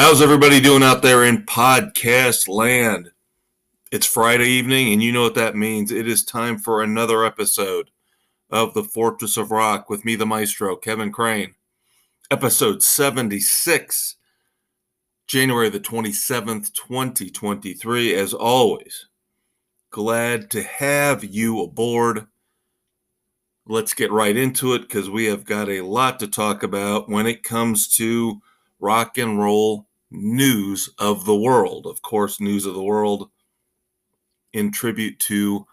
How's 0.00 0.22
everybody 0.22 0.62
doing 0.62 0.82
out 0.82 1.02
there 1.02 1.24
in 1.24 1.44
podcast 1.44 2.48
land? 2.48 3.10
It's 3.92 4.06
Friday 4.06 4.48
evening, 4.48 4.94
and 4.94 5.02
you 5.02 5.12
know 5.12 5.20
what 5.20 5.34
that 5.34 5.54
means. 5.54 5.92
It 5.92 6.08
is 6.08 6.24
time 6.24 6.56
for 6.56 6.82
another 6.82 7.22
episode 7.22 7.90
of 8.48 8.72
The 8.72 8.82
Fortress 8.82 9.36
of 9.36 9.50
Rock 9.50 9.90
with 9.90 10.06
me, 10.06 10.16
the 10.16 10.24
maestro, 10.24 10.74
Kevin 10.74 11.12
Crane. 11.12 11.54
Episode 12.30 12.82
76, 12.82 14.16
January 15.26 15.68
the 15.68 15.78
27th, 15.78 16.72
2023. 16.72 18.14
As 18.14 18.32
always, 18.32 19.06
glad 19.90 20.50
to 20.52 20.62
have 20.62 21.22
you 21.22 21.60
aboard. 21.60 22.26
Let's 23.66 23.92
get 23.92 24.10
right 24.10 24.34
into 24.34 24.72
it 24.72 24.80
because 24.80 25.10
we 25.10 25.26
have 25.26 25.44
got 25.44 25.68
a 25.68 25.82
lot 25.82 26.18
to 26.20 26.26
talk 26.26 26.62
about 26.62 27.10
when 27.10 27.26
it 27.26 27.42
comes 27.42 27.86
to 27.96 28.40
rock 28.80 29.18
and 29.18 29.38
roll 29.38 29.88
news 30.10 30.90
of 30.98 31.24
the 31.24 31.36
world. 31.36 31.86
Of 31.86 32.02
course, 32.02 32.40
news 32.40 32.66
of 32.66 32.74
the 32.74 32.82
world 32.82 33.30
in 34.52 34.72
tribute 34.72 35.18
to 35.20 35.66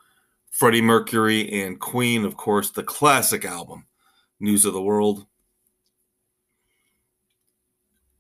Freddie 0.52 0.82
Mercury 0.82 1.62
and 1.62 1.80
Queen, 1.80 2.26
of 2.26 2.38
course, 2.38 2.72
the 2.72 2.84
classic 2.84 3.46
album, 3.46 3.86
News 4.40 4.66
of 4.66 4.74
the 4.74 4.82
World. 4.82 5.26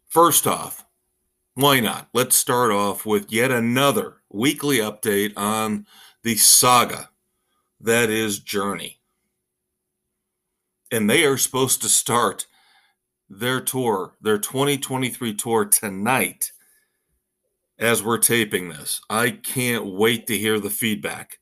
First 0.07 0.47
off, 0.47 0.85
why 1.55 1.79
not? 1.79 2.09
Let's 2.13 2.35
start 2.35 2.71
off 2.71 3.05
with 3.05 3.31
yet 3.31 3.51
another 3.51 4.17
weekly 4.29 4.77
update 4.77 5.33
on 5.35 5.87
the 6.23 6.35
saga 6.35 7.09
that 7.81 8.09
is 8.09 8.39
Journey. 8.39 8.99
And 10.91 11.09
they 11.09 11.25
are 11.25 11.37
supposed 11.37 11.81
to 11.81 11.89
start 11.89 12.45
their 13.29 13.59
tour, 13.59 14.15
their 14.21 14.37
2023 14.37 15.33
tour 15.33 15.65
tonight 15.65 16.51
as 17.79 18.03
we're 18.03 18.17
taping 18.17 18.69
this. 18.69 19.01
I 19.09 19.31
can't 19.31 19.85
wait 19.85 20.27
to 20.27 20.37
hear 20.37 20.59
the 20.59 20.69
feedback. 20.69 21.39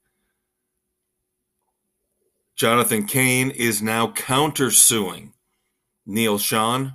Jonathan 2.56 3.06
Cain 3.06 3.52
is 3.52 3.82
now 3.82 4.08
countersuing 4.08 5.34
Neal 6.06 6.38
Schon. 6.38 6.94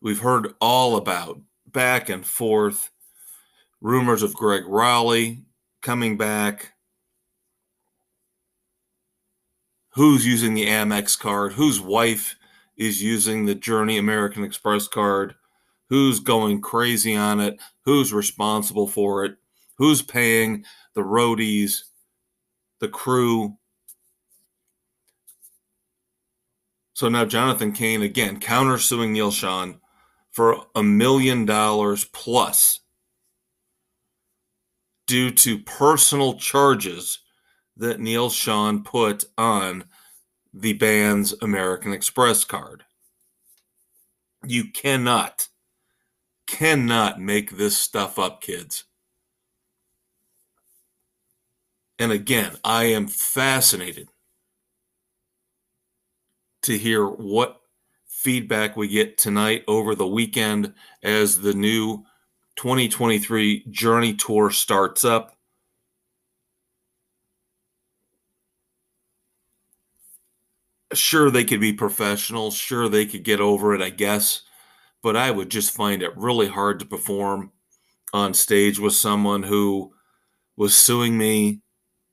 We've 0.00 0.20
heard 0.20 0.54
all 0.60 0.96
about 0.96 1.40
back 1.66 2.08
and 2.08 2.26
forth 2.26 2.90
rumors 3.80 4.22
of 4.22 4.34
Greg 4.34 4.64
Rolie 4.64 5.44
coming 5.80 6.16
back. 6.16 6.72
Who's 9.94 10.26
using 10.26 10.54
the 10.54 10.66
Amex 10.66 11.18
card? 11.18 11.52
Whose 11.54 11.80
wife 11.80 12.36
is 12.86 13.02
using 13.02 13.44
the 13.44 13.54
Journey 13.54 13.98
American 13.98 14.44
Express 14.44 14.88
card, 14.88 15.34
who's 15.88 16.20
going 16.20 16.60
crazy 16.60 17.14
on 17.14 17.40
it, 17.40 17.60
who's 17.84 18.12
responsible 18.12 18.88
for 18.88 19.24
it, 19.24 19.36
who's 19.76 20.02
paying 20.02 20.64
the 20.94 21.02
roadies, 21.02 21.82
the 22.80 22.88
crew. 22.88 23.56
So 26.94 27.08
now 27.08 27.24
Jonathan 27.24 27.72
Cain 27.72 28.02
again 28.02 28.40
countersuing 28.40 29.10
Neal 29.10 29.30
Schon 29.30 29.78
for 30.30 30.66
a 30.74 30.82
million 30.82 31.44
dollars 31.44 32.04
plus 32.04 32.80
due 35.06 35.30
to 35.30 35.58
personal 35.58 36.34
charges 36.34 37.18
that 37.76 38.00
Neal 38.00 38.30
Schon 38.30 38.84
put 38.84 39.24
on 39.36 39.84
the 40.52 40.74
band's 40.74 41.34
American 41.42 41.92
Express 41.92 42.44
card. 42.44 42.84
You 44.44 44.70
cannot, 44.70 45.48
cannot 46.46 47.20
make 47.20 47.56
this 47.56 47.78
stuff 47.78 48.18
up, 48.18 48.40
kids. 48.40 48.84
And 51.98 52.10
again, 52.10 52.56
I 52.64 52.84
am 52.84 53.06
fascinated 53.06 54.08
to 56.62 56.76
hear 56.76 57.06
what 57.06 57.60
feedback 58.06 58.76
we 58.76 58.88
get 58.88 59.18
tonight 59.18 59.64
over 59.66 59.94
the 59.94 60.06
weekend 60.06 60.74
as 61.02 61.40
the 61.40 61.54
new 61.54 62.04
2023 62.56 63.66
Journey 63.70 64.14
Tour 64.14 64.50
starts 64.50 65.04
up. 65.04 65.36
Sure 70.94 71.30
they 71.30 71.44
could 71.44 71.60
be 71.60 71.72
professional 71.72 72.50
sure 72.50 72.88
they 72.88 73.06
could 73.06 73.24
get 73.24 73.40
over 73.40 73.74
it 73.74 73.82
i 73.82 73.90
guess 73.90 74.42
but 75.02 75.16
i 75.16 75.30
would 75.30 75.50
just 75.50 75.72
find 75.74 76.02
it 76.02 76.16
really 76.16 76.48
hard 76.48 76.78
to 76.78 76.86
perform 76.86 77.50
on 78.12 78.34
stage 78.34 78.78
with 78.78 78.92
someone 78.94 79.42
who 79.42 79.92
was 80.56 80.76
suing 80.76 81.16
me 81.16 81.60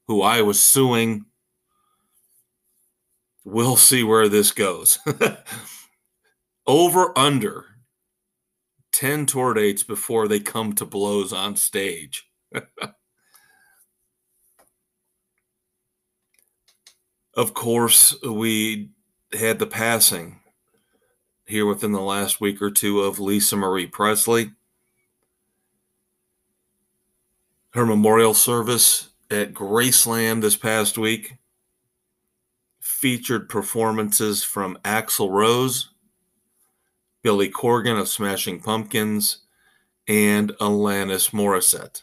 who 0.07 0.21
i 0.21 0.41
was 0.41 0.61
suing. 0.61 1.25
We'll 3.45 3.77
see 3.77 4.03
where 4.03 4.29
this 4.29 4.51
goes. 4.51 4.99
Over 6.67 7.17
under 7.17 7.65
10 8.91 9.25
tour 9.25 9.53
dates 9.53 9.83
before 9.83 10.27
they 10.27 10.39
come 10.39 10.73
to 10.73 10.85
blows 10.85 11.33
on 11.33 11.55
stage 11.55 12.27
Of 17.33 17.53
course, 17.53 18.15
we 18.23 18.89
had 19.33 19.59
the 19.59 19.67
passing 19.67 20.39
here 21.45 21.65
within 21.65 21.91
the 21.91 22.01
last 22.01 22.41
week 22.41 22.61
or 22.61 22.71
two 22.71 23.01
of 23.01 23.19
Lisa 23.19 23.55
Marie 23.55 23.87
Presley. 23.87 24.51
Her 27.71 27.85
memorial 27.85 28.33
service 28.33 29.09
at 29.29 29.53
Graceland 29.53 30.41
this 30.41 30.55
past 30.55 30.97
week 30.97 31.37
featured 32.79 33.47
performances 33.47 34.43
from 34.43 34.77
Axl 34.83 35.29
Rose, 35.31 35.91
Billy 37.21 37.49
Corgan 37.49 37.99
of 37.99 38.09
Smashing 38.09 38.59
Pumpkins, 38.59 39.43
and 40.07 40.51
Alanis 40.59 41.31
Morissette. 41.31 42.01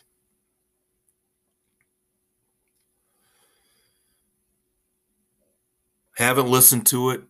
Haven't 6.16 6.48
listened 6.48 6.86
to 6.86 7.10
it. 7.10 7.22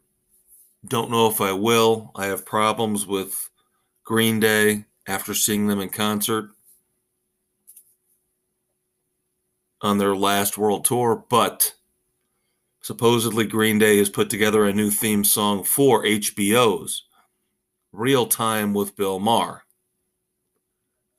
Don't 0.86 1.10
know 1.10 1.28
if 1.28 1.40
I 1.40 1.52
will. 1.52 2.12
I 2.14 2.26
have 2.26 2.46
problems 2.46 3.04
with 3.04 3.50
Green 4.04 4.38
Day 4.38 4.84
after 5.08 5.34
seeing 5.34 5.66
them 5.66 5.80
in 5.80 5.88
concert 5.88 6.50
on 9.80 9.98
their 9.98 10.14
last 10.14 10.56
world 10.56 10.84
tour, 10.84 11.24
but 11.28 11.74
supposedly 12.80 13.44
Green 13.44 13.80
Day 13.80 13.98
has 13.98 14.08
put 14.08 14.30
together 14.30 14.64
a 14.64 14.72
new 14.72 14.90
theme 14.90 15.24
song 15.24 15.64
for 15.64 16.04
HBO's 16.04 17.06
Real 17.90 18.26
Time 18.26 18.72
with 18.72 18.94
Bill 18.94 19.18
Maher. 19.18 19.64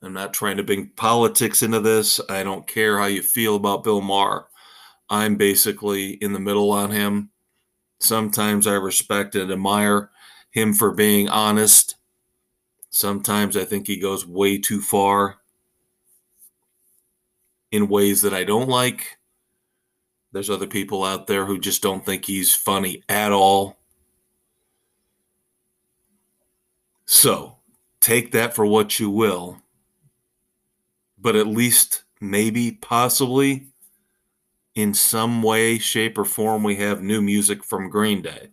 I'm 0.02 0.14
not 0.14 0.32
trying 0.32 0.56
to 0.56 0.62
bring 0.62 0.92
politics 0.96 1.62
into 1.62 1.80
this. 1.80 2.18
I 2.30 2.44
don't 2.44 2.66
care 2.66 2.98
how 2.98 3.06
you 3.06 3.20
feel 3.20 3.56
about 3.56 3.84
Bill 3.84 4.00
Maher. 4.00 4.46
I'm 5.10 5.36
basically 5.36 6.12
in 6.12 6.32
the 6.32 6.40
middle 6.40 6.70
on 6.70 6.92
him. 6.92 7.30
Sometimes 7.98 8.66
I 8.66 8.74
respect 8.74 9.34
and 9.34 9.50
admire 9.50 10.10
him 10.50 10.72
for 10.74 10.92
being 10.92 11.28
honest. 11.28 11.96
Sometimes 12.90 13.56
I 13.56 13.64
think 13.64 13.86
he 13.86 13.98
goes 13.98 14.26
way 14.26 14.58
too 14.58 14.80
far 14.80 15.38
in 17.70 17.88
ways 17.88 18.22
that 18.22 18.32
I 18.34 18.44
don't 18.44 18.68
like. 18.68 19.18
There's 20.32 20.50
other 20.50 20.66
people 20.66 21.04
out 21.04 21.26
there 21.26 21.44
who 21.44 21.58
just 21.58 21.82
don't 21.82 22.04
think 22.04 22.24
he's 22.24 22.54
funny 22.54 23.02
at 23.08 23.32
all. 23.32 23.78
So 27.06 27.56
take 28.00 28.32
that 28.32 28.54
for 28.54 28.66
what 28.66 29.00
you 29.00 29.10
will. 29.10 29.62
But 31.18 31.34
at 31.34 31.46
least, 31.46 32.04
maybe, 32.20 32.72
possibly, 32.72 33.66
in 34.74 34.94
some 34.94 35.42
way, 35.42 35.78
shape, 35.78 36.18
or 36.18 36.24
form, 36.24 36.62
we 36.62 36.76
have 36.76 37.02
new 37.02 37.20
music 37.20 37.64
from 37.64 37.90
Green 37.90 38.22
Day. 38.22 38.48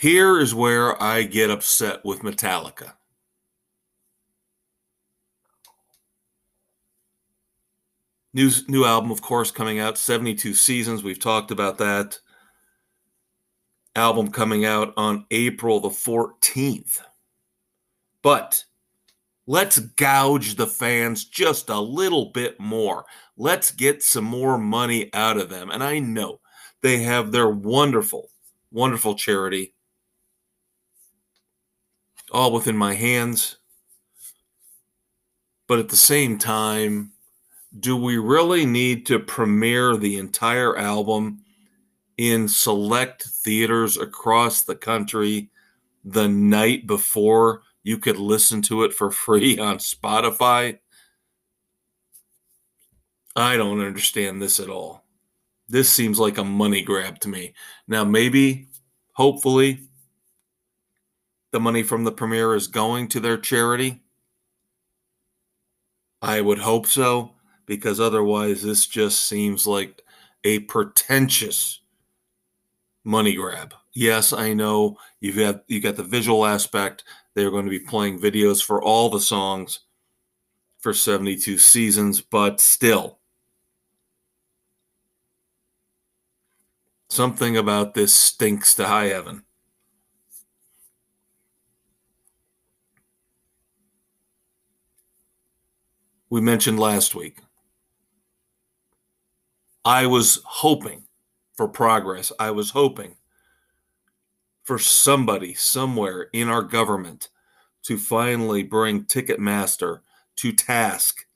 Here 0.00 0.40
is 0.40 0.54
where 0.54 1.00
I 1.02 1.24
get 1.24 1.50
upset 1.50 2.02
with 2.06 2.20
Metallica. 2.20 2.94
New, 8.32 8.50
new 8.66 8.86
album, 8.86 9.10
of 9.10 9.20
course, 9.20 9.50
coming 9.50 9.78
out 9.78 9.98
72 9.98 10.54
Seasons. 10.54 11.02
We've 11.02 11.18
talked 11.18 11.50
about 11.50 11.76
that. 11.78 12.18
Album 13.94 14.30
coming 14.30 14.64
out 14.64 14.94
on 14.96 15.26
April 15.30 15.80
the 15.80 15.90
14th. 15.90 17.00
But 18.22 18.64
Let's 19.50 19.80
gouge 19.80 20.54
the 20.54 20.68
fans 20.68 21.24
just 21.24 21.70
a 21.70 21.80
little 21.80 22.26
bit 22.26 22.60
more. 22.60 23.04
Let's 23.36 23.72
get 23.72 24.00
some 24.00 24.22
more 24.22 24.56
money 24.56 25.12
out 25.12 25.38
of 25.38 25.48
them. 25.48 25.72
And 25.72 25.82
I 25.82 25.98
know 25.98 26.38
they 26.82 26.98
have 26.98 27.32
their 27.32 27.50
wonderful 27.50 28.30
wonderful 28.70 29.16
charity, 29.16 29.74
all 32.30 32.52
within 32.52 32.76
my 32.76 32.94
hands. 32.94 33.56
But 35.66 35.80
at 35.80 35.88
the 35.88 35.96
same 35.96 36.38
time, 36.38 37.10
do 37.80 37.96
we 37.96 38.18
really 38.18 38.64
need 38.64 39.04
to 39.06 39.18
premiere 39.18 39.96
the 39.96 40.18
entire 40.18 40.78
album 40.78 41.42
in 42.18 42.46
select 42.46 43.24
theaters 43.24 43.96
across 43.96 44.62
the 44.62 44.76
country 44.76 45.50
the 46.04 46.28
night 46.28 46.86
before 46.86 47.62
you 47.82 47.98
could 47.98 48.18
listen 48.18 48.62
to 48.62 48.84
it 48.84 48.92
for 48.92 49.10
free 49.10 49.58
on 49.58 49.78
Spotify? 49.78 50.78
I 53.36 53.56
don't 53.56 53.80
understand 53.80 54.42
this 54.42 54.58
at 54.60 54.68
all. 54.68 55.04
This 55.68 55.88
seems 55.88 56.18
like 56.18 56.36
a 56.36 56.44
money 56.44 56.82
grab 56.82 57.20
to 57.20 57.28
me. 57.28 57.54
Now, 57.86 58.02
maybe, 58.02 58.68
hopefully, 59.12 59.80
the 61.52 61.60
money 61.60 61.82
from 61.82 62.04
the 62.04 62.12
premiere 62.12 62.54
is 62.54 62.66
going 62.66 63.08
to 63.08 63.20
their 63.20 63.38
charity. 63.38 64.02
I 66.20 66.40
would 66.40 66.58
hope 66.58 66.86
so, 66.86 67.32
because 67.66 68.00
otherwise, 68.00 68.62
this 68.62 68.86
just 68.86 69.22
seems 69.22 69.66
like 69.66 70.02
a 70.44 70.60
pretentious 70.60 71.80
money 73.04 73.34
grab. 73.34 73.74
Yes, 73.92 74.32
I 74.32 74.52
know 74.52 74.96
you've 75.20 75.36
got 75.36 75.64
you 75.66 75.80
got 75.80 75.96
the 75.96 76.02
visual 76.02 76.46
aspect. 76.46 77.04
They're 77.40 77.50
going 77.50 77.64
to 77.64 77.70
be 77.70 77.78
playing 77.78 78.20
videos 78.20 78.62
for 78.62 78.82
all 78.82 79.08
the 79.08 79.18
songs 79.18 79.80
for 80.78 80.92
72 80.92 81.56
seasons, 81.56 82.20
but 82.20 82.60
still 82.60 83.20
Something 87.10 87.56
about 87.56 87.94
this 87.94 88.14
stinks 88.14 88.72
to 88.76 88.86
high 88.86 89.06
heaven. 89.06 89.42
We 96.28 96.40
mentioned 96.40 96.78
last 96.78 97.16
week. 97.16 97.38
I 99.84 100.06
was 100.06 100.40
hoping 100.44 101.02
for 101.56 101.66
progress. 101.66 102.30
I 102.38 102.52
was 102.52 102.70
hoping 102.70 103.16
for 104.70 104.78
somebody 104.78 105.52
somewhere 105.52 106.28
in 106.32 106.48
our 106.48 106.62
government 106.62 107.28
to 107.82 107.98
finally 107.98 108.62
bring 108.62 109.02
Ticketmaster 109.02 109.98
to 110.36 110.52
task 110.52 111.26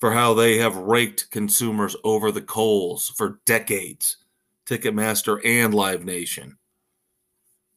for 0.00 0.12
how 0.12 0.32
they 0.32 0.56
have 0.56 0.74
raked 0.74 1.30
consumers 1.30 1.94
over 2.04 2.32
the 2.32 2.40
coals 2.40 3.10
for 3.18 3.40
decades 3.44 4.16
Ticketmaster, 4.64 5.44
and 5.44 5.74
Live 5.74 6.06
Nation. 6.06 6.56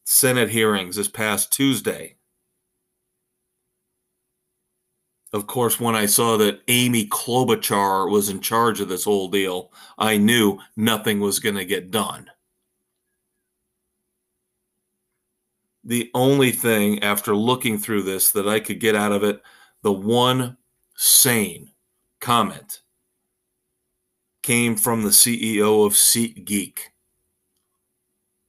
Senate 0.06 0.52
hearings 0.52 0.96
this 0.96 1.10
past 1.10 1.52
Tuesday. 1.52 2.16
Of 5.34 5.48
course, 5.48 5.82
when 5.82 5.96
I 5.96 6.06
saw 6.06 6.38
that 6.38 6.62
Amy 6.70 7.08
Klobuchar 7.08 8.10
was 8.10 8.30
in 8.30 8.40
charge 8.40 8.80
of 8.80 8.88
this 8.88 9.04
whole 9.04 9.28
deal, 9.28 9.74
I 9.98 10.16
knew 10.16 10.60
nothing 10.78 11.20
was 11.20 11.40
going 11.40 11.56
to 11.56 11.66
get 11.66 11.92
done. 11.92 12.30
The 15.86 16.10
only 16.16 16.52
thing 16.52 17.04
after 17.04 17.36
looking 17.36 17.78
through 17.78 18.04
this 18.04 18.32
that 18.32 18.48
I 18.48 18.60
could 18.60 18.80
get 18.80 18.96
out 18.96 19.12
of 19.12 19.24
it, 19.24 19.42
the 19.84 19.94
one 19.94 20.58
sane 20.96 21.70
comment 22.20 22.82
came 24.42 24.76
from 24.76 25.04
the 25.04 25.10
CEO 25.10 25.86
of 25.86 25.94
SeatGeek. 25.94 26.80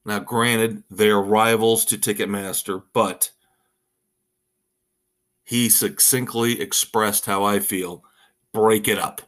Now, 0.04 0.20
granted, 0.20 0.84
they 0.90 1.10
are 1.10 1.22
rivals 1.22 1.84
to 1.86 1.98
Ticketmaster, 1.98 2.82
but 2.92 3.32
he 5.42 5.68
succinctly 5.68 6.60
expressed 6.60 7.26
how 7.26 7.44
I 7.44 7.60
feel. 7.60 8.04
Break 8.52 8.88
it 8.88 8.98
up. 8.98 9.22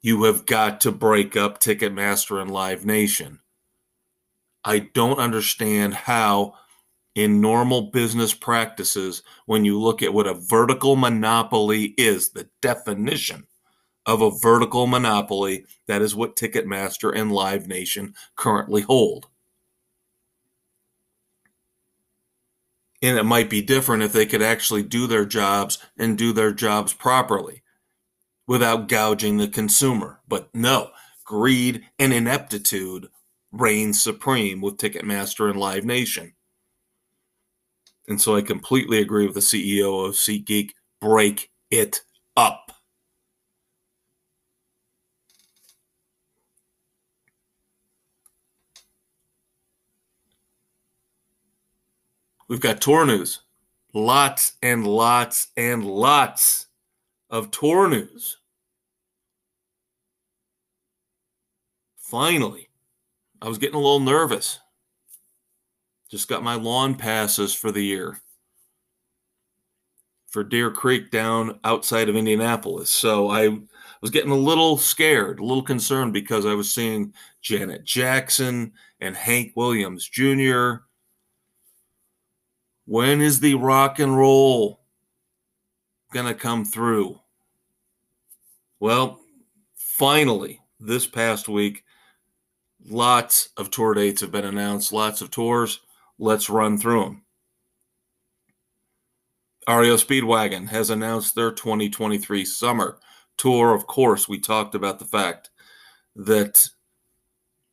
You 0.00 0.24
have 0.24 0.44
got 0.44 0.80
to 0.82 0.92
break 0.92 1.36
up 1.36 1.60
Ticketmaster 1.60 2.40
and 2.42 2.50
Live 2.50 2.84
Nation. 2.84 3.40
I 4.64 4.78
don't 4.78 5.18
understand 5.18 5.94
how, 5.94 6.54
in 7.14 7.40
normal 7.40 7.90
business 7.90 8.34
practices, 8.34 9.22
when 9.46 9.64
you 9.64 9.80
look 9.80 10.02
at 10.02 10.12
what 10.12 10.26
a 10.26 10.34
vertical 10.34 10.96
monopoly 10.96 11.94
is, 11.96 12.30
the 12.30 12.48
definition 12.60 13.46
of 14.06 14.20
a 14.20 14.30
vertical 14.30 14.86
monopoly. 14.86 15.64
That 15.86 16.02
is 16.02 16.14
what 16.14 16.36
Ticketmaster 16.36 17.14
and 17.14 17.32
Live 17.32 17.66
Nation 17.66 18.14
currently 18.36 18.82
hold. 18.82 19.28
And 23.02 23.18
it 23.18 23.24
might 23.24 23.50
be 23.50 23.60
different 23.60 24.02
if 24.02 24.12
they 24.12 24.26
could 24.26 24.42
actually 24.42 24.82
do 24.82 25.06
their 25.06 25.26
jobs 25.26 25.78
and 25.98 26.16
do 26.16 26.32
their 26.32 26.52
jobs 26.52 26.94
properly 26.94 27.62
without 28.46 28.88
gouging 28.88 29.36
the 29.36 29.48
consumer. 29.48 30.20
But 30.26 30.48
no, 30.54 30.90
greed 31.24 31.84
and 31.98 32.12
ineptitude 32.12 33.08
reign 33.52 33.92
supreme 33.92 34.60
with 34.60 34.78
Ticketmaster 34.78 35.50
and 35.50 35.60
Live 35.60 35.84
Nation. 35.84 36.32
And 38.06 38.20
so 38.20 38.36
I 38.36 38.42
completely 38.42 38.98
agree 38.98 39.26
with 39.26 39.34
the 39.34 39.40
CEO 39.40 40.06
of 40.06 40.14
SeatGeek. 40.14 40.72
Break 41.00 41.50
it 41.70 42.02
up. 42.36 42.72
We've 52.46 52.60
got 52.60 52.80
tour 52.80 53.06
news. 53.06 53.40
Lots 53.94 54.52
and 54.62 54.86
lots 54.86 55.48
and 55.56 55.84
lots 55.84 56.66
of 57.30 57.50
tour 57.50 57.88
news. 57.88 58.38
Finally, 61.96 62.68
I 63.40 63.48
was 63.48 63.58
getting 63.58 63.76
a 63.76 63.78
little 63.78 64.00
nervous. 64.00 64.60
Just 66.14 66.28
got 66.28 66.44
my 66.44 66.54
lawn 66.54 66.94
passes 66.94 67.52
for 67.52 67.72
the 67.72 67.82
year 67.82 68.20
for 70.28 70.44
Deer 70.44 70.70
Creek 70.70 71.10
down 71.10 71.58
outside 71.64 72.08
of 72.08 72.14
Indianapolis. 72.14 72.88
So 72.88 73.30
I 73.30 73.58
was 74.00 74.12
getting 74.12 74.30
a 74.30 74.36
little 74.36 74.76
scared, 74.76 75.40
a 75.40 75.44
little 75.44 75.64
concerned 75.64 76.12
because 76.12 76.46
I 76.46 76.54
was 76.54 76.72
seeing 76.72 77.12
Janet 77.42 77.84
Jackson 77.84 78.74
and 79.00 79.16
Hank 79.16 79.54
Williams 79.56 80.08
Jr. 80.08 80.84
When 82.86 83.20
is 83.20 83.40
the 83.40 83.56
rock 83.56 83.98
and 83.98 84.16
roll 84.16 84.82
going 86.12 86.26
to 86.26 86.34
come 86.34 86.64
through? 86.64 87.18
Well, 88.78 89.18
finally, 89.74 90.60
this 90.78 91.08
past 91.08 91.48
week, 91.48 91.82
lots 92.88 93.48
of 93.56 93.72
tour 93.72 93.94
dates 93.94 94.20
have 94.20 94.30
been 94.30 94.44
announced, 94.44 94.92
lots 94.92 95.20
of 95.20 95.32
tours. 95.32 95.80
Let's 96.18 96.48
run 96.48 96.78
through 96.78 97.04
them. 97.04 97.22
REO 99.68 99.96
Speedwagon 99.96 100.68
has 100.68 100.90
announced 100.90 101.34
their 101.34 101.50
2023 101.50 102.44
summer 102.44 102.98
tour. 103.36 103.74
Of 103.74 103.86
course, 103.86 104.28
we 104.28 104.38
talked 104.38 104.74
about 104.74 104.98
the 104.98 105.06
fact 105.06 105.50
that 106.14 106.68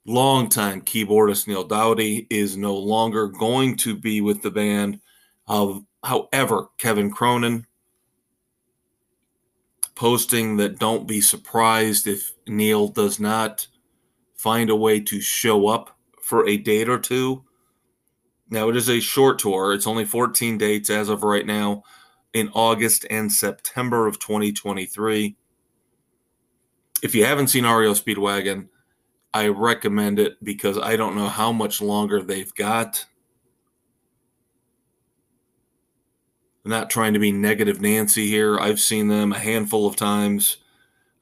longtime 0.05 0.81
keyboardist 0.81 1.47
Neal 1.47 1.65
Doughty 1.65 2.27
is 2.29 2.55
no 2.57 2.75
longer 2.75 3.27
going 3.27 3.75
to 3.77 3.95
be 3.95 4.21
with 4.21 4.41
the 4.41 4.51
band. 4.51 5.01
However, 5.47 6.69
Kevin 6.77 7.11
Cronin 7.11 7.67
posting 9.93 10.57
that 10.57 10.79
don't 10.79 11.07
be 11.07 11.21
surprised 11.21 12.07
if 12.07 12.31
Neil 12.47 12.87
does 12.87 13.19
not 13.19 13.67
find 14.35 14.69
a 14.69 14.75
way 14.75 14.99
to 14.99 15.21
show 15.21 15.67
up 15.67 15.95
for 16.21 16.47
a 16.47 16.57
date 16.57 16.89
or 16.89 16.97
two. 16.97 17.43
Now, 18.51 18.67
it 18.67 18.75
is 18.75 18.89
a 18.89 18.99
short 18.99 19.39
tour. 19.39 19.73
It's 19.73 19.87
only 19.87 20.03
14 20.03 20.57
dates 20.57 20.89
as 20.89 21.07
of 21.07 21.23
right 21.23 21.45
now 21.45 21.83
in 22.33 22.49
August 22.53 23.05
and 23.09 23.31
September 23.31 24.07
of 24.07 24.19
2023. 24.19 25.37
If 27.01 27.15
you 27.15 27.25
haven't 27.25 27.47
seen 27.47 27.65
REO 27.65 27.93
Speedwagon, 27.93 28.67
I 29.33 29.47
recommend 29.47 30.19
it 30.19 30.43
because 30.43 30.77
I 30.77 30.97
don't 30.97 31.15
know 31.15 31.29
how 31.29 31.53
much 31.53 31.81
longer 31.81 32.21
they've 32.21 32.53
got. 32.53 33.05
I'm 36.65 36.71
not 36.71 36.89
trying 36.89 37.13
to 37.13 37.19
be 37.19 37.31
negative 37.31 37.79
Nancy 37.79 38.27
here. 38.27 38.59
I've 38.59 38.81
seen 38.81 39.07
them 39.07 39.31
a 39.31 39.39
handful 39.39 39.87
of 39.87 39.95
times, 39.95 40.57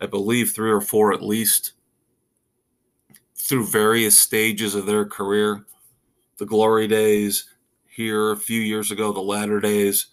I 0.02 0.08
believe 0.08 0.52
three 0.52 0.72
or 0.72 0.82
four 0.82 1.14
at 1.14 1.22
least, 1.22 1.74
through 3.36 3.68
various 3.68 4.18
stages 4.18 4.74
of 4.74 4.88
their 4.88 5.06
career. 5.06 5.66
The 6.40 6.46
glory 6.46 6.88
days 6.88 7.50
here 7.86 8.32
a 8.32 8.38
few 8.38 8.62
years 8.62 8.92
ago, 8.92 9.12
the 9.12 9.20
latter 9.20 9.60
days, 9.60 10.08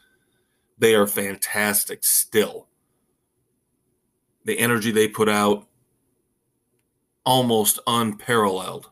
they 0.76 0.92
are 0.96 1.06
fantastic 1.06 2.02
still. 2.02 2.66
The 4.44 4.58
energy 4.58 4.90
they 4.90 5.06
put 5.06 5.28
out, 5.28 5.68
almost 7.24 7.78
unparalleled. 7.86 8.90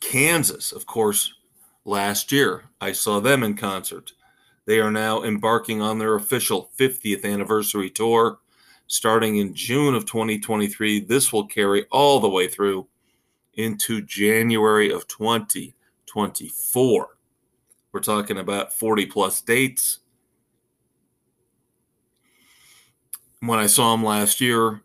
Kansas, 0.00 0.70
of 0.70 0.84
course, 0.84 1.32
last 1.86 2.30
year 2.30 2.64
I 2.78 2.92
saw 2.92 3.20
them 3.20 3.42
in 3.42 3.54
concert. 3.54 4.12
They 4.66 4.80
are 4.80 4.92
now 4.92 5.22
embarking 5.22 5.80
on 5.80 5.98
their 5.98 6.14
official 6.14 6.70
50th 6.78 7.24
anniversary 7.24 7.88
tour 7.88 8.38
starting 8.86 9.38
in 9.38 9.54
June 9.54 9.94
of 9.94 10.04
2023. 10.04 11.00
This 11.00 11.32
will 11.32 11.46
carry 11.46 11.86
all 11.90 12.20
the 12.20 12.28
way 12.28 12.48
through 12.48 12.86
into 13.58 14.00
January 14.00 14.90
of 14.90 15.06
2024. 15.08 17.08
We're 17.92 18.00
talking 18.00 18.38
about 18.38 18.72
40 18.72 19.04
plus 19.06 19.42
dates. 19.42 19.98
When 23.40 23.58
I 23.58 23.66
saw 23.66 23.92
them 23.92 24.04
last 24.04 24.40
year, 24.40 24.82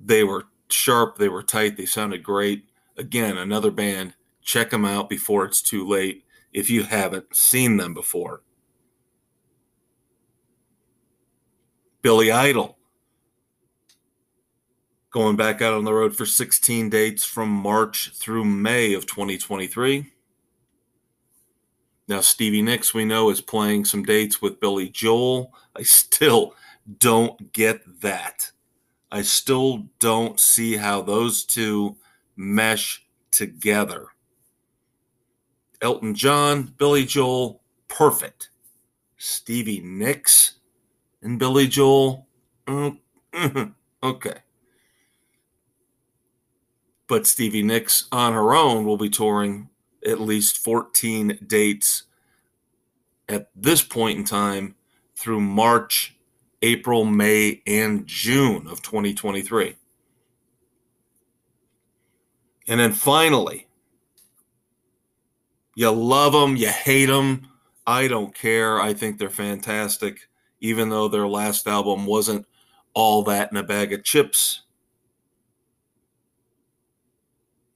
they 0.00 0.24
were 0.24 0.44
sharp, 0.70 1.18
they 1.18 1.28
were 1.28 1.42
tight, 1.42 1.76
they 1.76 1.86
sounded 1.86 2.22
great. 2.22 2.64
Again, 2.96 3.36
another 3.36 3.70
band. 3.70 4.14
Check 4.42 4.70
them 4.70 4.86
out 4.86 5.10
before 5.10 5.44
it's 5.44 5.60
too 5.60 5.86
late 5.86 6.24
if 6.52 6.70
you 6.70 6.84
haven't 6.84 7.36
seen 7.36 7.76
them 7.76 7.92
before. 7.92 8.42
Billy 12.00 12.30
Idol 12.30 12.75
going 15.10 15.36
back 15.36 15.62
out 15.62 15.74
on 15.74 15.84
the 15.84 15.94
road 15.94 16.16
for 16.16 16.26
16 16.26 16.90
dates 16.90 17.24
from 17.24 17.48
March 17.48 18.12
through 18.14 18.44
May 18.44 18.92
of 18.94 19.06
2023. 19.06 20.12
Now, 22.08 22.20
Stevie 22.20 22.62
Nicks, 22.62 22.94
we 22.94 23.04
know, 23.04 23.30
is 23.30 23.40
playing 23.40 23.84
some 23.84 24.04
dates 24.04 24.40
with 24.40 24.60
Billy 24.60 24.88
Joel. 24.88 25.52
I 25.76 25.82
still 25.82 26.54
don't 26.98 27.52
get 27.52 28.00
that. 28.00 28.50
I 29.10 29.22
still 29.22 29.88
don't 29.98 30.38
see 30.38 30.76
how 30.76 31.02
those 31.02 31.44
two 31.44 31.96
mesh 32.36 33.04
together. 33.30 34.06
Elton 35.82 36.14
John, 36.14 36.74
Billy 36.78 37.04
Joel, 37.04 37.60
perfect. 37.88 38.50
Stevie 39.18 39.80
Nicks, 39.80 40.54
and 41.22 41.38
Billy 41.38 41.66
Joel. 41.66 42.26
Mm, 42.66 42.98
okay. 44.02 44.36
But 47.08 47.26
Stevie 47.26 47.62
Nicks 47.62 48.06
on 48.10 48.32
her 48.32 48.54
own 48.54 48.84
will 48.84 48.96
be 48.96 49.08
touring 49.08 49.68
at 50.04 50.20
least 50.20 50.58
14 50.58 51.38
dates 51.46 52.04
at 53.28 53.48
this 53.54 53.82
point 53.82 54.18
in 54.18 54.24
time 54.24 54.74
through 55.16 55.40
March, 55.40 56.16
April, 56.62 57.04
May, 57.04 57.62
and 57.66 58.06
June 58.06 58.66
of 58.66 58.82
2023. 58.82 59.76
And 62.68 62.80
then 62.80 62.92
finally, 62.92 63.68
you 65.76 65.90
love 65.90 66.32
them, 66.32 66.56
you 66.56 66.68
hate 66.68 67.06
them. 67.06 67.48
I 67.86 68.08
don't 68.08 68.34
care. 68.34 68.80
I 68.80 68.94
think 68.94 69.18
they're 69.18 69.30
fantastic 69.30 70.28
even 70.60 70.88
though 70.88 71.08
their 71.08 71.26
last 71.28 71.66
album 71.66 72.06
wasn't 72.06 72.46
all 72.94 73.22
that 73.24 73.50
in 73.50 73.56
a 73.56 73.62
bag 73.62 73.92
of 73.92 74.04
chips. 74.04 74.62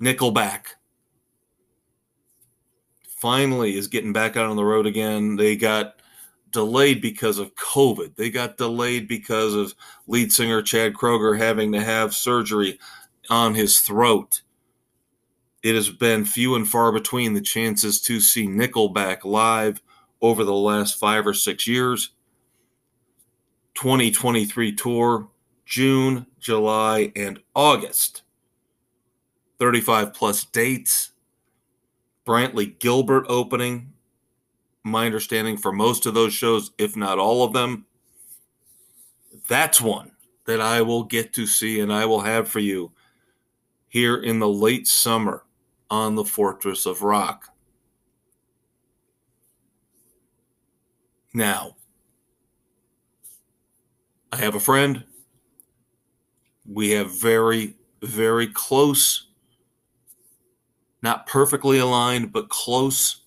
Nickelback 0.01 0.67
finally 3.19 3.77
is 3.77 3.87
getting 3.87 4.13
back 4.13 4.37
out 4.37 4.47
on 4.47 4.57
the 4.57 4.65
road 4.65 4.87
again. 4.87 5.37
They 5.37 5.57
got 5.57 5.97
delayed 6.53 7.03
because 7.03 7.39
of 7.39 7.55
COVID. 7.55 8.17
They 8.17 8.31
got 8.31 8.57
delayed 8.57 9.07
because 9.09 9.55
of 9.55 9.75
lead 10.07 10.33
singer 10.33 10.63
Chad 10.63 10.95
Kroeger 10.95 11.39
having 11.39 11.73
to 11.73 11.83
have 11.83 12.15
surgery 12.15 12.79
on 13.29 13.55
his 13.55 13.81
throat. 13.81 14.43
It 15.63 15.75
has 15.75 15.91
been 15.91 16.25
few 16.25 16.55
and 16.55 16.67
far 16.67 16.91
between 16.91 17.35
the 17.35 17.41
chances 17.43 18.01
to 18.03 18.21
see 18.21 18.47
Nickelback 18.47 19.25
live 19.25 19.83
over 20.23 20.43
the 20.43 20.55
last 20.55 20.99
five 20.99 21.27
or 21.27 21.35
six 21.35 21.67
years. 21.67 22.11
2023 23.75 24.75
tour, 24.75 25.29
June, 25.67 26.27
July, 26.39 27.13
and 27.15 27.39
August. 27.55 28.23
35 29.61 30.13
plus 30.13 30.45
dates. 30.45 31.13
Brantley 32.27 32.77
Gilbert 32.79 33.27
opening. 33.29 33.93
My 34.83 35.07
understanding 35.07 35.57
for 35.57 35.71
most 35.71 36.07
of 36.07 36.15
those 36.15 36.33
shows, 36.33 36.73
if 36.79 36.97
not 36.97 37.19
all 37.19 37.45
of 37.45 37.53
them. 37.53 37.87
That's 39.49 39.81
one 39.81 40.13
that 40.47 40.61
I 40.61 40.83
will 40.83 41.05
get 41.05 41.33
to 41.35 41.47
see 41.47 41.81
and 41.81 41.93
I 41.93 42.07
will 42.07 42.23
have 42.23 42.49
for 42.49 42.61
you 42.61 42.91
here 43.89 44.17
in 44.17 44.39
the 44.39 44.49
late 44.49 44.89
summer 44.89 45.45
on 45.91 46.15
the 46.15 46.25
Fortress 46.25 46.87
of 46.87 47.03
Rock. 47.03 47.49
Now, 51.35 51.77
I 54.33 54.37
have 54.37 54.55
a 54.55 54.61
friend. 54.61 55.05
We 56.67 56.91
have 56.91 57.13
very, 57.13 57.77
very 58.03 58.47
close, 58.47 59.29
not 61.03 61.27
perfectly 61.27 61.79
aligned, 61.79 62.33
but 62.33 62.49
close 62.49 63.23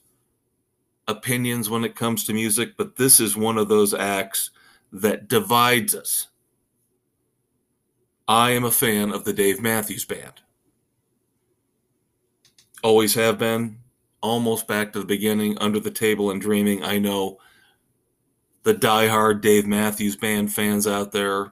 opinions 1.08 1.70
when 1.70 1.84
it 1.84 1.96
comes 1.96 2.24
to 2.26 2.34
music. 2.34 2.78
But 2.78 2.96
this 2.96 3.20
is 3.20 3.36
one 3.36 3.58
of 3.58 3.68
those 3.68 3.94
acts 3.94 4.52
that 4.92 5.28
divides 5.28 5.96
us. 5.96 6.28
I 8.28 8.52
am 8.52 8.64
a 8.64 8.72
fan 8.72 9.12
of 9.12 9.26
the 9.26 9.34
Dave 9.34 9.62
Matthews 9.62 10.06
Band. 10.06 10.42
Always 12.84 13.16
have 13.16 13.38
been, 13.38 13.80
almost 14.22 14.68
back 14.68 14.94
to 14.94 15.00
the 15.00 15.06
beginning, 15.06 15.58
under 15.58 15.80
the 15.80 15.92
table 15.92 16.32
and 16.32 16.42
dreaming. 16.42 16.84
I 16.84 17.00
know 17.00 17.40
the 18.64 18.74
diehard 18.74 19.42
Dave 19.42 19.68
Matthews 19.68 20.16
Band 20.16 20.54
fans 20.54 20.88
out 20.88 21.12
there 21.12 21.52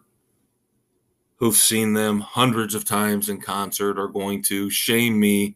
who've 1.38 1.56
seen 1.56 1.94
them 1.94 2.20
hundreds 2.20 2.76
of 2.76 2.86
times 2.86 3.28
in 3.28 3.42
concert 3.42 3.98
are 3.98 4.08
going 4.08 4.44
to 4.44 4.70
shame 4.70 5.20
me, 5.20 5.56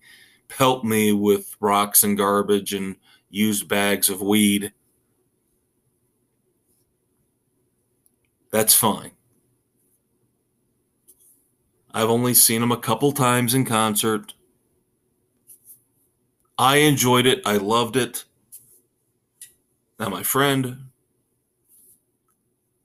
pelt 0.56 0.86
me 0.86 1.12
with 1.12 1.58
rocks 1.60 2.02
and 2.04 2.18
garbage 2.18 2.74
and 2.74 2.96
used 3.30 3.68
bags 3.68 4.10
of 4.10 4.22
weed. 4.22 4.72
That's 8.52 8.74
fine. 8.74 9.12
I've 11.94 12.10
only 12.10 12.34
seen 12.34 12.64
him 12.64 12.72
a 12.72 12.78
couple 12.78 13.12
times 13.12 13.54
in 13.54 13.66
concert. 13.66 14.34
I 16.58 16.78
enjoyed 16.78 17.26
it. 17.26 17.42
I 17.46 17.58
loved 17.58 17.98
it. 17.98 18.24
Now, 20.00 20.08
my 20.08 20.24
friend 20.24 20.88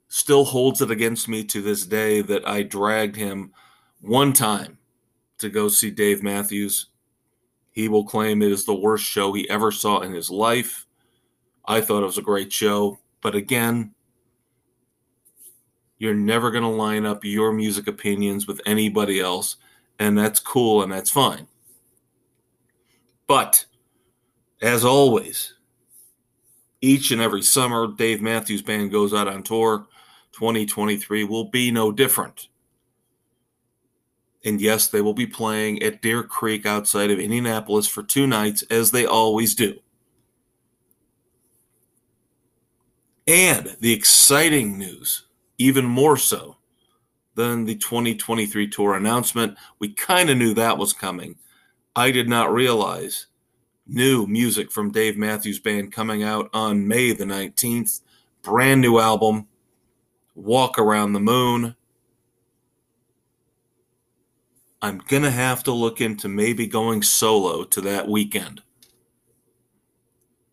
still 0.09 0.43
holds 0.43 0.81
it 0.81 0.91
against 0.91 1.29
me 1.29 1.45
to 1.45 1.61
this 1.61 1.85
day 1.85 2.21
that 2.21 2.45
I 2.45 2.63
dragged 2.63 3.15
him 3.15 3.53
one 4.01 4.33
time 4.33 4.77
to 5.37 5.49
go 5.49 5.69
see 5.69 5.89
Dave 5.89 6.21
Matthews. 6.21 6.90
He 7.71 7.87
will 7.87 8.03
claim 8.03 8.41
it 8.41 8.51
is 8.51 8.65
the 8.65 8.73
worst 8.73 9.05
show 9.05 9.33
he 9.33 9.49
ever 9.49 9.71
saw 9.71 10.01
in 10.01 10.13
his 10.13 10.29
life. 10.29 10.85
I 11.65 11.81
thought 11.81 12.03
it 12.03 12.07
was 12.07 12.17
a 12.17 12.23
great 12.23 12.51
show, 12.51 12.99
but 13.21 13.35
again, 13.35 13.93
you're 15.97 16.13
never 16.13 16.51
going 16.51 16.63
to 16.63 16.69
line 16.69 17.05
up 17.05 17.23
your 17.23 17.53
music 17.53 17.87
opinions 17.87 18.47
with 18.47 18.59
anybody 18.65 19.19
else, 19.19 19.57
and 19.99 20.17
that's 20.17 20.39
cool 20.39 20.81
and 20.81 20.91
that's 20.91 21.11
fine. 21.11 21.47
But 23.27 23.65
as 24.61 24.83
always, 24.83 25.53
each 26.81 27.11
and 27.11 27.21
every 27.21 27.43
summer, 27.43 27.87
Dave 27.87 28.21
Matthews 28.21 28.61
Band 28.61 28.91
goes 28.91 29.13
out 29.13 29.27
on 29.27 29.43
tour. 29.43 29.87
2023 30.33 31.23
will 31.23 31.45
be 31.45 31.71
no 31.71 31.91
different. 31.91 32.47
And 34.43 34.59
yes, 34.59 34.87
they 34.87 35.01
will 35.01 35.13
be 35.13 35.27
playing 35.27 35.83
at 35.83 36.01
Deer 36.01 36.23
Creek 36.23 36.65
outside 36.65 37.11
of 37.11 37.19
Indianapolis 37.19 37.87
for 37.87 38.01
two 38.01 38.25
nights, 38.25 38.63
as 38.63 38.91
they 38.91 39.05
always 39.05 39.53
do. 39.53 39.79
And 43.27 43.77
the 43.79 43.93
exciting 43.93 44.77
news, 44.79 45.27
even 45.57 45.85
more 45.85 46.17
so 46.17 46.57
than 47.35 47.65
the 47.65 47.75
2023 47.75 48.67
tour 48.67 48.95
announcement, 48.95 49.57
we 49.79 49.93
kind 49.93 50.29
of 50.29 50.37
knew 50.37 50.53
that 50.55 50.77
was 50.77 50.91
coming. 50.91 51.35
I 51.95 52.11
did 52.11 52.27
not 52.27 52.51
realize 52.51 53.27
new 53.87 54.25
music 54.25 54.71
from 54.71 54.91
Dave 54.91 55.17
Matthews 55.17 55.59
Band 55.59 55.91
coming 55.91 56.23
out 56.23 56.49
on 56.53 56.87
May 56.87 57.13
the 57.13 57.25
19th. 57.25 58.01
Brand 58.41 58.81
new 58.81 58.99
album 58.99 59.47
walk 60.35 60.79
around 60.79 61.13
the 61.13 61.19
moon. 61.19 61.75
I'm 64.81 64.97
going 64.97 65.23
to 65.23 65.31
have 65.31 65.63
to 65.65 65.71
look 65.71 66.01
into 66.01 66.27
maybe 66.27 66.65
going 66.65 67.03
solo 67.03 67.63
to 67.65 67.81
that 67.81 68.07
weekend. 68.07 68.59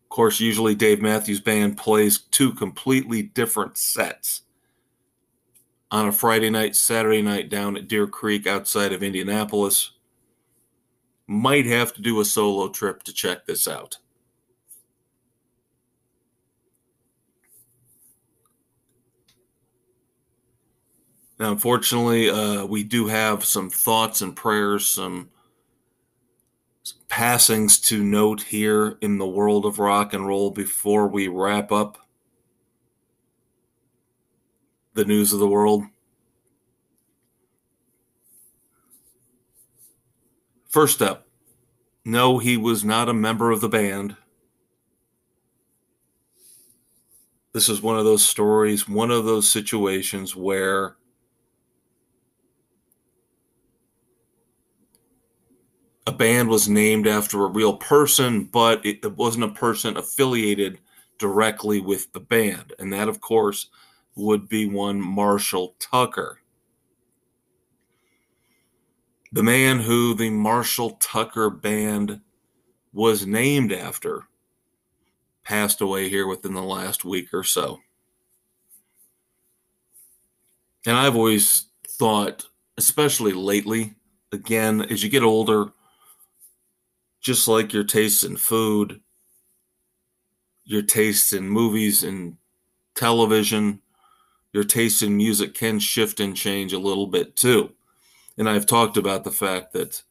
Of 0.03 0.09
course, 0.09 0.39
usually 0.39 0.75
Dave 0.75 1.01
Matthews 1.01 1.39
Band 1.39 1.77
plays 1.77 2.19
two 2.19 2.53
completely 2.53 3.23
different 3.23 3.77
sets 3.77 4.43
on 5.91 6.07
a 6.07 6.11
Friday 6.11 6.49
night, 6.49 6.75
Saturday 6.75 7.21
night 7.21 7.49
down 7.49 7.75
at 7.75 7.87
Deer 7.87 8.07
Creek 8.07 8.45
outside 8.45 8.93
of 8.93 9.01
Indianapolis. 9.01 9.91
might 11.27 11.67
have 11.67 11.93
to 11.93 12.01
do 12.01 12.19
a 12.19 12.25
solo 12.25 12.69
trip 12.69 13.03
to 13.03 13.13
check 13.13 13.45
this 13.45 13.67
out. 13.67 13.97
Now, 21.39 21.53
unfortunately, 21.53 22.29
uh, 22.29 22.65
we 22.65 22.83
do 22.83 23.07
have 23.07 23.45
some 23.45 23.69
thoughts 23.69 24.21
and 24.21 24.35
prayers, 24.35 24.85
some 24.87 25.29
passings 27.07 27.79
to 27.79 28.03
note 28.03 28.41
here 28.41 28.97
in 29.01 29.17
the 29.17 29.27
world 29.27 29.65
of 29.65 29.79
rock 29.79 30.13
and 30.13 30.27
roll 30.27 30.51
before 30.51 31.07
we 31.07 31.29
wrap 31.29 31.71
up 31.71 31.97
the 34.93 35.05
news 35.05 35.31
of 35.31 35.39
the 35.39 35.47
world. 35.47 35.83
First 40.67 41.01
up, 41.01 41.25
no, 42.03 42.39
he 42.39 42.57
was 42.57 42.83
not 42.83 43.07
a 43.07 43.13
member 43.13 43.49
of 43.49 43.61
the 43.61 43.69
band. 43.69 44.17
This 47.53 47.69
is 47.69 47.81
one 47.81 47.97
of 47.97 48.05
those 48.05 48.25
stories, 48.25 48.87
one 48.89 49.09
of 49.09 49.25
those 49.25 49.49
situations 49.49 50.35
where 50.35 50.97
a 56.09 56.11
band 56.11 56.49
was 56.49 56.67
named 56.67 57.05
after 57.05 57.45
a 57.45 57.49
real 57.49 57.77
person, 57.77 58.45
but 58.45 58.83
it, 58.83 59.05
it 59.05 59.15
wasn't 59.15 59.43
a 59.43 59.49
person 59.49 59.95
affiliated 59.95 60.79
directly 61.19 61.79
with 61.79 62.11
the 62.13 62.19
band. 62.19 62.73
And 62.79 62.91
that, 62.91 63.07
of 63.07 63.21
course, 63.21 63.69
would 64.15 64.49
be 64.49 64.65
one 64.65 64.99
Marshall 64.99 65.75
Tucker. 65.77 66.39
The 69.31 69.43
man 69.43 69.81
who 69.81 70.15
the 70.15 70.31
Marshall 70.31 70.97
Tucker 70.99 71.51
Band 71.51 72.21
was 72.91 73.27
named 73.27 73.71
after 73.71 74.23
passed 75.43 75.79
away 75.79 76.09
here 76.09 76.25
within 76.25 76.55
the 76.55 76.63
last 76.63 77.05
week 77.05 77.31
or 77.35 77.43
so. 77.43 77.81
And 80.87 80.97
I've 80.97 81.15
always 81.15 81.65
thought, 81.87 82.47
especially 82.79 83.33
lately, 83.33 83.93
again, 84.31 84.81
as 84.81 85.03
you 85.03 85.09
get 85.09 85.21
older, 85.21 85.71
just 87.19 87.47
like 87.47 87.73
your 87.73 87.83
taste 87.83 88.23
in 88.23 88.37
food, 88.37 89.01
your 90.63 90.81
taste 90.81 91.33
in 91.33 91.49
movies 91.49 92.03
and 92.03 92.37
television, 92.95 93.81
your 94.53 94.63
taste 94.63 95.01
in 95.01 95.17
music 95.17 95.53
can 95.53 95.79
shift 95.79 96.19
and 96.19 96.35
change 96.35 96.73
a 96.73 96.79
little 96.79 97.07
bit 97.07 97.35
too. 97.35 97.71
And 98.37 98.49
I've 98.49 98.65
talked 98.65 98.97
about 98.97 99.23
the 99.23 99.31
fact 99.31 99.73
that 99.73 100.01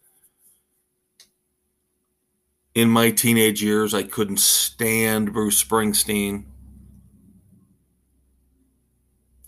in 2.75 2.91
my 2.91 3.11
teenage 3.11 3.63
years, 3.63 3.95
I 3.95 4.03
couldn't 4.03 4.41
stand 4.41 5.33
Bruce 5.33 5.63
Springsteen. 5.63 6.45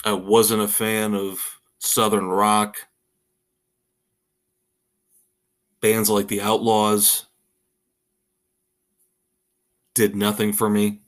I 0.04 0.14
wasn't 0.14 0.62
a 0.62 0.68
fan 0.68 1.14
of 1.14 1.60
Southern 1.78 2.28
rock. 2.28 2.76
Bands 5.80 6.10
like 6.10 6.28
the 6.28 6.40
Outlaws 6.40 7.26
did 9.94 10.14
nothing 10.14 10.52
for 10.52 10.70
me. 10.70 11.00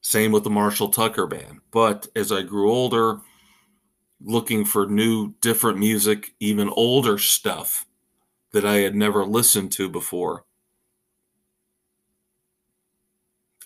Same 0.00 0.32
with 0.32 0.44
the 0.44 0.50
Marshall 0.50 0.88
Tucker 0.88 1.26
band. 1.26 1.60
But 1.70 2.06
as 2.14 2.32
I 2.32 2.42
grew 2.42 2.70
older, 2.70 3.20
looking 4.20 4.64
for 4.64 4.86
new, 4.86 5.34
different 5.40 5.78
music, 5.78 6.34
even 6.40 6.68
older 6.70 7.18
stuff 7.18 7.86
that 8.52 8.64
I 8.64 8.76
had 8.76 8.94
never 8.94 9.24
listened 9.24 9.72
to 9.72 9.88
before, 9.88 10.44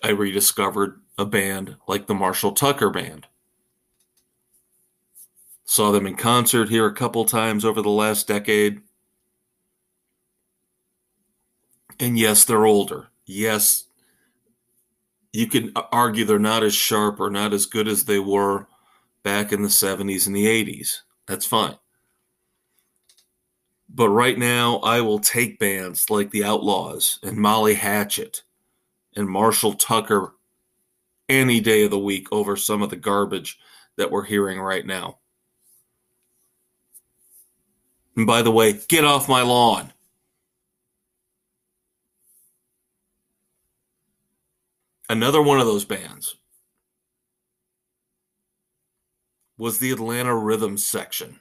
I 0.01 0.09
rediscovered 0.09 0.99
a 1.17 1.25
band 1.25 1.77
like 1.87 2.07
the 2.07 2.13
Marshall 2.13 2.51
Tucker 2.51 2.89
Band. 2.89 3.27
Saw 5.63 5.91
them 5.91 6.05
in 6.05 6.15
concert 6.15 6.67
here 6.67 6.85
a 6.85 6.93
couple 6.93 7.23
times 7.23 7.63
over 7.63 7.81
the 7.81 7.89
last 7.89 8.27
decade. 8.27 8.81
And 11.99 12.19
yes, 12.19 12.43
they're 12.43 12.65
older 12.65 13.07
yes, 13.25 13.85
you 15.31 15.47
can 15.47 15.71
argue 15.91 16.25
they're 16.25 16.39
not 16.39 16.63
as 16.63 16.75
sharp 16.75 17.19
or 17.19 17.29
not 17.29 17.53
as 17.53 17.65
good 17.65 17.87
as 17.87 18.05
they 18.05 18.19
were 18.19 18.67
back 19.23 19.51
in 19.51 19.61
the 19.61 19.69
70s 19.69 20.27
and 20.27 20.35
the 20.35 20.45
80s. 20.45 20.99
That's 21.27 21.45
fine. 21.45 21.77
But 23.89 24.09
right 24.09 24.37
now, 24.37 24.77
I 24.77 25.01
will 25.01 25.19
take 25.19 25.59
bands 25.59 26.09
like 26.09 26.31
the 26.31 26.43
Outlaws 26.43 27.19
and 27.23 27.37
Molly 27.37 27.75
Hatchet 27.75 28.43
and 29.15 29.27
Marshall 29.27 29.73
Tucker 29.73 30.33
any 31.29 31.61
day 31.61 31.83
of 31.83 31.91
the 31.91 31.99
week 31.99 32.27
over 32.31 32.55
some 32.55 32.81
of 32.81 32.89
the 32.89 32.95
garbage 32.95 33.59
that 33.97 34.11
we're 34.11 34.23
hearing 34.23 34.59
right 34.59 34.85
now. 34.85 35.19
And 38.15 38.27
by 38.27 38.41
the 38.41 38.51
way, 38.51 38.79
get 38.87 39.05
off 39.05 39.29
my 39.29 39.41
lawn. 39.41 39.93
Another 45.13 45.43
one 45.43 45.59
of 45.59 45.67
those 45.67 45.85
bands 45.85 46.37
was 49.59 49.77
the 49.77 49.91
Atlanta 49.91 50.35
Rhythm 50.35 50.75
Section. 50.75 51.39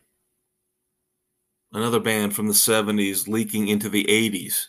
Another 1.72 1.98
band 1.98 2.36
from 2.36 2.48
the 2.48 2.52
70s 2.52 3.26
leaking 3.28 3.68
into 3.68 3.88
the 3.88 4.04
80s. 4.04 4.66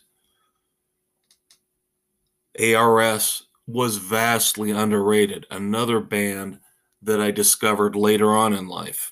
ARS 2.58 3.48
was 3.68 3.98
vastly 3.98 4.72
underrated. 4.72 5.48
Another 5.52 6.00
band 6.00 6.62
that 7.02 7.20
I 7.20 7.30
discovered 7.30 7.98
later 7.98 8.32
on 8.32 8.54
in 8.54 8.70
life. 8.70 9.12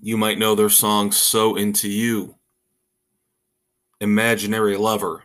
You 0.00 0.16
might 0.16 0.38
know 0.38 0.54
their 0.54 0.70
song 0.70 1.10
So 1.10 1.56
Into 1.56 1.88
You, 1.88 2.36
Imaginary 4.00 4.76
Lover, 4.76 5.24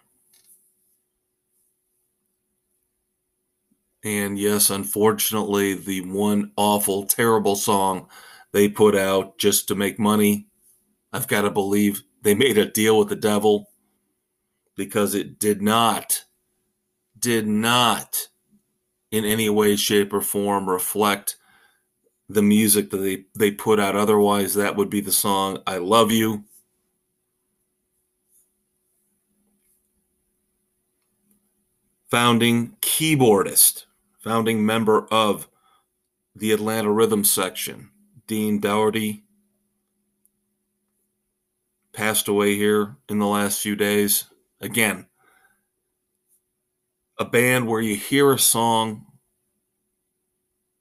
And 4.03 4.37
yes, 4.37 4.69
unfortunately, 4.69 5.75
the 5.75 6.01
one 6.01 6.51
awful, 6.57 7.05
terrible 7.05 7.55
song 7.55 8.07
they 8.51 8.67
put 8.67 8.95
out 8.95 9.37
just 9.37 9.67
to 9.69 9.75
make 9.75 9.97
money, 9.97 10.47
I've 11.13 11.27
got 11.27 11.43
to 11.43 11.51
believe 11.51 12.03
they 12.21 12.35
made 12.35 12.57
a 12.57 12.65
deal 12.65 12.99
with 12.99 13.09
the 13.09 13.15
devil 13.15 13.69
because 14.75 15.15
it 15.15 15.39
did 15.39 15.61
not, 15.61 16.25
did 17.17 17.47
not 17.47 18.27
in 19.11 19.23
any 19.23 19.49
way, 19.49 19.75
shape, 19.75 20.11
or 20.11 20.21
form 20.21 20.69
reflect 20.69 21.37
the 22.27 22.41
music 22.41 22.89
that 22.89 22.97
they, 22.97 23.25
they 23.35 23.51
put 23.51 23.79
out. 23.79 23.95
Otherwise, 23.95 24.55
that 24.55 24.75
would 24.75 24.89
be 24.89 25.01
the 25.01 25.11
song 25.11 25.59
I 25.65 25.77
Love 25.77 26.11
You. 26.11 26.43
Founding 32.09 32.75
keyboardist 32.81 33.85
founding 34.23 34.65
member 34.65 35.05
of 35.11 35.49
the 36.33 36.53
Atlanta 36.53 36.91
Rhythm 36.91 37.23
section, 37.25 37.91
Dean 38.25 38.59
Daughtry, 38.61 39.23
passed 41.91 42.27
away 42.27 42.55
here 42.55 42.95
in 43.09 43.19
the 43.19 43.27
last 43.27 43.61
few 43.61 43.75
days. 43.75 44.25
Again, 44.61 45.07
a 47.19 47.25
band 47.25 47.67
where 47.67 47.81
you 47.81 47.95
hear 47.95 48.31
a 48.31 48.39
song 48.39 49.05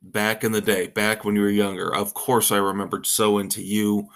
back 0.00 0.44
in 0.44 0.52
the 0.52 0.61
day, 0.61 0.87
back 0.87 1.24
when 1.24 1.35
you 1.35 1.42
were 1.42 1.50
younger. 1.50 1.94
Of 1.94 2.14
course, 2.14 2.52
I 2.52 2.59
remembered 2.59 3.07
So 3.07 3.38
Into 3.38 3.61
You, 3.61 4.09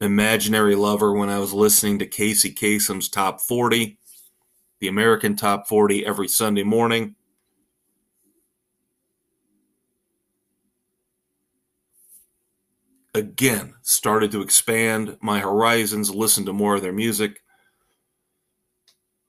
Imaginary 0.00 0.76
Lover, 0.76 1.12
when 1.12 1.28
I 1.28 1.40
was 1.40 1.52
listening 1.52 1.98
to 1.98 2.06
Casey 2.06 2.52
Kasem's 2.52 3.08
Top 3.08 3.40
40, 3.40 3.98
the 4.80 4.88
American 4.88 5.34
Top 5.34 5.66
40 5.66 6.06
every 6.06 6.28
Sunday 6.28 6.62
morning. 6.62 7.16
Again 13.18 13.74
started 13.82 14.30
to 14.30 14.42
expand 14.42 15.16
my 15.20 15.40
horizons, 15.40 16.14
listen 16.14 16.46
to 16.46 16.52
more 16.52 16.76
of 16.76 16.82
their 16.82 16.92
music. 16.92 17.42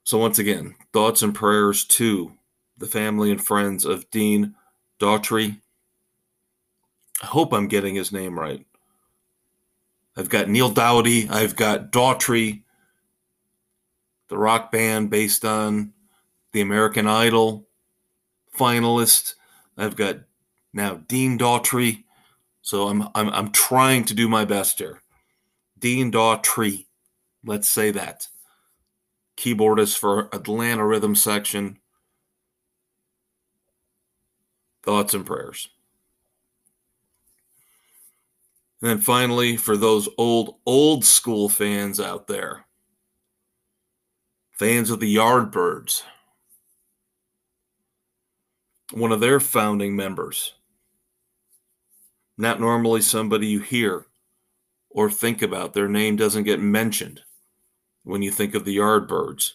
So, 0.04 0.20
once 0.20 0.38
again, 0.38 0.76
thoughts 0.94 1.24
and 1.24 1.34
prayers 1.34 1.86
to 1.86 2.34
the 2.78 2.86
family 2.86 3.32
and 3.32 3.44
friends 3.44 3.86
of 3.86 4.08
Dean 4.12 4.54
Daughtry. 5.00 5.60
I 7.24 7.26
hope 7.26 7.52
I'm 7.52 7.68
getting 7.68 7.96
his 7.96 8.12
name 8.12 8.40
right. 8.40 8.64
I've 10.16 10.30
got 10.30 10.50
Neal 10.50 10.70
Doughty, 10.70 11.28
I've 11.28 11.56
got 11.56 11.92
Daughtry, 11.92 12.62
the 14.28 14.38
rock 14.38 14.72
band 14.72 15.10
based 15.10 15.44
on 15.44 15.94
the 16.52 16.62
American 16.62 17.08
Idol 17.08 17.68
finalist. 18.56 19.34
I've 19.76 19.96
got 19.96 20.18
now 20.74 21.02
Dean 21.08 21.40
Daughtry. 21.40 22.04
So 22.70 22.88
I'm 22.88 23.02
I'm 23.16 23.30
I'm 23.30 23.52
trying 23.52 24.04
to 24.06 24.14
do 24.14 24.30
my 24.30 24.46
best 24.46 24.78
here. 24.78 25.02
Dean 25.80 26.12
Daughtry. 26.12 26.86
Let's 27.44 27.68
say 27.68 27.90
that. 27.90 28.28
Keyboardist 29.38 29.98
for 29.98 30.30
Atlanta 30.32 30.86
Rhythm 30.86 31.16
Section. 31.16 31.80
Thoughts 34.84 35.16
and 35.16 35.26
prayers. 35.26 35.70
And 38.84 38.92
then 38.92 39.00
finally, 39.00 39.58
for 39.58 39.76
those 39.76 40.08
old, 40.20 40.58
old 40.68 41.04
school 41.04 41.50
fans 41.50 42.00
out 42.00 42.28
there, 42.28 42.66
fans 44.52 44.92
of 44.92 45.00
the 45.00 45.16
Yardbirds, 45.16 46.04
one 48.94 49.12
of 49.12 49.22
their 49.22 49.40
founding 49.40 49.96
members, 49.96 50.54
not 52.40 52.62
normally 52.62 53.02
somebody 53.02 53.48
you 53.48 53.60
hear 53.60 54.06
or 54.90 55.12
think 55.12 55.42
about. 55.42 55.74
Their 55.74 55.90
name 55.90 56.16
doesn't 56.16 56.44
get 56.44 56.62
mentioned 56.62 57.22
when 58.04 58.22
you 58.22 58.32
think 58.32 58.56
of 58.56 58.64
the 58.64 58.78
Yardbirds. 58.78 59.52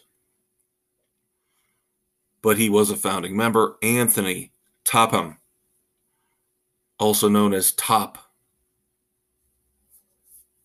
But 2.43 2.59
he 2.59 2.69
was 2.69 2.91
a 2.91 2.97
founding 2.97 3.35
member, 3.35 3.79
Anthony 3.83 4.53
Topham, 4.85 5.39
also 6.99 7.27
known 7.27 7.55
as 7.55 7.73
Top 7.73 8.19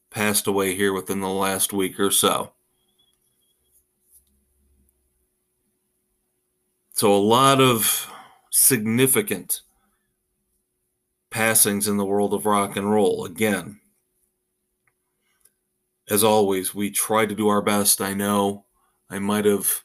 passed 0.10 0.46
away 0.46 0.76
here 0.76 0.92
within 0.92 1.22
the 1.22 1.30
last 1.30 1.72
week 1.72 1.98
or 2.02 2.12
so. 2.12 2.52
So, 6.96 7.14
a 7.14 7.16
lot 7.16 7.62
of 7.62 8.12
significant 8.50 9.62
passings 11.30 11.88
in 11.88 11.98
the 11.98 12.06
world 12.06 12.34
of 12.34 12.46
rock 12.46 12.76
and 12.76 12.92
roll. 12.92 13.26
Again, 13.26 13.80
as 16.10 16.24
always, 16.24 16.74
we 16.74 16.90
try 16.90 17.26
to 17.26 17.36
do 17.36 17.48
our 17.48 17.62
best. 17.62 18.02
I 18.02 18.14
know 18.14 18.66
I 19.10 19.20
might 19.20 19.46
have 19.46 19.84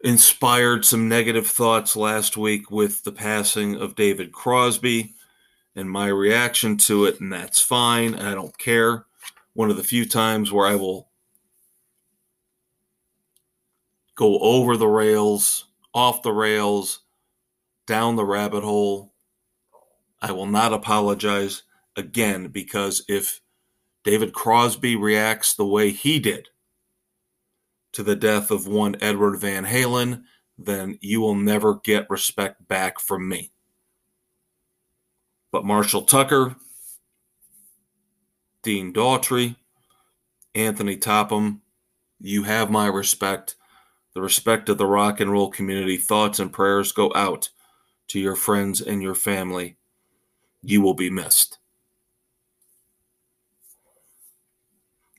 inspired 0.00 0.84
some 0.84 1.08
negative 1.08 1.46
thoughts 1.46 1.96
last 1.96 2.36
week 2.36 2.70
with 2.70 3.04
the 3.04 3.12
passing 3.12 3.76
of 3.76 3.94
David 3.94 4.32
Crosby 4.32 5.14
and 5.74 5.90
my 5.90 6.08
reaction 6.08 6.76
to 6.76 7.04
it, 7.04 7.20
and 7.20 7.32
that's 7.32 7.60
fine. 7.60 8.14
I 8.14 8.34
don't 8.34 8.56
care. 8.58 9.06
One 9.54 9.70
of 9.70 9.76
the 9.76 9.84
few 9.84 10.06
times 10.06 10.52
where 10.52 10.66
I 10.66 10.74
will 10.74 11.08
go 14.14 14.38
over 14.40 14.76
the 14.76 14.88
rails, 14.88 15.66
off 15.94 16.22
the 16.22 16.32
rails, 16.32 17.00
down 17.86 18.16
the 18.16 18.24
rabbit 18.24 18.64
hole. 18.64 19.07
I 20.20 20.32
will 20.32 20.46
not 20.46 20.72
apologize 20.72 21.62
again 21.96 22.48
because 22.48 23.04
if 23.08 23.40
David 24.04 24.32
Crosby 24.32 24.96
reacts 24.96 25.54
the 25.54 25.66
way 25.66 25.90
he 25.90 26.18
did 26.18 26.48
to 27.92 28.02
the 28.02 28.16
death 28.16 28.50
of 28.50 28.66
one 28.66 28.96
Edward 29.00 29.38
Van 29.38 29.64
Halen, 29.64 30.22
then 30.56 30.98
you 31.00 31.20
will 31.20 31.34
never 31.34 31.76
get 31.84 32.10
respect 32.10 32.66
back 32.68 33.00
from 33.00 33.28
me. 33.28 33.52
But 35.50 35.64
Marshall 35.64 36.02
Tucker, 36.02 36.56
Dean 38.62 38.92
Daughtry, 38.92 39.56
Anthony 40.54 40.96
Topham, 40.96 41.62
you 42.20 42.42
have 42.42 42.70
my 42.70 42.86
respect. 42.86 43.54
The 44.14 44.20
respect 44.20 44.68
of 44.68 44.78
the 44.78 44.86
rock 44.86 45.20
and 45.20 45.30
roll 45.30 45.50
community. 45.50 45.96
Thoughts 45.96 46.40
and 46.40 46.52
prayers 46.52 46.92
go 46.92 47.12
out 47.14 47.50
to 48.08 48.18
your 48.18 48.34
friends 48.34 48.80
and 48.80 49.02
your 49.02 49.14
family. 49.14 49.77
You 50.62 50.82
will 50.82 50.94
be 50.94 51.10
missed. 51.10 51.58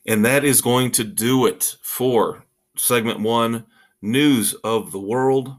And 0.06 0.26
that 0.26 0.44
is 0.44 0.62
going 0.62 0.92
to 0.92 1.04
do 1.04 1.46
it 1.46 1.76
for 1.82 2.46
segment 2.76 3.20
one 3.20 3.66
news 4.02 4.54
of 4.64 4.92
the 4.92 5.00
world. 5.00 5.56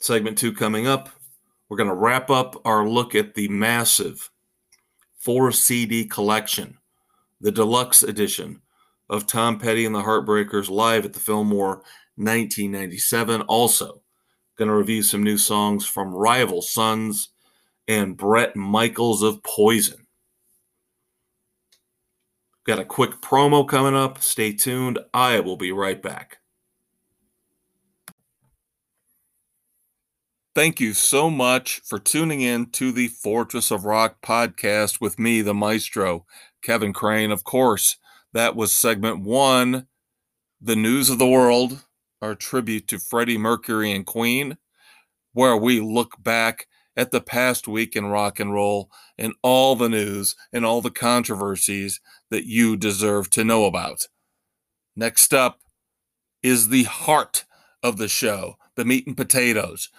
Segment 0.00 0.36
two 0.36 0.52
coming 0.52 0.86
up 0.86 1.08
we're 1.72 1.78
going 1.78 1.88
to 1.88 1.94
wrap 1.94 2.28
up 2.28 2.60
our 2.66 2.86
look 2.86 3.14
at 3.14 3.32
the 3.32 3.48
massive 3.48 4.30
four 5.16 5.50
CD 5.52 6.04
collection, 6.04 6.76
the 7.40 7.50
deluxe 7.50 8.02
edition 8.02 8.60
of 9.08 9.26
Tom 9.26 9.58
Petty 9.58 9.86
and 9.86 9.94
the 9.94 10.02
Heartbreakers 10.02 10.68
live 10.68 11.06
at 11.06 11.14
the 11.14 11.18
Fillmore 11.18 11.76
1997. 12.16 13.40
Also, 13.40 14.02
going 14.56 14.68
to 14.68 14.74
review 14.74 15.02
some 15.02 15.22
new 15.22 15.38
songs 15.38 15.86
from 15.86 16.14
Rival 16.14 16.62
Sons 16.62 17.30
and 17.88 18.16
Bret 18.16 18.54
Michaels 18.56 19.22
of 19.22 19.42
Poison. 19.42 20.06
Got 22.64 22.78
a 22.78 22.84
quick 22.84 23.20
promo 23.20 23.66
coming 23.66 23.96
up. 23.96 24.22
Stay 24.22 24.52
tuned. 24.52 24.98
I 25.12 25.40
will 25.40 25.56
be 25.56 25.72
right 25.72 26.00
back. 26.00 26.38
Thank 30.54 30.80
you 30.80 30.92
so 30.92 31.30
much 31.30 31.80
for 31.86 31.98
tuning 31.98 32.42
in 32.42 32.66
to 32.72 32.92
the 32.92 33.08
Fortress 33.08 33.70
of 33.70 33.86
Rock 33.86 34.20
podcast 34.20 35.00
with 35.00 35.18
me, 35.18 35.40
the 35.40 35.54
maestro, 35.54 36.26
Kevin 36.62 36.92
Crane. 36.92 37.30
Of 37.32 37.42
course, 37.42 37.96
that 38.34 38.54
was 38.54 38.70
segment 38.76 39.20
one, 39.20 39.86
The 40.60 40.76
News 40.76 41.08
of 41.08 41.18
the 41.18 41.26
World, 41.26 41.82
our 42.22 42.34
tribute 42.34 42.88
to 42.88 42.98
Freddie 42.98 43.36
Mercury 43.36 43.92
and 43.92 44.06
Queen, 44.06 44.56
where 45.32 45.56
we 45.56 45.80
look 45.80 46.22
back 46.22 46.66
at 46.96 47.10
the 47.10 47.20
past 47.20 47.66
week 47.66 47.96
in 47.96 48.06
rock 48.06 48.38
and 48.38 48.52
roll 48.52 48.90
and 49.18 49.34
all 49.42 49.76
the 49.76 49.88
news 49.88 50.36
and 50.52 50.64
all 50.64 50.80
the 50.80 50.90
controversies 50.90 52.00
that 52.30 52.46
you 52.46 52.76
deserve 52.76 53.28
to 53.30 53.44
know 53.44 53.64
about. 53.64 54.08
Next 54.94 55.34
up 55.34 55.58
is 56.42 56.68
the 56.68 56.84
heart 56.84 57.44
of 57.82 57.96
the 57.96 58.08
show, 58.08 58.56
the 58.76 58.84
meat 58.84 59.06
and 59.06 59.16
potatoes 59.16 59.90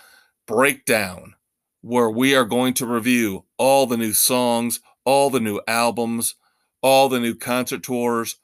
breakdown 0.45 1.35
where 1.81 2.09
we 2.09 2.35
are 2.35 2.45
going 2.45 2.73
to 2.73 2.85
review 2.85 3.45
all 3.57 3.85
the 3.85 3.97
new 3.97 4.13
songs, 4.13 4.79
all 5.05 5.29
the 5.29 5.39
new 5.39 5.59
albums, 5.67 6.35
all 6.81 7.09
the 7.09 7.19
new 7.19 7.35
concert 7.35 7.83
tours, 7.83 8.37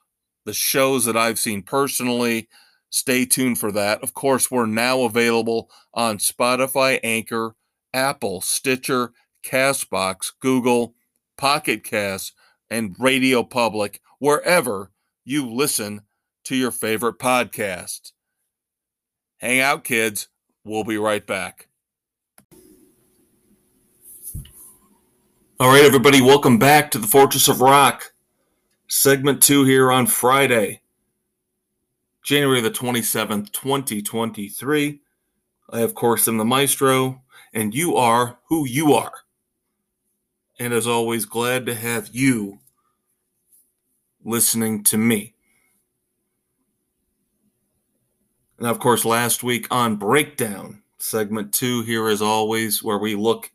the 0.45 0.53
shows 0.53 1.05
that 1.05 1.17
I've 1.17 1.39
seen 1.39 1.61
personally. 1.61 2.49
Stay 2.89 3.25
tuned 3.25 3.59
for 3.59 3.71
that. 3.71 4.01
Of 4.01 4.13
course, 4.13 4.49
we're 4.49 4.65
now 4.65 5.01
available 5.01 5.69
on 5.93 6.17
Spotify, 6.17 6.99
Anchor, 7.03 7.55
Apple, 7.93 8.41
Stitcher, 8.41 9.13
Castbox, 9.43 10.31
Google, 10.39 10.95
Pocket 11.37 11.83
Cast, 11.83 12.33
and 12.69 12.95
Radio 12.99 13.43
Public, 13.43 14.01
wherever 14.19 14.91
you 15.23 15.49
listen 15.49 16.01
to 16.45 16.55
your 16.55 16.71
favorite 16.71 17.19
podcasts. 17.19 18.11
Hang 19.37 19.59
out, 19.59 19.83
kids. 19.83 20.27
We'll 20.63 20.83
be 20.83 20.97
right 20.97 21.25
back. 21.25 21.67
All 25.61 25.69
right, 25.69 25.83
everybody, 25.83 26.21
welcome 26.21 26.57
back 26.57 26.89
to 26.91 26.97
the 26.97 27.07
Fortress 27.07 27.49
of 27.49 27.59
Rock, 27.59 28.13
segment 28.87 29.43
two 29.43 29.65
here 29.65 29.91
on 29.91 30.07
Friday, 30.07 30.81
January 32.29 32.61
the 32.61 32.69
27th, 32.69 33.51
2023. 33.53 35.01
I, 35.71 35.79
of 35.79 35.95
course, 35.95 36.27
am 36.27 36.37
the 36.37 36.45
maestro, 36.45 37.23
and 37.55 37.73
you 37.73 37.95
are 37.95 38.37
who 38.49 38.67
you 38.67 38.93
are. 38.93 39.11
And 40.59 40.71
as 40.71 40.85
always, 40.85 41.25
glad 41.25 41.65
to 41.65 41.73
have 41.73 42.09
you 42.11 42.59
listening 44.23 44.83
to 44.83 44.97
me. 44.99 45.33
And 48.59 48.67
of 48.67 48.77
course, 48.77 49.05
last 49.05 49.41
week 49.41 49.65
on 49.71 49.95
Breakdown, 49.95 50.83
segment 50.99 51.51
two 51.51 51.81
here, 51.81 52.07
as 52.07 52.21
always, 52.21 52.83
where 52.83 52.99
we 52.99 53.15
look 53.15 53.49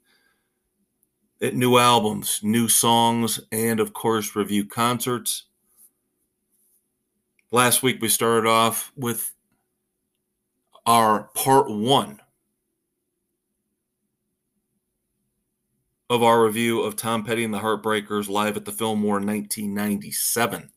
at 1.40 1.54
new 1.54 1.78
albums, 1.78 2.40
new 2.42 2.66
songs, 2.66 3.38
and 3.52 3.78
of 3.78 3.92
course, 3.92 4.34
review 4.34 4.66
concerts. 4.66 5.44
Last 7.54 7.84
week, 7.84 8.02
we 8.02 8.08
started 8.08 8.48
off 8.48 8.90
with 8.96 9.32
our 10.84 11.30
part 11.36 11.70
one 11.70 12.20
of 16.10 16.20
our 16.20 16.44
review 16.44 16.80
of 16.80 16.96
Tom 16.96 17.22
Petty 17.22 17.44
and 17.44 17.54
the 17.54 17.60
Heartbreakers 17.60 18.28
live 18.28 18.56
at 18.56 18.64
the 18.64 18.72
Fillmore 18.72 19.18
in 19.18 19.26
1997. 19.28 20.72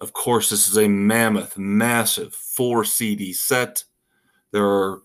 Of 0.00 0.14
course, 0.14 0.48
this 0.48 0.66
is 0.66 0.78
a 0.78 0.88
mammoth, 0.88 1.58
massive 1.58 2.32
four 2.32 2.82
CD 2.82 3.34
set. 3.34 3.84
There 4.50 4.66
are 4.66 5.02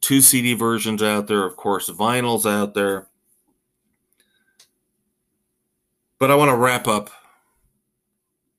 two 0.00 0.22
CD 0.22 0.54
versions 0.54 1.02
out 1.02 1.26
there, 1.26 1.44
of 1.44 1.56
course, 1.56 1.90
vinyls 1.90 2.50
out 2.50 2.72
there. 2.72 3.08
But 6.18 6.30
I 6.30 6.34
want 6.34 6.50
to 6.50 6.56
wrap 6.56 6.88
up. 6.88 7.10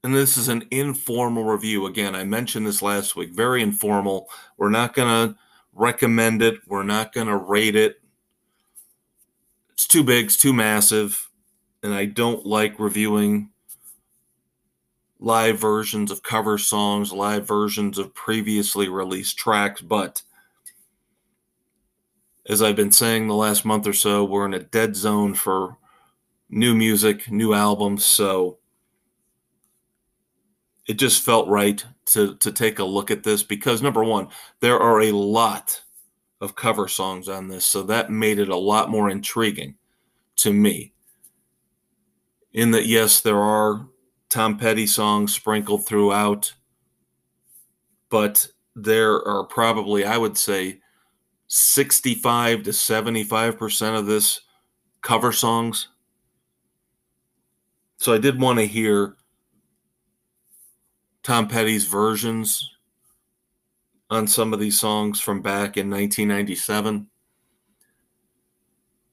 And 0.06 0.14
this 0.14 0.38
is 0.38 0.50
an 0.50 0.68
informal 0.70 1.46
review. 1.46 1.88
Again, 1.88 2.14
I 2.14 2.26
mentioned 2.26 2.68
this 2.68 2.84
last 2.84 3.16
week. 3.16 3.32
Very 3.32 3.64
informal. 3.64 4.30
We're 4.56 4.70
not 4.70 4.94
going 4.94 5.08
to 5.08 5.36
recommend 5.74 6.44
it, 6.44 6.60
we're 6.68 6.84
not 6.84 7.12
going 7.12 7.26
to 7.26 7.36
rate 7.36 7.76
it. 7.76 8.00
It's 9.72 9.88
too 9.88 10.04
big, 10.04 10.26
it's 10.26 10.38
too 10.38 10.54
massive. 10.54 11.32
and 11.82 11.92
I 11.92 12.06
don't 12.06 12.46
like 12.46 12.78
reviewing 12.78 13.50
live 15.20 15.58
versions 15.60 16.12
of 16.12 16.22
cover 16.22 16.60
songs, 16.60 17.12
live 17.12 17.48
versions 17.48 17.98
of 17.98 18.14
previously 18.14 18.88
released 18.88 19.40
tracks, 19.40 19.82
but 19.82 20.22
as 22.48 22.62
I've 22.62 22.76
been 22.76 22.92
saying 22.92 23.28
the 23.28 23.34
last 23.34 23.66
month 23.66 23.88
or 23.88 23.94
so, 23.94 24.24
we're 24.24 24.46
in 24.46 24.54
a 24.54 24.60
dead 24.60 24.96
zone 24.96 25.34
for 25.34 25.78
new 26.48 26.76
music, 26.76 27.32
new 27.32 27.56
albums, 27.56 28.06
so 28.06 28.60
it 30.88 30.96
just 30.96 31.24
felt 31.24 31.48
right 31.48 31.84
to 32.06 32.36
to 32.36 32.52
take 32.52 32.80
a 32.80 32.84
look 32.84 33.10
at 33.12 33.24
this 33.24 33.44
because 33.44 33.82
number 33.82 34.04
one, 34.04 34.28
there 34.60 34.80
are 34.80 35.02
a 35.02 35.12
lot 35.12 35.82
of 36.42 36.56
cover 36.56 36.88
songs 36.88 37.28
on 37.28 37.48
this, 37.48 37.66
so 37.66 37.82
that 37.84 38.12
made 38.12 38.40
it 38.40 38.50
a 38.50 38.56
lot 38.56 38.90
more 38.90 39.10
intriguing 39.10 39.76
to 40.38 40.54
me. 40.54 40.94
In 42.54 42.72
that, 42.72 42.86
yes, 42.86 43.22
there 43.22 43.40
are 43.40 43.88
Tom 44.30 44.58
Petty 44.58 44.88
songs 44.88 45.34
sprinkled 45.34 45.86
throughout, 45.86 46.54
but 48.10 48.48
there 48.76 49.26
are 49.28 49.46
probably, 49.46 50.06
I 50.06 50.18
would 50.18 50.38
say, 50.38 50.80
65 51.48 52.64
to 52.64 52.72
75% 52.72 54.00
of 54.00 54.06
this 54.06 54.42
cover 55.02 55.32
songs. 55.32 55.90
So 57.98 58.14
I 58.14 58.18
did 58.18 58.40
want 58.40 58.60
to 58.60 58.66
hear 58.66 59.16
Tom 61.26 61.48
Petty's 61.48 61.86
versions 61.86 62.76
on 64.12 64.28
some 64.28 64.54
of 64.54 64.60
these 64.60 64.80
songs 64.80 65.20
from 65.20 65.42
back 65.42 65.76
in 65.76 65.90
1997. 65.90 67.08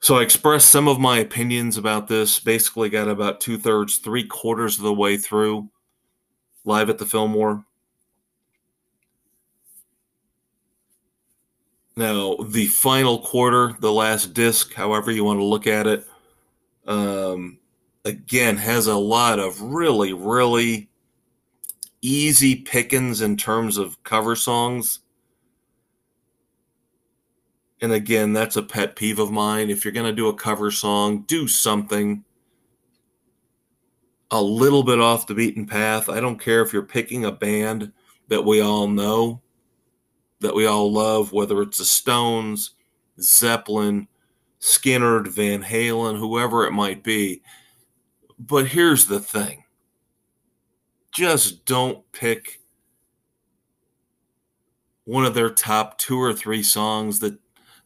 So 0.01 0.18
I 0.18 0.22
expressed 0.22 0.68
some 0.68 0.88
of 0.88 1.01
my 1.01 1.20
opinions 1.20 1.79
about 1.79 2.09
this. 2.09 2.38
Basically, 2.38 2.90
got 2.90 3.09
about 3.09 3.40
two 3.40 3.57
thirds, 3.57 3.96
three 3.96 4.25
quarters 4.25 4.77
of 4.77 4.85
the 4.85 4.92
way 4.92 5.16
through 5.16 5.70
live 6.66 6.90
at 6.90 6.98
the 6.98 7.07
Fillmore. 7.07 7.64
Now, 11.96 12.37
the 12.46 12.66
final 12.66 13.20
quarter, 13.20 13.75
the 13.81 13.92
last 13.92 14.35
disc, 14.35 14.75
however 14.75 15.12
you 15.12 15.25
want 15.25 15.40
to 15.40 15.44
look 15.44 15.66
at 15.66 15.87
it, 15.87 16.07
um, 16.87 17.59
again, 18.05 18.59
has 18.59 18.87
a 18.87 18.96
lot 18.96 19.38
of 19.38 19.59
really, 19.62 20.12
really 20.12 20.90
easy 22.02 22.56
pickings 22.56 23.20
in 23.20 23.36
terms 23.36 23.78
of 23.78 24.02
cover 24.02 24.36
songs. 24.36 25.00
And 27.80 27.92
again, 27.92 28.32
that's 28.32 28.56
a 28.56 28.62
pet 28.62 28.96
peeve 28.96 29.18
of 29.18 29.30
mine. 29.30 29.70
If 29.70 29.84
you're 29.84 29.92
going 29.92 30.06
to 30.06 30.12
do 30.12 30.28
a 30.28 30.34
cover 30.34 30.70
song, 30.70 31.22
do 31.22 31.48
something 31.48 32.24
a 34.30 34.42
little 34.42 34.82
bit 34.82 35.00
off 35.00 35.26
the 35.26 35.34
beaten 35.34 35.66
path. 35.66 36.08
I 36.08 36.20
don't 36.20 36.40
care 36.40 36.62
if 36.62 36.72
you're 36.72 36.82
picking 36.82 37.24
a 37.24 37.32
band 37.32 37.92
that 38.28 38.42
we 38.42 38.60
all 38.60 38.88
know 38.88 39.42
that 40.40 40.54
we 40.54 40.66
all 40.66 40.92
love, 40.92 41.32
whether 41.32 41.62
it's 41.62 41.78
the 41.78 41.84
Stones, 41.84 42.70
Zeppelin, 43.20 44.08
Skynyrd, 44.60 45.28
Van 45.28 45.62
Halen, 45.62 46.18
whoever 46.18 46.66
it 46.66 46.72
might 46.72 47.02
be. 47.02 47.42
But 48.38 48.66
here's 48.66 49.06
the 49.06 49.20
thing 49.20 49.64
just 51.12 51.64
don't 51.64 52.11
pick 52.12 52.61
one 55.05 55.25
of 55.25 55.35
their 55.35 55.51
top 55.51 55.98
two 55.98 56.18
or 56.20 56.33
three 56.33 56.62
songs 56.62 57.18
that 57.20 57.38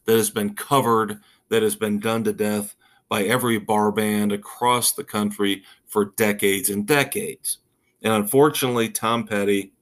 that 0.05 0.15
has 0.15 0.29
been 0.29 0.53
covered 0.53 1.19
that 1.49 1.63
has 1.63 1.75
been 1.75 1.99
done 1.99 2.23
to 2.23 2.33
death 2.33 2.75
by 3.09 3.23
every 3.23 3.57
bar 3.57 3.91
band 3.91 4.31
across 4.31 4.93
the 4.93 5.03
country 5.03 5.63
for 5.85 6.13
decades 6.15 6.69
and 6.69 6.85
decades 6.87 7.57
and 8.01 8.13
unfortunately 8.13 8.89
tom 8.89 9.25
petty 9.25 9.73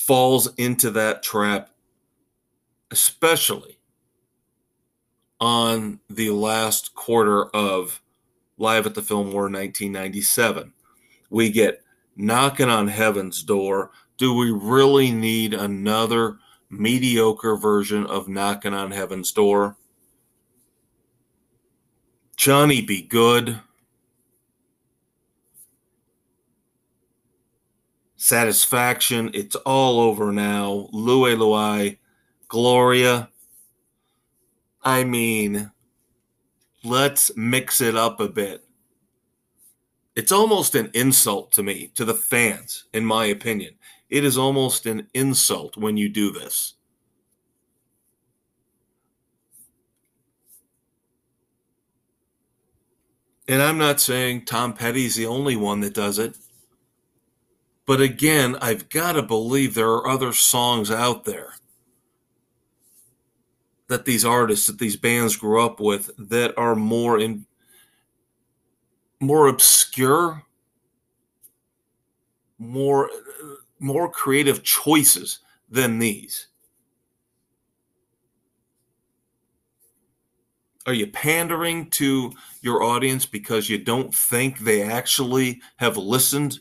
falls 0.00 0.52
into 0.54 0.90
that 0.90 1.22
trap, 1.22 1.70
especially 2.90 3.78
on 5.40 6.00
the 6.08 6.30
last 6.30 6.94
quarter 6.94 7.44
of 7.54 8.02
Live 8.58 8.86
at 8.86 8.94
the 8.94 9.02
Fillmore 9.02 9.42
1997. 9.42 10.72
We 11.30 11.50
get 11.50 11.82
Knocking 12.16 12.68
on 12.68 12.88
Heaven's 12.88 13.42
Door. 13.42 13.92
Do 14.18 14.34
we 14.34 14.50
really 14.50 15.10
need 15.10 15.54
another 15.54 16.38
mediocre 16.68 17.56
version 17.56 18.04
of 18.06 18.28
Knocking 18.28 18.74
on 18.74 18.90
Heaven's 18.90 19.32
Door? 19.32 19.76
Johnny 22.36 22.82
B. 22.82 23.02
Goode. 23.02 23.60
Satisfaction. 28.16 29.30
It's 29.34 29.56
all 29.56 30.00
over 30.00 30.32
now. 30.32 30.88
Louie 30.92 31.34
Louie. 31.34 31.98
Gloria. 32.48 33.30
I 34.82 35.04
mean, 35.04 35.70
let's 36.82 37.30
mix 37.36 37.80
it 37.80 37.94
up 37.94 38.20
a 38.20 38.28
bit. 38.28 38.64
It's 40.20 40.32
almost 40.32 40.74
an 40.74 40.90
insult 40.92 41.50
to 41.52 41.62
me, 41.62 41.90
to 41.94 42.04
the 42.04 42.12
fans, 42.12 42.84
in 42.92 43.06
my 43.06 43.24
opinion. 43.24 43.72
It 44.10 44.22
is 44.22 44.36
almost 44.36 44.84
an 44.84 45.06
insult 45.14 45.78
when 45.78 45.96
you 45.96 46.10
do 46.10 46.30
this. 46.30 46.74
And 53.48 53.62
I'm 53.62 53.78
not 53.78 53.98
saying 53.98 54.44
Tom 54.44 54.74
Petty's 54.74 55.14
the 55.14 55.24
only 55.24 55.56
one 55.56 55.80
that 55.80 55.94
does 55.94 56.18
it. 56.18 56.36
But 57.86 58.02
again, 58.02 58.58
I've 58.60 58.90
got 58.90 59.12
to 59.12 59.22
believe 59.22 59.72
there 59.74 59.88
are 59.88 60.06
other 60.06 60.34
songs 60.34 60.90
out 60.90 61.24
there 61.24 61.54
that 63.88 64.04
these 64.04 64.26
artists, 64.26 64.66
that 64.66 64.78
these 64.78 64.96
bands 64.98 65.36
grew 65.36 65.64
up 65.64 65.80
with 65.80 66.10
that 66.18 66.52
are 66.58 66.76
more 66.76 67.18
in 67.18 67.46
more 69.20 69.48
obscure, 69.48 70.42
more 72.58 73.10
more 73.78 74.10
creative 74.10 74.62
choices 74.62 75.38
than 75.70 75.98
these. 75.98 76.48
Are 80.86 80.94
you 80.94 81.06
pandering 81.06 81.88
to 81.90 82.32
your 82.62 82.82
audience 82.82 83.26
because 83.26 83.68
you 83.68 83.78
don't 83.78 84.14
think 84.14 84.58
they 84.58 84.82
actually 84.82 85.60
have 85.76 85.96
listened 85.96 86.58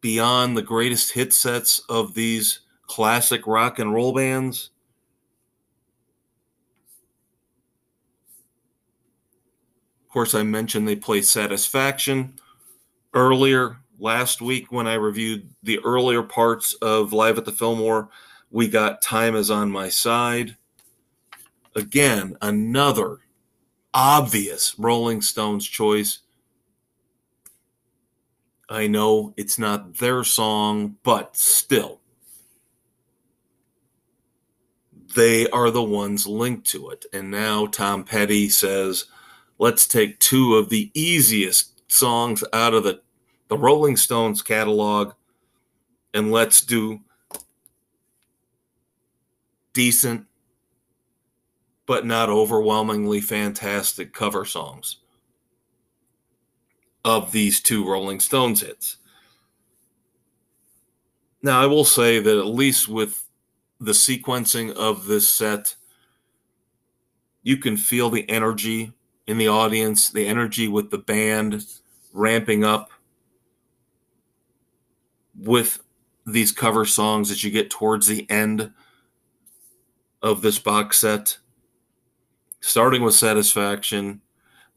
beyond 0.00 0.56
the 0.56 0.62
greatest 0.62 1.12
hit 1.12 1.32
sets 1.32 1.80
of 1.88 2.14
these 2.14 2.60
classic 2.86 3.46
rock 3.46 3.78
and 3.78 3.94
roll 3.94 4.12
bands? 4.12 4.70
Course, 10.14 10.32
I 10.32 10.44
mentioned 10.44 10.86
they 10.86 10.94
play 10.94 11.22
Satisfaction 11.22 12.34
earlier 13.14 13.78
last 13.98 14.40
week 14.40 14.70
when 14.70 14.86
I 14.86 14.94
reviewed 14.94 15.50
the 15.64 15.80
earlier 15.80 16.22
parts 16.22 16.72
of 16.74 17.12
Live 17.12 17.36
at 17.36 17.44
the 17.44 17.50
Fillmore. 17.50 18.08
We 18.52 18.68
got 18.68 19.02
Time 19.02 19.34
is 19.34 19.50
on 19.50 19.72
My 19.72 19.88
Side. 19.88 20.56
Again, 21.74 22.36
another 22.40 23.18
obvious 23.92 24.78
Rolling 24.78 25.20
Stones 25.20 25.66
choice. 25.66 26.20
I 28.68 28.86
know 28.86 29.34
it's 29.36 29.58
not 29.58 29.96
their 29.96 30.22
song, 30.22 30.94
but 31.02 31.36
still, 31.36 32.00
they 35.16 35.48
are 35.50 35.72
the 35.72 35.82
ones 35.82 36.24
linked 36.24 36.68
to 36.68 36.90
it. 36.90 37.04
And 37.12 37.32
now 37.32 37.66
Tom 37.66 38.04
Petty 38.04 38.48
says, 38.48 39.06
let's 39.58 39.86
take 39.86 40.18
two 40.20 40.56
of 40.56 40.68
the 40.68 40.90
easiest 40.94 41.90
songs 41.90 42.42
out 42.52 42.74
of 42.74 42.84
the, 42.84 43.00
the 43.48 43.58
Rolling 43.58 43.96
Stones 43.96 44.42
catalog 44.42 45.12
and 46.12 46.30
let's 46.30 46.60
do 46.60 47.00
decent, 49.72 50.26
but 51.86 52.06
not 52.06 52.28
overwhelmingly 52.30 53.20
fantastic 53.20 54.12
cover 54.12 54.44
songs 54.44 54.98
of 57.04 57.32
these 57.32 57.60
two 57.60 57.86
Rolling 57.86 58.20
Stones 58.20 58.62
hits. 58.62 58.96
Now, 61.42 61.60
I 61.60 61.66
will 61.66 61.84
say 61.84 62.20
that 62.20 62.38
at 62.38 62.46
least 62.46 62.88
with 62.88 63.28
the 63.78 63.92
sequencing 63.92 64.72
of 64.72 65.04
this 65.04 65.28
set, 65.28 65.74
you 67.42 67.58
can 67.58 67.76
feel 67.76 68.08
the 68.08 68.28
energy 68.30 68.94
in 69.26 69.38
the 69.38 69.48
audience, 69.48 70.10
the 70.10 70.26
energy 70.26 70.68
with 70.68 70.90
the 70.90 70.98
band 70.98 71.64
ramping 72.12 72.64
up 72.64 72.90
with 75.36 75.80
these 76.26 76.52
cover 76.52 76.84
songs 76.84 77.30
as 77.30 77.42
you 77.42 77.50
get 77.50 77.70
towards 77.70 78.06
the 78.06 78.28
end 78.30 78.72
of 80.22 80.42
this 80.42 80.58
box 80.58 80.98
set. 80.98 81.38
Starting 82.60 83.02
with 83.02 83.14
Satisfaction, 83.14 84.20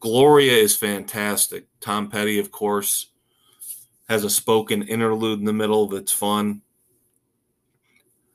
Gloria 0.00 0.52
is 0.52 0.76
fantastic. 0.76 1.66
Tom 1.80 2.10
Petty, 2.10 2.38
of 2.38 2.50
course, 2.50 3.06
has 4.08 4.24
a 4.24 4.30
spoken 4.30 4.82
interlude 4.82 5.38
in 5.38 5.44
the 5.44 5.52
middle 5.52 5.86
that's 5.86 6.12
fun. 6.12 6.62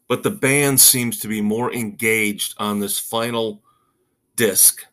But 0.08 0.24
the 0.24 0.32
band 0.32 0.80
seems 0.80 1.20
to 1.20 1.28
be 1.28 1.42
more 1.42 1.74
engaged 1.74 2.56
on 2.58 2.80
this 2.80 3.00
final 3.00 3.62
disc 4.36 4.86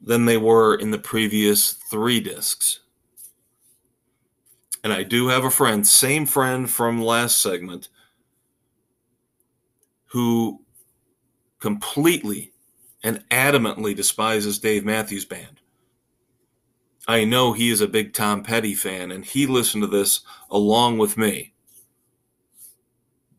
than 0.00 0.24
they 0.24 0.36
were 0.36 0.74
in 0.74 0.90
the 0.90 0.98
previous 0.98 1.72
three 1.72 2.20
discs. 2.20 2.80
And 4.84 4.92
I 4.92 5.02
do 5.02 5.28
have 5.28 5.44
a 5.44 5.50
friend, 5.50 5.86
same 5.86 6.24
friend 6.24 6.70
from 6.70 7.02
last 7.02 7.42
segment, 7.42 7.88
who 10.06 10.62
completely 11.58 12.52
and 13.02 13.22
adamantly 13.30 13.94
despises 13.94 14.58
Dave 14.58 14.84
Matthews 14.84 15.24
Band. 15.24 15.60
I 17.06 17.24
know 17.24 17.52
he 17.52 17.70
is 17.70 17.80
a 17.80 17.88
big 17.88 18.12
Tom 18.12 18.42
Petty 18.42 18.74
fan, 18.74 19.10
and 19.10 19.24
he 19.24 19.46
listened 19.46 19.82
to 19.82 19.88
this 19.88 20.20
along 20.50 20.98
with 20.98 21.16
me 21.16 21.54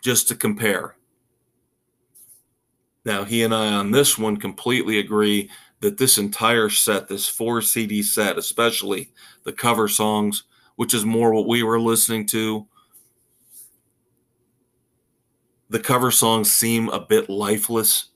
just 0.01 0.27
to 0.27 0.35
compare. 0.35 0.95
Now, 3.05 3.23
he 3.23 3.43
and 3.43 3.53
I 3.53 3.67
on 3.67 3.91
this 3.91 4.17
one 4.17 4.37
completely 4.37 4.99
agree 4.99 5.49
that 5.81 5.97
this 5.97 6.17
entire 6.17 6.69
set, 6.69 7.07
this 7.07 7.27
four 7.27 7.61
CD 7.61 8.03
set, 8.03 8.37
especially 8.37 9.11
the 9.43 9.53
cover 9.53 9.87
songs, 9.87 10.43
which 10.75 10.93
is 10.93 11.05
more 11.05 11.33
what 11.33 11.47
we 11.47 11.63
were 11.63 11.79
listening 11.79 12.25
to, 12.27 12.67
the 15.69 15.79
cover 15.79 16.11
songs 16.11 16.51
seem 16.51 16.89
a 16.89 16.99
bit 16.99 17.29
lifeless, 17.29 18.09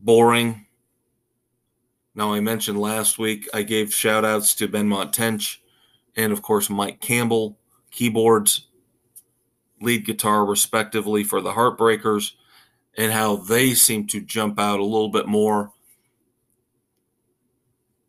boring. 0.00 0.66
Now, 2.14 2.32
I 2.32 2.40
mentioned 2.40 2.80
last 2.80 3.18
week, 3.18 3.48
I 3.52 3.62
gave 3.62 3.92
shout 3.92 4.24
outs 4.24 4.54
to 4.56 4.68
Benmont 4.68 5.12
Tench 5.12 5.60
and, 6.16 6.32
of 6.32 6.42
course, 6.42 6.70
Mike 6.70 7.00
Campbell, 7.00 7.58
keyboards, 7.90 8.68
lead 9.80 10.06
guitar, 10.06 10.46
respectively, 10.46 11.24
for 11.24 11.40
the 11.40 11.52
Heartbreakers, 11.52 12.32
and 12.96 13.12
how 13.12 13.36
they 13.36 13.74
seem 13.74 14.06
to 14.06 14.20
jump 14.20 14.58
out 14.58 14.80
a 14.80 14.84
little 14.84 15.10
bit 15.10 15.26
more 15.26 15.72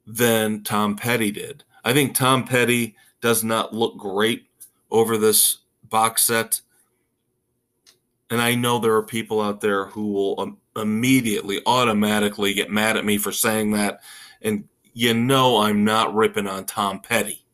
than 0.06 0.64
Tom 0.64 0.96
Petty 0.96 1.32
did. 1.32 1.64
I 1.84 1.94
think 1.94 2.16
Tom 2.16 2.46
Petty 2.46 2.96
does 3.22 3.44
not 3.44 3.74
look 3.74 3.98
great 3.98 4.48
over 4.92 5.18
this 5.18 5.60
box 5.84 6.24
set. 6.24 6.62
And 8.30 8.42
I 8.42 8.56
know 8.56 8.80
there 8.80 8.96
are 8.96 9.04
people 9.04 9.42
out 9.42 9.62
there 9.62 9.86
who 9.86 10.12
will 10.12 10.40
um, 10.40 10.58
immediately, 10.76 11.62
automatically 11.66 12.54
get 12.54 12.72
mad 12.72 12.98
at 12.98 13.06
me 13.06 13.18
for 13.18 13.32
saying 13.32 13.72
that. 13.72 14.02
And 14.42 14.68
you 14.94 15.14
know, 15.14 15.58
I'm 15.58 15.84
not 15.84 16.16
ripping 16.16 16.48
on 16.48 16.66
Tom 16.66 17.02
Petty. 17.02 17.46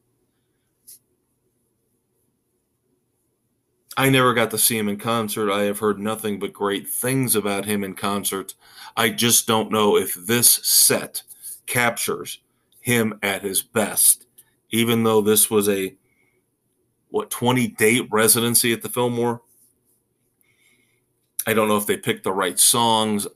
I 3.98 4.10
never 4.10 4.34
got 4.34 4.52
to 4.52 4.58
see 4.58 4.78
him 4.78 4.88
in 4.88 4.98
concert. 4.98 5.52
I 5.52 5.64
have 5.64 5.80
heard 5.80 6.00
nothing 6.00 6.40
but 6.40 6.54
great 6.54 6.88
things 6.88 7.36
about 7.36 7.66
him 7.66 7.84
in 7.84 7.94
concert. 7.94 8.54
I 8.96 9.10
just 9.10 9.48
don't 9.48 9.72
know 9.72 9.98
if 9.98 10.14
this 10.14 10.50
set 10.50 11.24
captures 11.66 12.40
him 12.82 13.18
at 13.22 13.44
his 13.44 13.62
best, 13.62 14.26
even 14.72 15.04
though 15.04 15.22
this 15.22 15.50
was 15.50 15.70
a 15.70 15.96
what 17.10 17.30
20 17.30 17.68
date 17.70 18.08
residency 18.12 18.74
at 18.74 18.82
the 18.82 18.90
Fillmore. 18.90 19.42
I 21.46 21.54
don't 21.54 21.68
know 21.68 21.78
if 21.78 21.86
they 21.86 21.98
picked 21.98 22.24
the 22.24 22.32
right 22.32 22.58
songs. 22.58 23.28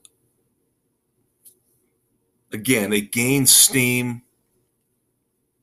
Again, 2.52 2.92
it 2.92 3.12
gains 3.12 3.54
steam, 3.54 4.22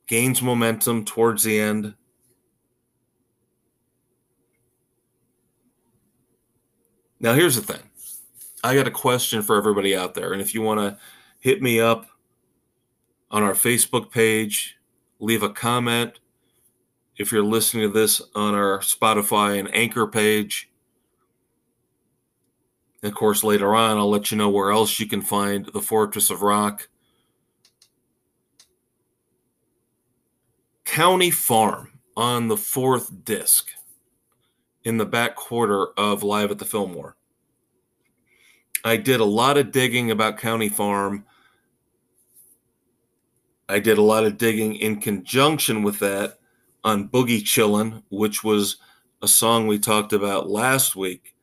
gains 0.08 0.42
momentum 0.42 1.06
towards 1.06 1.44
the 1.44 1.60
end. 1.60 1.96
Now, 7.20 7.34
here's 7.34 7.56
the 7.56 7.62
thing 7.62 7.82
I 8.64 8.76
got 8.76 8.88
a 8.88 8.92
question 8.92 9.42
for 9.42 9.56
everybody 9.56 9.96
out 9.96 10.14
there. 10.14 10.34
And 10.34 10.42
if 10.42 10.54
you 10.54 10.62
want 10.62 10.82
to 10.82 10.98
hit 11.40 11.62
me 11.62 11.80
up 11.80 12.06
on 13.34 13.42
our 13.42 13.54
Facebook 13.54 14.12
page, 14.12 14.78
leave 15.20 15.42
a 15.42 15.50
comment. 15.50 16.20
If 17.18 17.32
you're 17.32 17.44
listening 17.44 17.90
to 17.90 17.94
this 17.94 18.22
on 18.36 18.54
our 18.54 18.80
Spotify 18.80 19.60
and 19.60 19.74
Anchor 19.76 20.08
page, 20.08 20.70
and 23.02 23.12
of 23.12 23.18
course, 23.18 23.44
later 23.44 23.76
on, 23.76 23.98
I'll 23.98 24.10
let 24.10 24.32
you 24.32 24.38
know 24.38 24.50
where 24.50 24.72
else 24.72 25.00
you 25.00 25.08
can 25.08 25.22
find 25.22 25.66
the 25.66 25.82
Fortress 25.82 26.30
of 26.30 26.42
Rock. 26.42 26.88
County 30.86 31.32
Farm 31.32 32.00
on 32.16 32.48
the 32.48 32.56
fourth 32.56 33.26
disc 33.26 33.72
in 34.84 34.98
the 34.98 35.06
back 35.06 35.36
quarter 35.36 35.88
of 35.98 36.22
Live 36.22 36.52
at 36.52 36.60
the 36.60 36.66
Fillmore. 36.66 37.18
I 38.86 38.98
did 38.98 39.20
a 39.20 39.26
lot 39.26 39.58
of 39.58 39.72
digging 39.72 40.12
about 40.12 40.38
County 40.38 40.70
Farm. 40.70 41.26
I 43.70 43.80
did 43.80 43.98
a 43.98 44.04
lot 44.04 44.26
of 44.26 44.38
digging 44.38 44.76
in 44.76 45.00
conjunction 45.00 45.84
with 45.84 46.00
that 46.00 46.40
on 46.84 47.08
Boogie 47.08 47.44
Chillin', 47.44 48.04
which 48.10 48.44
was 48.44 48.78
a 49.22 49.28
song 49.28 49.68
we 49.68 49.80
talked 49.80 50.12
about 50.12 50.50
last 50.50 50.96
week 50.96 51.36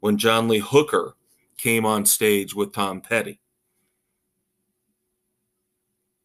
when 0.00 0.18
John 0.18 0.48
Lee 0.48 0.58
Hooker 0.58 1.14
came 1.56 1.86
on 1.86 2.04
stage 2.04 2.54
with 2.54 2.72
Tom 2.72 3.00
Petty. 3.00 3.40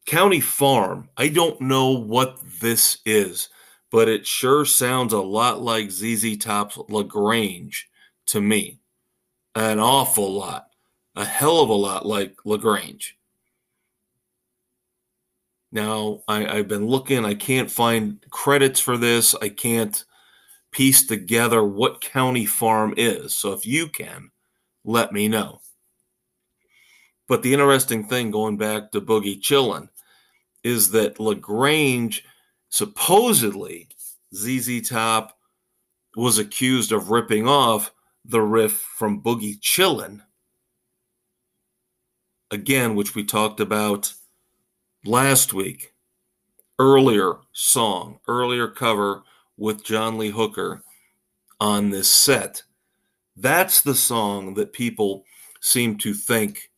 County 0.06 0.40
Farm, 0.40 1.08
I 1.16 1.28
don't 1.28 1.60
know 1.60 1.90
what 1.90 2.38
this 2.60 2.98
is, 3.06 3.48
but 3.90 4.08
it 4.08 4.26
sure 4.26 4.64
sounds 4.64 5.12
a 5.12 5.20
lot 5.20 5.62
like 5.62 5.90
ZZ 5.90 6.36
Top's 6.36 6.78
LaGrange 6.88 7.88
to 8.26 8.40
me. 8.40 8.80
An 9.54 9.78
awful 9.78 10.32
lot. 10.32 10.66
A 11.16 11.24
hell 11.24 11.60
of 11.60 11.68
a 11.68 11.74
lot 11.74 12.04
like 12.04 12.36
LaGrange. 12.44 13.16
Now, 15.74 16.22
I, 16.28 16.42
have 16.58 16.68
been 16.68 16.86
looking, 16.86 17.24
I 17.24 17.34
can't 17.34 17.68
find 17.68 18.24
credits 18.30 18.78
for 18.78 18.96
this. 18.96 19.34
I 19.42 19.48
can't 19.48 20.04
piece 20.70 21.04
together 21.04 21.64
what 21.64 22.00
county 22.00 22.46
farm 22.46 22.94
is. 22.96 23.34
So 23.34 23.52
if 23.52 23.66
you 23.66 23.88
can, 23.88 24.30
let 24.84 25.12
me 25.12 25.26
know. 25.26 25.60
But 27.26 27.42
the 27.42 27.52
interesting 27.52 28.06
thing, 28.06 28.30
going 28.30 28.56
back 28.56 28.92
to 28.92 29.00
Boogie 29.00 29.40
Chillin', 29.40 29.88
is 30.62 30.92
that 30.92 31.18
LaGrange 31.18 32.24
supposedly 32.68 33.88
ZZ 34.32 34.88
Top 34.88 35.36
was 36.14 36.38
accused 36.38 36.92
of 36.92 37.10
ripping 37.10 37.48
off 37.48 37.92
the 38.24 38.40
riff 38.40 38.74
from 38.74 39.22
Boogie 39.22 39.58
Chillin', 39.58 40.22
again, 42.52 42.94
which 42.94 43.16
we 43.16 43.24
talked 43.24 43.58
about 43.58 44.14
last 45.04 45.52
week. 45.52 45.92
Earlier 46.78 47.34
song, 47.52 48.18
earlier 48.26 48.68
cover 48.68 49.22
with 49.56 49.84
John 49.84 50.18
Lee 50.18 50.30
Hooker 50.30 50.82
on 51.60 51.90
this 51.90 52.10
set. 52.10 52.62
That's 53.36 53.80
the 53.82 53.94
song 53.94 54.54
that 54.54 54.72
people 54.72 55.24
seem 55.60 55.96
to 55.98 56.14
think 56.14 56.70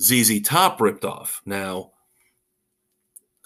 ZZ 0.00 0.40
Top 0.42 0.80
ripped 0.80 1.04
off. 1.04 1.42
Now, 1.44 1.92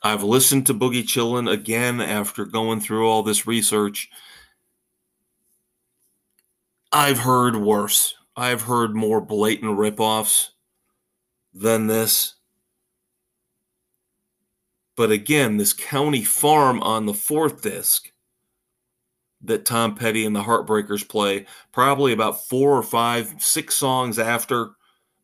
I've 0.02 0.22
listened 0.22 0.66
to 0.66 0.74
Boogie 0.74 1.04
Chillin' 1.04 1.50
again 1.50 2.00
after 2.00 2.44
going 2.44 2.80
through 2.80 3.08
all 3.08 3.22
this 3.22 3.46
research. 3.46 4.10
I've 6.90 7.20
heard 7.20 7.56
worse. 7.56 8.14
I've 8.36 8.62
heard 8.62 8.94
more 8.94 9.20
blatant 9.20 9.78
ripoffs 9.78 10.48
than 11.54 11.86
this. 11.86 12.34
But 14.96 15.10
again, 15.10 15.56
this 15.56 15.72
county 15.72 16.22
farm 16.22 16.82
on 16.82 17.06
the 17.06 17.14
fourth 17.14 17.62
disc 17.62 18.10
that 19.42 19.64
Tom 19.64 19.94
Petty 19.94 20.24
and 20.24 20.36
the 20.36 20.42
Heartbreakers 20.42 21.08
play, 21.08 21.46
probably 21.72 22.12
about 22.12 22.46
four 22.46 22.76
or 22.76 22.82
five, 22.82 23.34
six 23.38 23.74
songs 23.74 24.18
after. 24.18 24.72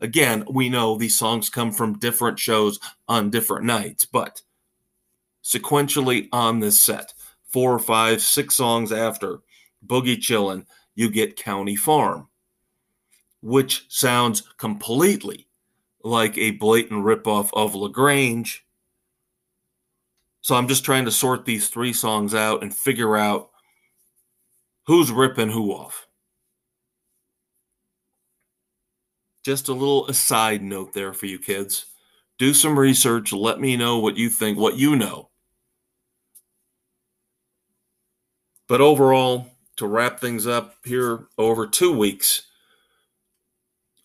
Again, 0.01 0.45
we 0.51 0.69
know 0.69 0.97
these 0.97 1.19
songs 1.19 1.51
come 1.51 1.73
from 1.73 1.99
different 1.99 2.39
shows 2.39 2.79
on 3.09 3.31
different 3.31 3.65
nights, 3.65 4.05
but 4.05 4.43
sequentially 5.45 6.29
on 6.33 6.61
this 6.61 6.81
set, 6.81 7.15
four 7.45 7.73
or 7.73 7.79
five, 7.79 8.23
six 8.23 8.55
songs 8.55 8.93
after 8.93 9.41
Boogie 9.87 10.19
Chillin', 10.19 10.67
you 10.95 11.11
get 11.11 11.37
County 11.37 11.77
Farm, 11.77 12.29
which 13.41 13.87
sounds 13.89 14.43
completely 14.57 15.47
like 16.03 16.37
a 16.39 16.53
blatant 16.53 17.05
ripoff 17.05 17.51
of 17.53 17.75
LaGrange. 17.75 18.65
So 20.49 20.55
I'm 20.55 20.67
just 20.67 20.83
trying 20.83 21.05
to 21.05 21.11
sort 21.11 21.45
these 21.45 21.69
three 21.69 21.93
songs 21.93 22.35
out 22.35 22.63
and 22.63 22.75
figure 22.75 23.19
out 23.19 23.51
who's 24.87 25.13
ripping 25.13 25.51
who 25.51 25.73
off. 25.73 26.09
just 29.45 29.69
a 29.69 29.73
little 29.75 30.07
aside 30.09 30.63
note 30.63 30.95
there 30.95 31.13
for 31.13 31.27
you 31.27 31.39
kids. 31.39 31.85
Do 32.39 32.55
some 32.55 32.79
research. 32.79 33.31
Let 33.31 33.61
me 33.61 33.77
know 33.77 33.99
what 33.99 34.17
you 34.17 34.31
think, 34.31 34.57
what 34.57 34.79
you 34.79 34.97
know. 34.97 35.29
But 38.69 38.81
overall, 38.81 39.49
to 39.77 39.87
wrap 39.87 40.19
things 40.19 40.47
up 40.47 40.77
here 40.83 41.29
over 41.37 41.67
two 41.67 41.93
weeks 41.93 42.43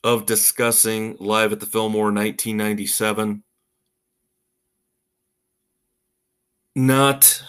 of 0.04 0.26
discussing 0.26 1.16
Live 1.22 1.54
at 1.54 1.62
the 1.62 1.66
Fillmore 1.66 2.12
1997, 2.12 3.44
not 6.76 7.44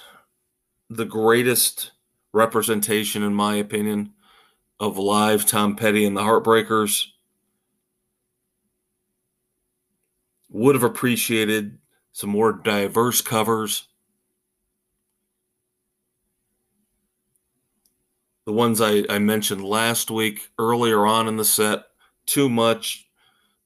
the 0.91 1.05
greatest 1.05 1.93
representation, 2.33 3.23
in 3.23 3.35
my 3.35 3.57
opinion, 3.57 4.13
of 4.81 4.99
live 4.99 5.47
Tom 5.47 5.77
Petty 5.77 6.05
and 6.05 6.17
the 6.17 6.23
Heartbreakers. 6.23 7.07
Would 10.51 10.75
have 10.75 10.85
appreciated 10.85 11.79
some 12.13 12.31
more 12.31 12.53
diverse 12.53 13.21
covers. 13.21 13.89
The 18.47 18.53
ones 18.53 18.81
I, 18.81 19.05
I 19.09 19.19
mentioned 19.19 19.65
last 19.65 20.11
week, 20.11 20.51
earlier 20.59 21.07
on 21.07 21.29
in 21.29 21.39
the 21.39 21.47
set, 21.47 21.85
too 22.27 22.51
much 22.51 23.09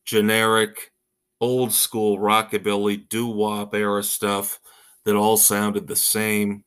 generic, 0.04 0.92
old 1.40 1.72
school 1.72 2.18
rockabilly, 2.18 3.08
doo 3.08 3.26
wop 3.26 3.74
era 3.74 4.04
stuff 4.04 4.60
that 5.08 5.16
all 5.16 5.38
sounded 5.38 5.86
the 5.86 5.96
same. 5.96 6.64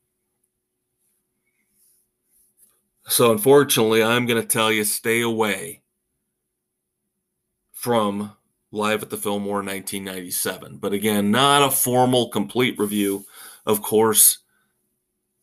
So, 3.08 3.32
unfortunately, 3.32 4.02
I'm 4.02 4.26
going 4.26 4.42
to 4.42 4.48
tell 4.48 4.72
you 4.72 4.84
stay 4.84 5.22
away 5.22 5.84
from 7.72 8.32
Live 8.72 9.04
at 9.04 9.12
the 9.12 9.18
Fillmore 9.18 9.58
1997. 9.58 10.78
But 10.78 10.92
again, 10.92 11.30
not 11.30 11.62
a 11.62 11.70
formal, 11.70 12.30
complete 12.30 12.80
review. 12.80 13.26
Of 13.68 13.84
course, 13.84 14.40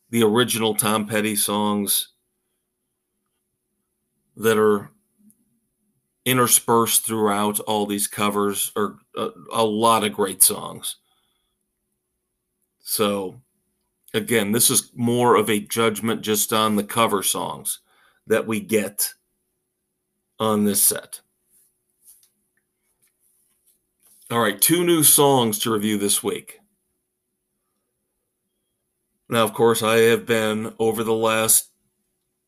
the 0.09 0.23
original 0.23 0.75
Tom 0.75 1.07
Petty 1.07 1.37
songs 1.37 2.09
that 4.35 4.57
are 4.57 4.91
interspersed 6.25 7.05
throughout 7.05 7.61
all 7.61 7.85
these 7.85 8.09
covers 8.09 8.73
are 8.75 8.97
a, 9.15 9.29
a 9.53 9.63
lot 9.63 10.03
of 10.03 10.11
great 10.11 10.43
songs. 10.43 10.97
So, 12.91 13.39
again, 14.15 14.51
this 14.51 14.71
is 14.71 14.91
more 14.95 15.35
of 15.35 15.47
a 15.47 15.59
judgment 15.59 16.21
just 16.21 16.51
on 16.51 16.75
the 16.75 16.83
cover 16.83 17.21
songs 17.21 17.81
that 18.25 18.47
we 18.47 18.59
get 18.59 19.13
on 20.39 20.65
this 20.65 20.81
set. 20.81 21.21
All 24.31 24.39
right, 24.39 24.59
two 24.59 24.83
new 24.83 25.03
songs 25.03 25.59
to 25.59 25.71
review 25.71 25.99
this 25.99 26.23
week. 26.23 26.61
Now, 29.29 29.43
of 29.43 29.53
course, 29.53 29.83
I 29.83 29.97
have 29.97 30.25
been 30.25 30.73
over 30.79 31.03
the 31.03 31.13
last 31.13 31.69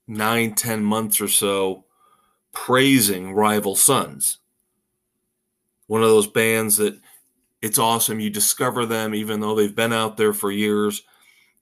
nine, 0.07 0.55
ten 0.55 0.83
months 0.83 1.21
or 1.21 1.27
so 1.27 1.85
praising 2.51 3.33
Rival 3.33 3.75
Sons. 3.75 4.39
One 5.85 6.01
of 6.01 6.09
those 6.09 6.25
bands 6.25 6.77
that 6.77 6.99
it's 7.62 7.78
awesome. 7.78 8.20
You 8.20 8.30
discover 8.30 8.86
them 8.86 9.14
even 9.14 9.39
though 9.39 9.55
they've 9.55 9.76
been 9.76 9.93
out 9.93 10.18
there 10.18 10.34
for 10.34 10.51
years. 10.51 11.03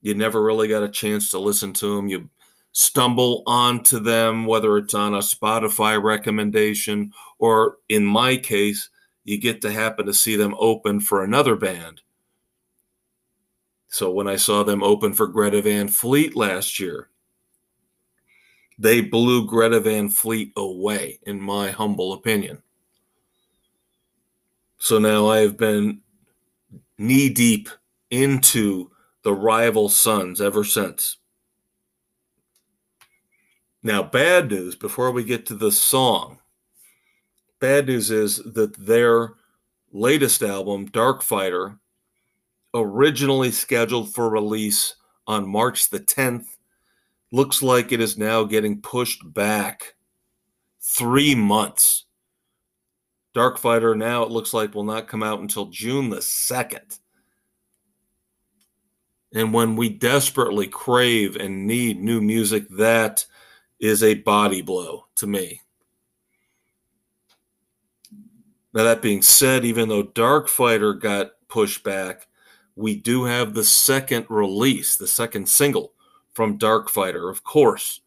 You 0.01 0.15
never 0.15 0.41
really 0.41 0.67
got 0.67 0.83
a 0.83 0.89
chance 0.89 1.29
to 1.29 1.39
listen 1.39 1.73
to 1.73 1.95
them. 1.95 2.07
You 2.07 2.29
stumble 2.71 3.43
onto 3.45 3.99
them, 3.99 4.45
whether 4.45 4.77
it's 4.77 4.93
on 4.93 5.13
a 5.13 5.19
Spotify 5.19 6.01
recommendation 6.01 7.11
or 7.37 7.77
in 7.89 8.05
my 8.05 8.37
case, 8.37 8.89
you 9.25 9.37
get 9.37 9.61
to 9.61 9.71
happen 9.71 10.05
to 10.05 10.13
see 10.13 10.35
them 10.35 10.55
open 10.57 10.99
for 10.99 11.23
another 11.23 11.55
band. 11.55 12.01
So 13.89 14.11
when 14.11 14.27
I 14.27 14.37
saw 14.37 14.63
them 14.63 14.83
open 14.83 15.13
for 15.13 15.27
Greta 15.27 15.61
Van 15.61 15.87
Fleet 15.87 16.35
last 16.35 16.79
year, 16.79 17.09
they 18.77 19.01
blew 19.01 19.45
Greta 19.45 19.79
Van 19.79 20.07
Fleet 20.09 20.53
away, 20.55 21.19
in 21.25 21.41
my 21.41 21.71
humble 21.71 22.13
opinion. 22.13 22.61
So 24.79 24.97
now 24.97 25.27
I 25.27 25.39
have 25.39 25.57
been 25.57 26.01
knee 26.97 27.29
deep 27.29 27.69
into 28.09 28.91
the 29.23 29.33
rival 29.33 29.89
sons 29.89 30.41
ever 30.41 30.63
since. 30.63 31.17
Now, 33.83 34.03
bad 34.03 34.49
news 34.49 34.75
before 34.75 35.11
we 35.11 35.23
get 35.23 35.45
to 35.47 35.55
the 35.55 35.71
song. 35.71 36.39
Bad 37.59 37.87
news 37.87 38.09
is 38.09 38.37
that 38.37 38.75
their 38.77 39.33
latest 39.91 40.41
album, 40.41 40.85
Dark 40.85 41.21
Fighter, 41.23 41.77
originally 42.73 43.51
scheduled 43.51 44.13
for 44.13 44.29
release 44.29 44.95
on 45.27 45.47
March 45.47 45.89
the 45.89 45.99
10th, 45.99 46.45
looks 47.31 47.61
like 47.61 47.91
it 47.91 48.01
is 48.01 48.17
now 48.17 48.43
getting 48.43 48.81
pushed 48.81 49.21
back 49.33 49.95
three 50.81 51.35
months. 51.35 52.05
Dark 53.33 53.57
Fighter 53.57 53.95
now 53.95 54.23
it 54.23 54.31
looks 54.31 54.53
like 54.53 54.73
will 54.73 54.83
not 54.83 55.07
come 55.07 55.23
out 55.23 55.39
until 55.39 55.67
June 55.67 56.09
the 56.09 56.17
2nd. 56.17 56.99
And 59.33 59.53
when 59.53 59.75
we 59.75 59.89
desperately 59.89 60.67
crave 60.67 61.35
and 61.35 61.67
need 61.67 61.99
new 61.99 62.19
music, 62.19 62.67
that 62.69 63.25
is 63.79 64.01
a 64.01 64.15
body 64.15 64.61
blow 64.61 65.05
to 65.15 65.27
me. 65.27 65.61
Now, 68.73 68.83
that 68.83 69.01
being 69.01 69.21
said, 69.21 69.65
even 69.65 69.89
though 69.89 70.03
Dark 70.03 70.47
Fighter 70.47 70.93
got 70.93 71.31
pushed 71.47 71.83
back, 71.83 72.27
we 72.75 72.95
do 72.95 73.23
have 73.25 73.53
the 73.53 73.63
second 73.63 74.25
release, 74.29 74.95
the 74.95 75.07
second 75.07 75.49
single 75.49 75.93
from 76.33 76.57
Dark 76.57 76.89
Fighter. 76.89 77.29
Of 77.29 77.43
course, 77.43 78.01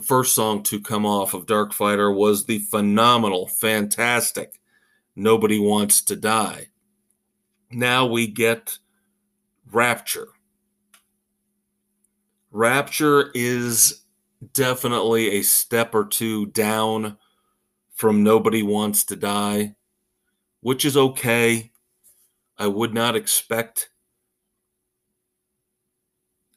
the 0.00 0.06
first 0.06 0.34
song 0.34 0.62
to 0.62 0.80
come 0.80 1.04
off 1.04 1.34
of 1.34 1.44
Dark 1.44 1.74
Fighter 1.74 2.10
was 2.10 2.46
the 2.46 2.58
phenomenal, 2.58 3.46
fantastic 3.46 4.58
Nobody 5.14 5.58
Wants 5.58 6.00
to 6.04 6.16
Die. 6.16 6.68
Now 7.70 8.06
we 8.06 8.26
get 8.26 8.78
Rapture. 9.70 10.28
Rapture 12.50 13.30
is 13.34 14.04
definitely 14.54 15.32
a 15.32 15.42
step 15.42 15.94
or 15.94 16.06
two 16.06 16.46
down 16.46 17.18
from 17.92 18.22
Nobody 18.22 18.62
Wants 18.62 19.04
to 19.04 19.16
Die, 19.16 19.74
which 20.62 20.86
is 20.86 20.96
okay. 20.96 21.72
I 22.56 22.68
would 22.68 22.94
not 22.94 23.16
expect 23.16 23.90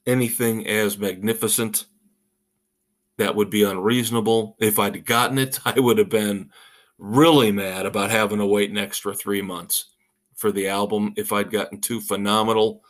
anything 0.07 0.65
as 0.65 0.97
magnificent. 0.97 1.87
That 3.18 3.36
would 3.36 3.49
be 3.49 3.64
unreasonable. 3.64 4.55
If 4.59 4.80
I'd 4.80 5.05
gotten 5.05 5.38
it, 5.38 5.59
I 5.66 5.80
would 5.80 5.97
have 5.97 6.09
been 6.09 6.51
really 6.97 7.51
mad 7.51 7.86
about 7.86 8.11
having 8.11 8.39
to 8.39 8.45
wait 8.45 8.70
an 8.70 8.78
extra 8.78 9.14
three 9.14 9.41
months 9.41 9.91
for 10.36 10.51
the 10.51 10.68
album 10.68 11.14
if 11.16 11.32
I'd 11.32 11.51
gotten 11.51 11.80
two 11.80 12.01
phenomenal 12.01 12.84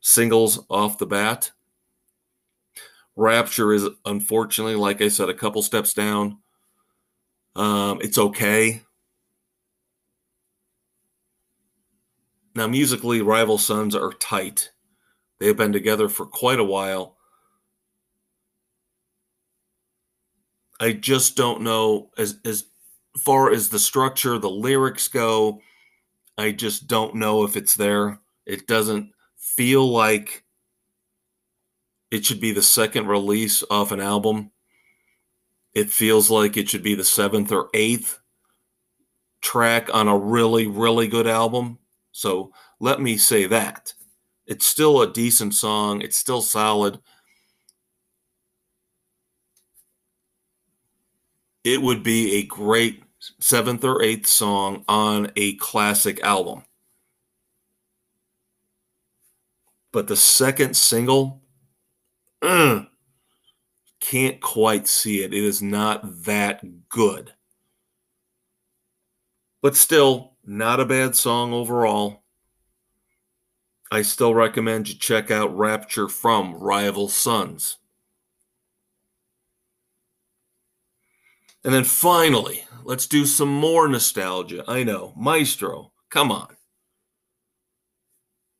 singles 0.00 0.64
off 0.70 0.98
the 0.98 1.06
bat. 1.06 1.50
Rapture 3.16 3.72
is 3.72 3.88
unfortunately, 4.04 4.76
like 4.76 5.00
I 5.00 5.08
said, 5.08 5.28
a 5.28 5.34
couple 5.34 5.62
steps 5.62 5.94
down. 5.94 6.38
Um, 7.54 8.00
it's 8.02 8.18
okay. 8.18 8.82
Now, 12.54 12.66
musically, 12.66 13.20
Rival 13.22 13.58
Sons 13.58 13.94
are 13.94 14.12
tight. 14.12 14.70
They 15.38 15.46
have 15.46 15.56
been 15.56 15.72
together 15.72 16.08
for 16.08 16.26
quite 16.26 16.58
a 16.58 16.64
while. 16.64 17.15
I 20.80 20.92
just 20.92 21.36
don't 21.36 21.62
know 21.62 22.10
as 22.18 22.38
as 22.44 22.64
far 23.18 23.50
as 23.50 23.68
the 23.68 23.78
structure, 23.78 24.38
the 24.38 24.50
lyrics 24.50 25.08
go. 25.08 25.60
I 26.36 26.52
just 26.52 26.86
don't 26.86 27.14
know 27.14 27.44
if 27.44 27.56
it's 27.56 27.74
there. 27.74 28.20
It 28.44 28.66
doesn't 28.66 29.12
feel 29.36 29.90
like 29.90 30.44
it 32.10 32.24
should 32.24 32.40
be 32.40 32.52
the 32.52 32.62
second 32.62 33.06
release 33.06 33.64
off 33.70 33.90
an 33.90 34.00
album. 34.00 34.50
It 35.74 35.90
feels 35.90 36.30
like 36.30 36.56
it 36.56 36.68
should 36.68 36.82
be 36.82 36.94
the 36.94 37.04
seventh 37.04 37.52
or 37.52 37.68
eighth 37.74 38.18
track 39.40 39.88
on 39.94 40.08
a 40.08 40.16
really, 40.16 40.66
really 40.66 41.08
good 41.08 41.26
album. 41.26 41.78
So 42.12 42.52
let 42.80 43.00
me 43.00 43.16
say 43.16 43.46
that. 43.46 43.92
It's 44.46 44.66
still 44.66 45.02
a 45.02 45.12
decent 45.12 45.54
song, 45.54 46.02
it's 46.02 46.16
still 46.16 46.42
solid. 46.42 47.00
It 51.66 51.82
would 51.82 52.04
be 52.04 52.36
a 52.36 52.44
great 52.44 53.02
seventh 53.40 53.82
or 53.82 54.00
eighth 54.00 54.28
song 54.28 54.84
on 54.86 55.32
a 55.34 55.56
classic 55.56 56.22
album. 56.22 56.62
But 59.90 60.06
the 60.06 60.14
second 60.14 60.76
single, 60.76 61.42
uh, 62.40 62.82
can't 63.98 64.40
quite 64.40 64.86
see 64.86 65.24
it. 65.24 65.34
It 65.34 65.42
is 65.42 65.60
not 65.60 66.22
that 66.26 66.88
good. 66.88 67.32
But 69.60 69.74
still, 69.74 70.34
not 70.44 70.78
a 70.78 70.84
bad 70.84 71.16
song 71.16 71.52
overall. 71.52 72.22
I 73.90 74.02
still 74.02 74.36
recommend 74.36 74.88
you 74.88 74.94
check 74.94 75.32
out 75.32 75.58
Rapture 75.58 76.08
from 76.08 76.54
Rival 76.54 77.08
Sons. 77.08 77.78
And 81.66 81.74
then 81.74 81.82
finally, 81.82 82.64
let's 82.84 83.08
do 83.08 83.26
some 83.26 83.52
more 83.52 83.88
nostalgia. 83.88 84.62
I 84.68 84.84
know, 84.84 85.12
Maestro, 85.16 85.90
come 86.10 86.30
on. 86.30 86.56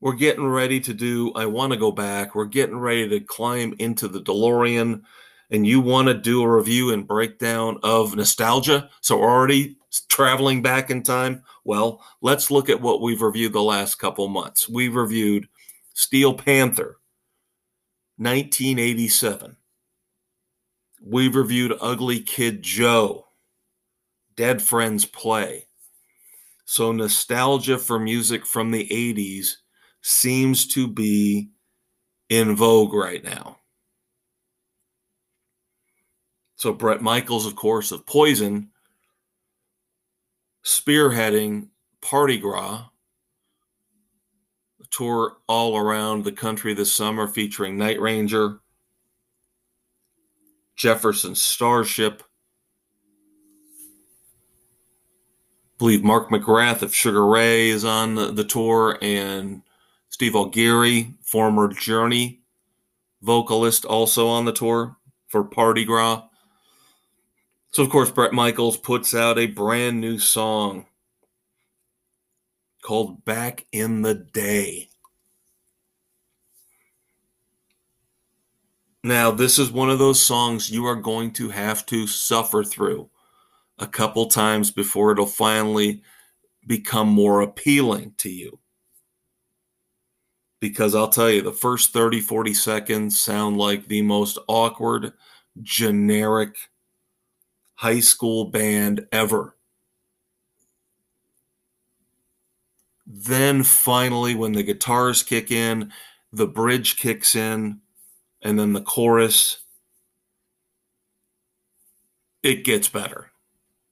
We're 0.00 0.16
getting 0.16 0.44
ready 0.44 0.80
to 0.80 0.92
do 0.92 1.32
I 1.34 1.46
Want 1.46 1.72
to 1.72 1.78
Go 1.78 1.92
Back. 1.92 2.34
We're 2.34 2.46
getting 2.46 2.76
ready 2.76 3.08
to 3.10 3.20
climb 3.20 3.76
into 3.78 4.08
the 4.08 4.20
DeLorean, 4.20 5.02
and 5.52 5.64
you 5.64 5.80
want 5.80 6.08
to 6.08 6.14
do 6.14 6.42
a 6.42 6.50
review 6.50 6.92
and 6.92 7.06
breakdown 7.06 7.78
of 7.84 8.16
nostalgia. 8.16 8.90
So, 9.02 9.20
already 9.20 9.76
traveling 10.08 10.60
back 10.60 10.90
in 10.90 11.04
time. 11.04 11.44
Well, 11.62 12.04
let's 12.22 12.50
look 12.50 12.68
at 12.68 12.80
what 12.80 13.02
we've 13.02 13.22
reviewed 13.22 13.52
the 13.52 13.62
last 13.62 14.00
couple 14.00 14.26
months. 14.26 14.68
We've 14.68 14.96
reviewed 14.96 15.46
Steel 15.94 16.34
Panther, 16.34 16.98
1987. 18.16 19.56
We've 21.08 21.36
reviewed 21.36 21.72
Ugly 21.80 22.20
Kid 22.20 22.64
Joe, 22.64 23.26
Dead 24.34 24.60
Friends 24.60 25.04
Play. 25.04 25.68
So, 26.64 26.90
nostalgia 26.90 27.78
for 27.78 28.00
music 28.00 28.44
from 28.44 28.72
the 28.72 28.88
80s 28.88 29.58
seems 30.02 30.66
to 30.68 30.88
be 30.88 31.50
in 32.28 32.56
vogue 32.56 32.92
right 32.92 33.22
now. 33.22 33.58
So, 36.56 36.72
Bret 36.72 37.00
Michaels, 37.00 37.46
of 37.46 37.54
course, 37.54 37.92
of 37.92 38.04
Poison, 38.04 38.70
spearheading 40.64 41.68
Parti-Gras, 42.00 42.88
a 44.82 44.86
tour 44.90 45.36
all 45.46 45.76
around 45.76 46.24
the 46.24 46.32
country 46.32 46.74
this 46.74 46.92
summer 46.92 47.28
featuring 47.28 47.78
Night 47.78 48.00
Ranger, 48.00 48.58
Jefferson 50.76 51.34
Starship, 51.34 52.22
I 55.64 55.78
believe 55.78 56.04
Mark 56.04 56.30
McGrath 56.30 56.82
of 56.82 56.94
Sugar 56.94 57.26
Ray 57.26 57.70
is 57.70 57.84
on 57.84 58.14
the, 58.14 58.30
the 58.30 58.44
tour, 58.44 58.98
and 59.02 59.62
Steve 60.08 60.32
Augeri, 60.32 61.14
former 61.22 61.68
Journey 61.72 62.40
vocalist, 63.22 63.84
also 63.84 64.28
on 64.28 64.44
the 64.44 64.52
tour 64.52 64.96
for 65.28 65.44
Parti-Gras. 65.44 66.22
So, 67.72 67.82
of 67.82 67.90
course, 67.90 68.10
Bret 68.10 68.32
Michaels 68.32 68.76
puts 68.76 69.14
out 69.14 69.38
a 69.38 69.46
brand 69.46 70.00
new 70.00 70.18
song 70.18 70.86
called 72.82 73.24
Back 73.24 73.66
in 73.72 74.02
the 74.02 74.14
Day. 74.14 74.88
Now, 79.06 79.30
this 79.30 79.60
is 79.60 79.70
one 79.70 79.88
of 79.88 80.00
those 80.00 80.20
songs 80.20 80.68
you 80.68 80.84
are 80.86 80.96
going 80.96 81.30
to 81.34 81.50
have 81.50 81.86
to 81.86 82.08
suffer 82.08 82.64
through 82.64 83.08
a 83.78 83.86
couple 83.86 84.26
times 84.26 84.72
before 84.72 85.12
it'll 85.12 85.26
finally 85.26 86.02
become 86.66 87.06
more 87.06 87.40
appealing 87.40 88.14
to 88.18 88.28
you 88.28 88.58
because 90.60 90.96
I'll 90.96 91.06
tell 91.06 91.30
you, 91.30 91.40
the 91.40 91.52
first 91.52 91.92
30, 91.92 92.18
40 92.18 92.52
seconds 92.52 93.20
sound 93.20 93.58
like 93.58 93.86
the 93.86 94.02
most 94.02 94.38
awkward, 94.48 95.12
generic 95.62 96.56
high 97.76 98.00
school 98.00 98.46
band 98.46 99.06
ever. 99.12 99.54
Then 103.06 103.62
finally, 103.62 104.34
when 104.34 104.50
the 104.50 104.64
guitars 104.64 105.22
kick 105.22 105.52
in, 105.52 105.92
the 106.32 106.48
bridge 106.48 106.96
kicks 106.96 107.36
in, 107.36 107.82
and 108.42 108.58
then 108.58 108.72
the 108.72 108.82
chorus, 108.82 109.58
it 112.42 112.64
gets 112.64 112.88
better. 112.88 113.30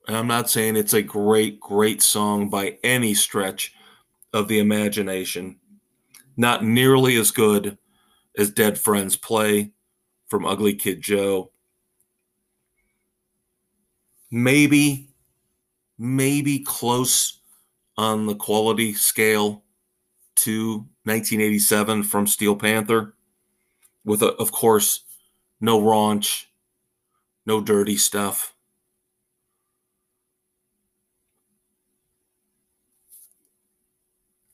And 0.06 0.16
I'm 0.16 0.26
not 0.26 0.50
saying 0.50 0.76
it's 0.76 0.92
a 0.92 1.02
great, 1.02 1.60
great 1.60 2.02
song 2.02 2.50
by 2.50 2.78
any 2.84 3.14
stretch 3.14 3.74
of 4.32 4.48
the 4.48 4.58
imagination 4.58 5.58
not 6.36 6.64
nearly 6.64 7.16
as 7.16 7.30
good 7.30 7.78
as 8.36 8.50
Dead 8.50 8.78
Friends 8.78 9.16
Play 9.16 9.72
from 10.28 10.44
Ugly 10.44 10.74
Kid 10.74 11.00
Joe. 11.00 11.52
Maybe, 14.30 15.10
maybe 15.98 16.58
close 16.60 17.40
on 17.96 18.26
the 18.26 18.34
quality 18.34 18.94
scale 18.94 19.62
to 20.36 20.78
1987 21.04 22.02
from 22.02 22.26
Steel 22.26 22.56
Panther, 22.56 23.13
with, 24.04 24.22
a, 24.22 24.32
of 24.34 24.52
course, 24.52 25.00
no 25.60 25.80
raunch, 25.80 26.46
no 27.46 27.60
dirty 27.60 27.96
stuff. 27.96 28.54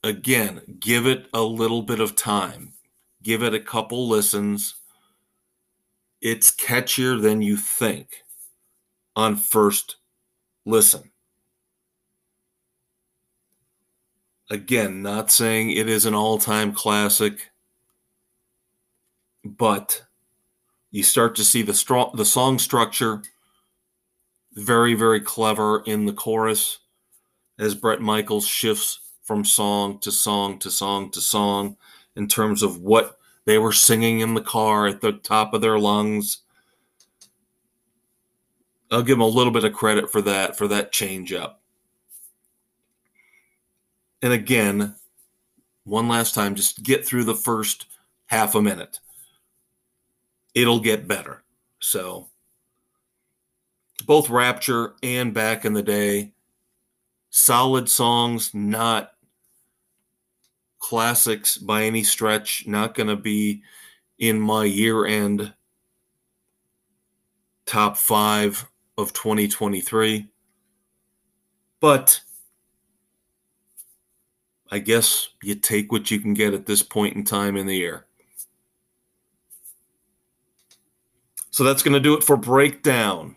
again, 0.03 0.61
give 0.79 1.05
it 1.05 1.27
a 1.33 1.41
little 1.41 1.81
bit 1.81 1.99
of 1.99 2.15
time. 2.15 2.73
Give 3.23 3.43
it 3.43 3.53
a 3.53 3.59
couple 3.59 4.07
listens. 4.07 4.75
It's 6.21 6.51
catchier 6.51 7.21
than 7.21 7.41
you 7.41 7.57
think 7.57 8.23
on 9.15 9.35
first 9.35 9.97
listen. 10.65 11.11
Again, 14.49 15.01
not 15.01 15.31
saying 15.31 15.71
it 15.71 15.87
is 15.87 16.05
an 16.05 16.13
all 16.13 16.37
time 16.37 16.73
classic, 16.73 17.50
but 19.43 20.03
you 20.91 21.03
start 21.03 21.35
to 21.35 21.43
see 21.43 21.61
the, 21.61 21.73
strong, 21.73 22.11
the 22.15 22.25
song 22.25 22.59
structure 22.59 23.21
very, 24.53 24.93
very 24.93 25.21
clever 25.21 25.81
in 25.85 26.05
the 26.05 26.13
chorus 26.13 26.79
as 27.57 27.75
Bret 27.75 28.01
Michaels 28.01 28.47
shifts 28.47 28.99
from 29.23 29.45
song 29.45 29.99
to 29.99 30.11
song 30.11 30.59
to 30.59 30.69
song 30.69 31.09
to 31.11 31.21
song 31.21 31.77
in 32.15 32.27
terms 32.27 32.63
of 32.63 32.81
what 32.81 33.17
they 33.45 33.57
were 33.57 33.71
singing 33.71 34.19
in 34.19 34.33
the 34.33 34.41
car 34.41 34.87
at 34.87 35.01
the 35.01 35.13
top 35.13 35.53
of 35.53 35.61
their 35.61 35.79
lungs. 35.79 36.39
I'll 38.91 39.03
give 39.03 39.17
them 39.17 39.21
a 39.21 39.27
little 39.27 39.53
bit 39.53 39.63
of 39.63 39.73
credit 39.73 40.11
for 40.11 40.21
that, 40.23 40.57
for 40.57 40.67
that 40.67 40.91
change 40.91 41.31
up. 41.31 41.61
And 44.21 44.33
again, 44.33 44.95
one 45.85 46.07
last 46.07 46.35
time, 46.35 46.55
just 46.55 46.83
get 46.83 47.05
through 47.05 47.23
the 47.23 47.35
first 47.35 47.85
half 48.27 48.53
a 48.53 48.61
minute. 48.61 48.99
It'll 50.53 50.79
get 50.79 51.07
better. 51.07 51.43
So, 51.79 52.27
both 54.05 54.29
Rapture 54.29 54.95
and 55.01 55.33
Back 55.33 55.65
in 55.65 55.73
the 55.73 55.83
Day, 55.83 56.33
solid 57.29 57.89
songs, 57.89 58.53
not 58.53 59.13
classics 60.79 61.57
by 61.57 61.83
any 61.83 62.03
stretch. 62.03 62.65
Not 62.67 62.95
going 62.95 63.07
to 63.07 63.15
be 63.15 63.61
in 64.19 64.39
my 64.39 64.65
year 64.65 65.05
end 65.05 65.53
top 67.65 67.95
five 67.95 68.67
of 68.97 69.13
2023. 69.13 70.27
But 71.79 72.21
I 74.69 74.79
guess 74.79 75.29
you 75.41 75.55
take 75.55 75.91
what 75.91 76.11
you 76.11 76.19
can 76.19 76.33
get 76.33 76.53
at 76.53 76.65
this 76.65 76.83
point 76.83 77.15
in 77.15 77.23
time 77.23 77.55
in 77.55 77.67
the 77.67 77.77
year. 77.77 78.05
So 81.51 81.63
that's 81.63 81.83
going 81.83 81.93
to 81.93 81.99
do 81.99 82.15
it 82.15 82.23
for 82.23 82.37
Breakdown. 82.37 83.35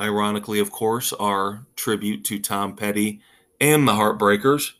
Ironically, 0.00 0.58
of 0.58 0.70
course, 0.70 1.12
our 1.12 1.66
tribute 1.76 2.24
to 2.24 2.38
Tom 2.38 2.74
Petty 2.74 3.20
and 3.60 3.86
the 3.86 3.92
Heartbreakers 3.92 4.72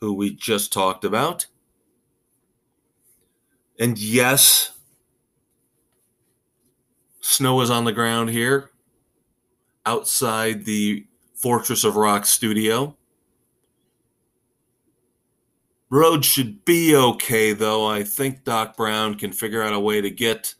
who 0.00 0.12
we 0.12 0.34
just 0.34 0.72
talked 0.72 1.04
about. 1.04 1.46
And 3.78 3.98
yes, 3.98 4.72
snow 7.20 7.60
is 7.60 7.70
on 7.70 7.84
the 7.84 7.92
ground 7.92 8.30
here 8.30 8.70
outside 9.84 10.64
the 10.64 11.06
Fortress 11.34 11.84
of 11.84 11.96
Rock 11.96 12.24
studio. 12.24 12.96
Roads 15.96 16.26
should 16.26 16.62
be 16.66 16.94
okay, 16.94 17.54
though. 17.54 17.86
I 17.86 18.04
think 18.04 18.44
Doc 18.44 18.76
Brown 18.76 19.14
can 19.14 19.32
figure 19.32 19.62
out 19.62 19.72
a 19.72 19.80
way 19.80 20.02
to 20.02 20.10
get 20.10 20.54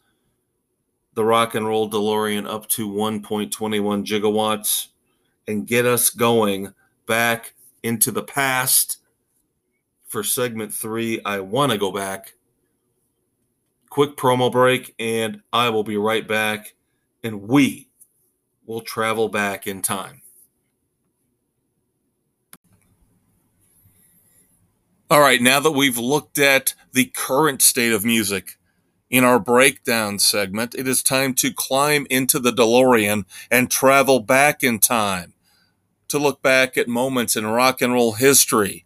the 1.12 1.26
rock 1.26 1.54
and 1.54 1.66
roll 1.66 1.90
DeLorean 1.90 2.48
up 2.48 2.66
to 2.68 2.88
1.21 2.88 3.50
gigawatts 4.06 4.86
and 5.46 5.66
get 5.66 5.84
us 5.84 6.08
going 6.08 6.72
back 7.04 7.52
into 7.82 8.10
the 8.10 8.22
past 8.22 8.96
for 10.08 10.24
segment 10.24 10.72
three. 10.72 11.20
I 11.22 11.40
want 11.40 11.70
to 11.70 11.76
go 11.76 11.92
back. 11.92 12.32
Quick 13.90 14.16
promo 14.16 14.50
break, 14.50 14.94
and 14.98 15.42
I 15.52 15.68
will 15.68 15.84
be 15.84 15.98
right 15.98 16.26
back, 16.26 16.72
and 17.22 17.42
we 17.42 17.90
will 18.64 18.80
travel 18.80 19.28
back 19.28 19.66
in 19.66 19.82
time. 19.82 20.22
All 25.08 25.20
right, 25.20 25.40
now 25.40 25.60
that 25.60 25.70
we've 25.70 25.98
looked 25.98 26.36
at 26.36 26.74
the 26.92 27.04
current 27.04 27.62
state 27.62 27.92
of 27.92 28.04
music 28.04 28.58
in 29.08 29.22
our 29.22 29.38
breakdown 29.38 30.18
segment, 30.18 30.74
it 30.74 30.88
is 30.88 31.00
time 31.00 31.32
to 31.34 31.52
climb 31.52 32.08
into 32.10 32.40
the 32.40 32.50
DeLorean 32.50 33.24
and 33.48 33.70
travel 33.70 34.18
back 34.18 34.64
in 34.64 34.80
time 34.80 35.34
to 36.08 36.18
look 36.18 36.42
back 36.42 36.76
at 36.76 36.88
moments 36.88 37.36
in 37.36 37.46
rock 37.46 37.80
and 37.80 37.92
roll 37.92 38.14
history, 38.14 38.84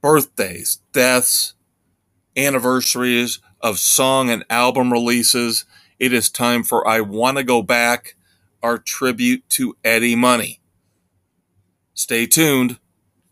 birthdays, 0.00 0.78
deaths, 0.92 1.54
anniversaries 2.36 3.40
of 3.60 3.80
song 3.80 4.30
and 4.30 4.44
album 4.48 4.92
releases. 4.92 5.64
It 5.98 6.12
is 6.12 6.30
time 6.30 6.62
for 6.62 6.86
I 6.86 7.00
Want 7.00 7.38
to 7.38 7.42
Go 7.42 7.64
Back, 7.64 8.14
our 8.62 8.78
tribute 8.78 9.42
to 9.50 9.76
Eddie 9.82 10.14
Money. 10.14 10.60
Stay 11.94 12.26
tuned. 12.26 12.78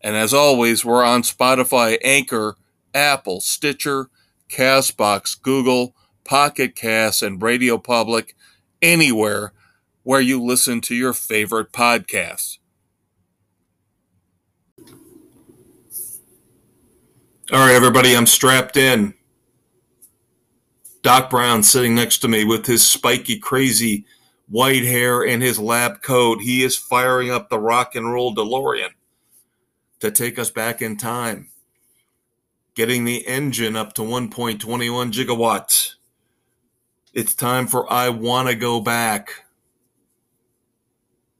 And 0.03 0.17
as 0.17 0.33
always, 0.33 0.83
we're 0.83 1.03
on 1.03 1.21
Spotify, 1.21 1.97
Anchor, 2.03 2.57
Apple, 2.93 3.39
Stitcher, 3.39 4.09
Castbox, 4.49 5.41
Google, 5.41 5.95
Pocket 6.25 6.75
Cast, 6.75 7.23
and 7.23 7.41
Radio 7.41 7.77
Public, 7.77 8.35
anywhere 8.81 9.53
where 10.03 10.19
you 10.19 10.43
listen 10.43 10.81
to 10.81 10.95
your 10.95 11.13
favorite 11.13 11.71
podcasts. 11.71 12.57
All 17.51 17.59
right, 17.59 17.73
everybody, 17.75 18.15
I'm 18.15 18.25
strapped 18.25 18.75
in. 18.75 19.13
Doc 21.01 21.29
Brown 21.29 21.63
sitting 21.63 21.95
next 21.95 22.19
to 22.19 22.27
me 22.27 22.43
with 22.43 22.65
his 22.65 22.85
spiky, 22.85 23.37
crazy 23.37 24.05
white 24.49 24.83
hair 24.83 25.25
and 25.25 25.41
his 25.41 25.59
lab 25.59 26.01
coat. 26.01 26.41
He 26.41 26.63
is 26.63 26.77
firing 26.77 27.31
up 27.31 27.49
the 27.49 27.59
rock 27.59 27.95
and 27.95 28.11
roll 28.11 28.35
DeLorean 28.35 28.89
to 30.03 30.11
take 30.11 30.37
us 30.37 30.51
back 30.51 30.81
in 30.81 30.97
time, 30.97 31.47
getting 32.75 33.05
the 33.05 33.25
engine 33.25 33.77
up 33.77 33.93
to 33.93 34.01
1.21 34.01 34.59
gigawatts. 35.13 35.93
It's 37.13 37.33
time 37.33 37.67
for 37.67 37.89
I 37.91 38.09
Want 38.09 38.49
to 38.49 38.55
Go 38.55 38.81
Back. 38.81 39.45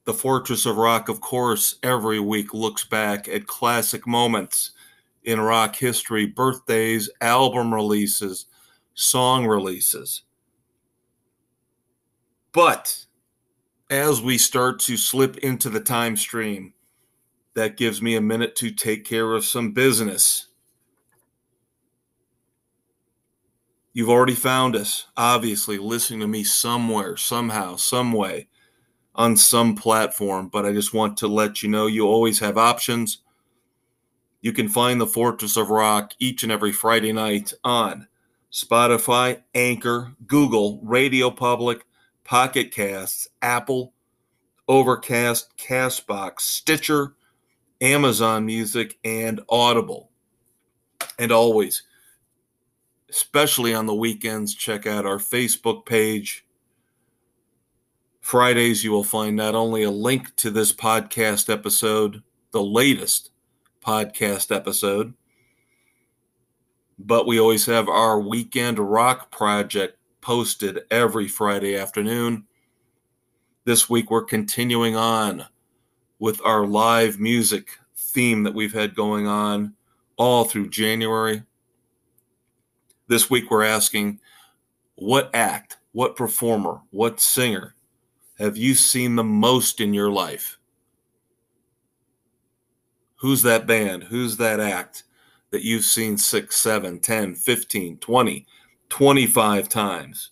The 0.06 0.14
Fortress 0.14 0.66
of 0.66 0.78
Rock, 0.78 1.10
of 1.10 1.20
course, 1.20 1.76
every 1.84 2.22
week 2.22 2.54
looks 2.54 2.86
back 2.86 3.28
at 3.28 3.48
classic 3.48 4.08
moments 4.08 4.72
in 5.26 5.42
rock 5.42 5.76
history 5.76 6.26
birthdays, 6.26 7.10
album 7.20 7.74
releases, 7.74 8.46
song 8.94 9.46
releases. 9.46 10.22
But 12.54 13.08
as 13.90 14.22
we 14.22 14.38
start 14.38 14.80
to 14.82 14.96
slip 14.96 15.36
into 15.40 15.70
the 15.70 15.82
time 15.82 16.16
stream, 16.16 16.74
that 17.56 17.78
gives 17.78 18.02
me 18.02 18.16
a 18.16 18.22
minute 18.22 18.56
to 18.58 18.72
take 18.72 19.06
care 19.06 19.34
of 19.34 19.46
some 19.46 19.72
business. 19.72 20.48
You've 23.94 24.10
already 24.10 24.34
found 24.34 24.76
us, 24.76 25.06
obviously, 25.16 25.78
listening 25.78 26.22
to 26.22 26.28
me 26.28 26.44
somewhere, 26.44 27.16
somehow, 27.16 27.76
some 27.76 28.12
way, 28.12 28.48
on 29.14 29.38
some 29.38 29.76
platform. 29.76 30.48
But 30.48 30.66
I 30.66 30.74
just 30.74 30.96
want 30.96 31.18
to 31.18 31.28
let 31.28 31.62
you 31.62 31.70
know 31.70 31.86
you 31.86 32.08
always 32.08 32.40
have 32.40 32.58
options. 32.58 33.20
You 34.42 34.52
can 34.52 34.68
find 34.68 35.00
the 35.00 35.06
Fortress 35.06 35.56
of 35.56 35.70
Rock 35.70 36.14
each 36.18 36.42
and 36.42 36.52
every 36.52 36.72
Friday 36.72 37.14
night 37.14 37.54
on 37.64 38.08
Spotify, 38.52 39.44
Anchor, 39.54 40.14
Google, 40.26 40.80
Radio 40.84 41.30
Public, 41.30 41.86
Pocket 42.24 42.72
Casts, 42.72 43.28
Apple, 43.44 43.94
Overcast, 44.68 45.56
Castbox, 45.58 46.42
Stitcher, 46.42 47.14
Amazon 47.82 48.46
Music, 48.46 48.98
and 49.04 49.42
Audible. 49.50 50.10
And 51.20 51.32
always, 51.32 51.84
especially 53.10 53.74
on 53.74 53.86
the 53.86 53.94
weekends, 53.94 54.56
check 54.56 54.88
out 54.88 55.06
our 55.06 55.18
Facebook 55.18 55.86
page. 55.86 56.46
Fridays, 58.22 58.84
you 58.84 58.92
will 58.92 59.04
find 59.04 59.36
not 59.36 59.54
only 59.54 59.84
a 59.84 59.92
link 59.92 60.36
to 60.38 60.50
this 60.50 60.74
podcast 60.74 61.52
episode, 61.52 62.24
the 62.52 62.64
latest 62.64 63.32
podcast 63.86 64.56
episode, 64.56 65.14
but 66.98 67.28
we 67.28 67.40
always 67.40 67.66
have 67.66 67.90
our 67.90 68.20
weekend 68.20 68.80
rock 68.80 69.30
project 69.30 69.98
posted 70.22 70.80
every 70.90 71.28
Friday 71.28 71.76
afternoon. 71.76 72.46
This 73.66 73.90
week, 73.90 74.10
we're 74.10 74.24
continuing 74.24 74.96
on 74.96 75.46
with 76.24 76.40
our 76.46 76.66
live 76.66 77.20
music 77.20 77.68
theme 77.98 78.44
that 78.44 78.54
we've 78.54 78.72
had 78.72 78.96
going 78.96 79.28
on 79.28 79.74
all 80.16 80.46
through 80.46 80.70
January. 80.70 81.44
This 83.10 83.30
week 83.30 83.52
we're 83.52 83.66
asking 83.66 84.22
what 84.96 85.30
act, 85.34 85.80
what 85.92 86.16
performer, 86.16 86.80
what 86.92 87.20
singer 87.20 87.76
have 88.40 88.56
you 88.56 88.74
seen 88.74 89.18
the 89.18 89.24
most 89.26 89.82
in 89.82 89.94
your 89.94 90.10
life? 90.10 90.58
Who's 93.16 93.42
that 93.42 93.68
band? 93.68 94.04
Who's 94.04 94.38
that 94.38 94.62
act 94.62 95.04
that 95.52 95.66
you've 95.66 95.84
seen 95.84 96.18
6, 96.18 96.56
7, 96.56 97.00
10, 97.02 97.36
15, 97.36 97.98
20, 97.98 98.46
25 98.88 99.68
times? 99.68 100.30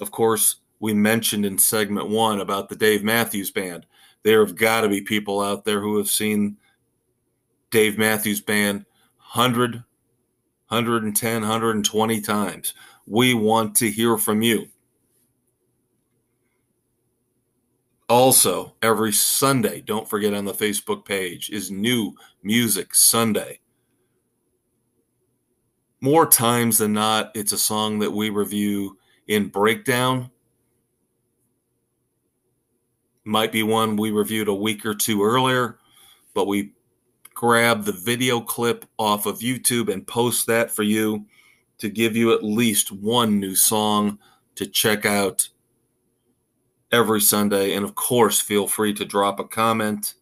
Of 0.00 0.12
course, 0.12 0.60
we 0.78 0.94
mentioned 0.94 1.44
in 1.44 1.58
segment 1.58 2.08
one 2.08 2.40
about 2.40 2.68
the 2.68 2.76
Dave 2.76 3.02
Matthews 3.02 3.50
Band 3.50 3.84
there 4.22 4.44
have 4.44 4.56
got 4.56 4.82
to 4.82 4.88
be 4.88 5.00
people 5.00 5.40
out 5.40 5.64
there 5.64 5.80
who 5.80 5.96
have 5.96 6.08
seen 6.08 6.56
Dave 7.70 7.98
Matthews 7.98 8.40
Band 8.40 8.84
100, 9.18 9.74
110, 10.68 11.40
120 11.40 12.20
times. 12.20 12.74
We 13.06 13.34
want 13.34 13.74
to 13.76 13.90
hear 13.90 14.18
from 14.18 14.42
you. 14.42 14.66
Also, 18.08 18.74
every 18.82 19.12
Sunday, 19.12 19.80
don't 19.80 20.08
forget 20.08 20.34
on 20.34 20.44
the 20.44 20.52
Facebook 20.52 21.04
page, 21.04 21.48
is 21.50 21.70
New 21.70 22.12
Music 22.42 22.92
Sunday. 22.92 23.60
More 26.00 26.26
times 26.26 26.78
than 26.78 26.92
not, 26.92 27.30
it's 27.36 27.52
a 27.52 27.58
song 27.58 28.00
that 28.00 28.10
we 28.10 28.30
review 28.30 28.98
in 29.28 29.46
breakdown 29.46 30.30
might 33.30 33.52
be 33.52 33.62
one 33.62 33.96
we 33.96 34.10
reviewed 34.10 34.48
a 34.48 34.54
week 34.54 34.84
or 34.84 34.94
two 34.94 35.22
earlier, 35.22 35.78
but 36.34 36.46
we 36.46 36.72
grab 37.32 37.84
the 37.84 37.92
video 37.92 38.40
clip 38.40 38.84
off 38.98 39.24
of 39.24 39.38
YouTube 39.38 39.90
and 39.90 40.06
post 40.06 40.46
that 40.46 40.70
for 40.70 40.82
you 40.82 41.24
to 41.78 41.88
give 41.88 42.16
you 42.16 42.34
at 42.34 42.44
least 42.44 42.92
one 42.92 43.40
new 43.40 43.54
song 43.54 44.18
to 44.56 44.66
check 44.66 45.06
out 45.06 45.48
every 46.92 47.20
Sunday. 47.20 47.74
And 47.74 47.84
of 47.84 47.94
course, 47.94 48.40
feel 48.40 48.66
free 48.66 48.92
to 48.94 49.04
drop 49.04 49.40
a 49.40 49.44
comment, 49.44 50.14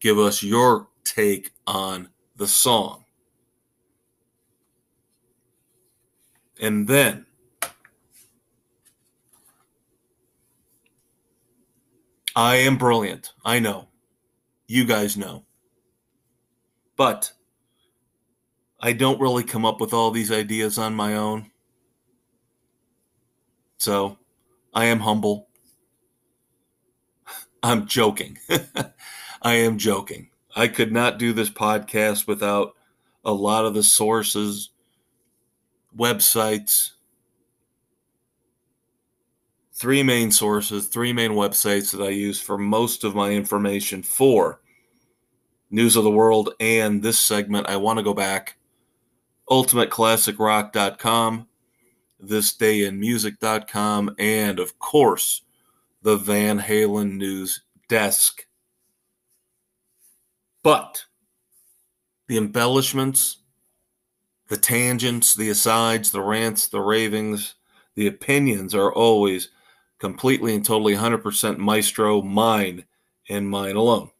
give 0.00 0.18
us 0.18 0.42
your 0.42 0.88
take 1.04 1.52
on 1.66 2.08
the 2.36 2.48
song. 2.48 3.04
And 6.60 6.88
then 6.88 7.26
I 12.34 12.56
am 12.56 12.78
brilliant. 12.78 13.32
I 13.44 13.58
know. 13.58 13.88
You 14.66 14.84
guys 14.84 15.16
know. 15.16 15.44
But 16.96 17.32
I 18.80 18.92
don't 18.92 19.20
really 19.20 19.44
come 19.44 19.64
up 19.64 19.80
with 19.80 19.92
all 19.92 20.10
these 20.10 20.32
ideas 20.32 20.78
on 20.78 20.94
my 20.94 21.16
own. 21.16 21.50
So 23.78 24.18
I 24.72 24.86
am 24.86 25.00
humble. 25.00 25.48
I'm 27.62 27.86
joking. 27.86 28.38
I 29.42 29.54
am 29.54 29.78
joking. 29.78 30.30
I 30.54 30.68
could 30.68 30.92
not 30.92 31.18
do 31.18 31.32
this 31.32 31.50
podcast 31.50 32.26
without 32.26 32.74
a 33.24 33.32
lot 33.32 33.64
of 33.64 33.74
the 33.74 33.82
sources, 33.82 34.70
websites, 35.96 36.92
three 39.82 40.02
main 40.04 40.30
sources, 40.30 40.86
three 40.86 41.12
main 41.12 41.32
websites 41.32 41.90
that 41.90 42.00
I 42.00 42.10
use 42.10 42.40
for 42.40 42.56
most 42.56 43.02
of 43.02 43.16
my 43.16 43.30
information 43.30 44.00
for 44.00 44.60
News 45.72 45.96
of 45.96 46.04
the 46.04 46.10
World 46.10 46.50
and 46.60 47.02
this 47.02 47.18
segment. 47.18 47.66
I 47.68 47.74
want 47.78 47.98
to 47.98 48.04
go 48.04 48.14
back 48.14 48.58
ultimateclassicrock.com, 49.50 51.48
thisdayinmusic.com, 52.24 54.14
and 54.20 54.60
of 54.60 54.78
course, 54.78 55.42
the 56.02 56.16
Van 56.16 56.60
Halen 56.60 57.16
News 57.16 57.62
Desk. 57.88 58.46
But 60.62 61.06
the 62.28 62.36
embellishments, 62.36 63.38
the 64.46 64.56
tangents, 64.56 65.34
the 65.34 65.48
asides, 65.48 66.12
the 66.12 66.22
rants, 66.22 66.68
the 66.68 66.80
ravings, 66.80 67.56
the 67.96 68.06
opinions 68.06 68.76
are 68.76 68.92
always 68.92 69.48
completely 70.02 70.52
and 70.52 70.64
totally 70.64 70.96
100% 70.96 71.58
maestro, 71.58 72.20
mine 72.20 72.84
and 73.28 73.48
mine 73.48 73.76
alone. 73.76 74.10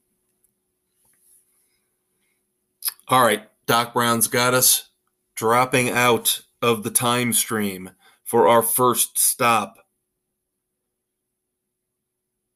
All 3.09 3.24
right, 3.24 3.49
Doc 3.66 3.93
Brown's 3.93 4.28
got 4.28 4.55
us 4.55 4.91
dropping 5.35 5.91
out 5.91 6.43
of 6.62 6.85
the 6.85 6.91
time 6.93 7.33
stream 7.33 7.91
for 8.22 8.47
our 8.47 8.62
first 8.62 9.18
stop. 9.18 9.78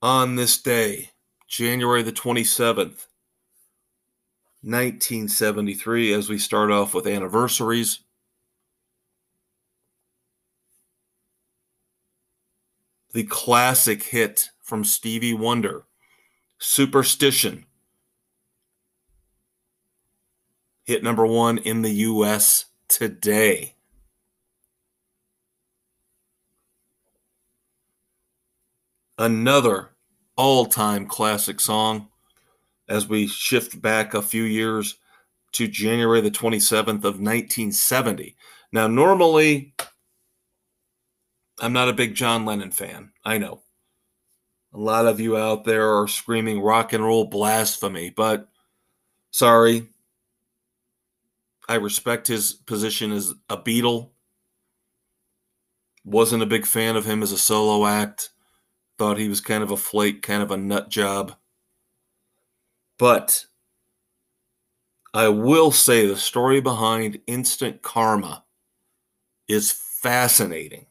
On 0.00 0.36
this 0.36 0.56
day, 0.56 1.10
January 1.48 2.04
the 2.04 2.12
27th, 2.12 3.08
1973, 4.62 6.12
as 6.12 6.28
we 6.28 6.38
start 6.38 6.70
off 6.70 6.94
with 6.94 7.08
anniversaries. 7.08 7.98
The 13.16 13.24
classic 13.24 14.02
hit 14.02 14.50
from 14.60 14.84
Stevie 14.84 15.32
Wonder, 15.32 15.86
Superstition 16.58 17.64
hit 20.84 21.02
number 21.02 21.24
one 21.24 21.56
in 21.56 21.80
the 21.80 21.92
U.S. 21.92 22.66
today. 22.88 23.76
Another 29.16 29.92
all 30.36 30.66
time 30.66 31.06
classic 31.06 31.58
song 31.58 32.08
as 32.86 33.08
we 33.08 33.26
shift 33.26 33.80
back 33.80 34.12
a 34.12 34.20
few 34.20 34.42
years 34.42 34.98
to 35.52 35.66
January 35.66 36.20
the 36.20 36.30
27th 36.30 37.02
of 37.02 37.18
1970. 37.18 38.36
Now, 38.72 38.86
normally, 38.88 39.72
I'm 41.58 41.72
not 41.72 41.88
a 41.88 41.94
big 41.94 42.14
John 42.14 42.44
Lennon 42.44 42.70
fan. 42.70 43.12
I 43.24 43.38
know. 43.38 43.62
A 44.74 44.78
lot 44.78 45.06
of 45.06 45.20
you 45.20 45.36
out 45.36 45.64
there 45.64 45.98
are 45.98 46.08
screaming 46.08 46.60
rock 46.60 46.92
and 46.92 47.02
roll 47.02 47.24
blasphemy, 47.24 48.10
but 48.10 48.48
sorry, 49.30 49.88
I 51.68 51.76
respect 51.76 52.28
his 52.28 52.52
position 52.52 53.10
as 53.12 53.32
a 53.48 53.56
Beatle. 53.56 54.10
Wasn't 56.04 56.42
a 56.42 56.46
big 56.46 56.66
fan 56.66 56.96
of 56.96 57.06
him 57.06 57.22
as 57.22 57.32
a 57.32 57.38
solo 57.38 57.86
act. 57.86 58.30
Thought 58.98 59.18
he 59.18 59.28
was 59.28 59.40
kind 59.40 59.62
of 59.62 59.70
a 59.70 59.76
flake, 59.76 60.22
kind 60.22 60.42
of 60.42 60.50
a 60.50 60.56
nut 60.56 60.90
job. 60.90 61.34
But 62.98 63.46
I 65.12 65.28
will 65.28 65.72
say 65.72 66.06
the 66.06 66.16
story 66.16 66.60
behind 66.60 67.20
instant 67.26 67.82
karma 67.82 68.44
is 69.48 69.72
fascinating. 69.72 70.86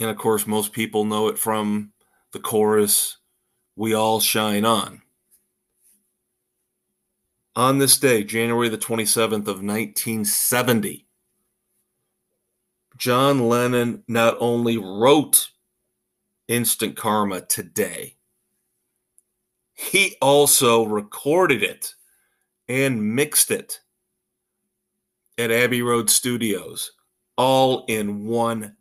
And 0.00 0.08
of 0.08 0.16
course, 0.16 0.46
most 0.46 0.72
people 0.72 1.04
know 1.04 1.28
it 1.28 1.38
from 1.38 1.92
the 2.32 2.40
chorus, 2.40 3.18
We 3.76 3.92
All 3.94 4.18
Shine 4.18 4.64
On. 4.64 5.02
On 7.54 7.78
this 7.78 7.98
day, 7.98 8.24
January 8.24 8.70
the 8.70 8.78
27th 8.78 9.46
of 9.46 9.62
1970, 9.62 11.06
John 12.96 13.48
Lennon 13.48 14.02
not 14.08 14.36
only 14.40 14.78
wrote 14.78 15.50
Instant 16.48 16.96
Karma 16.96 17.42
today, 17.42 18.16
he 19.74 20.16
also 20.22 20.84
recorded 20.84 21.62
it 21.62 21.94
and 22.68 23.14
mixed 23.14 23.50
it 23.50 23.80
at 25.36 25.50
Abbey 25.50 25.82
Road 25.82 26.08
Studios 26.08 26.92
all 27.36 27.84
in 27.88 28.26
one 28.26 28.76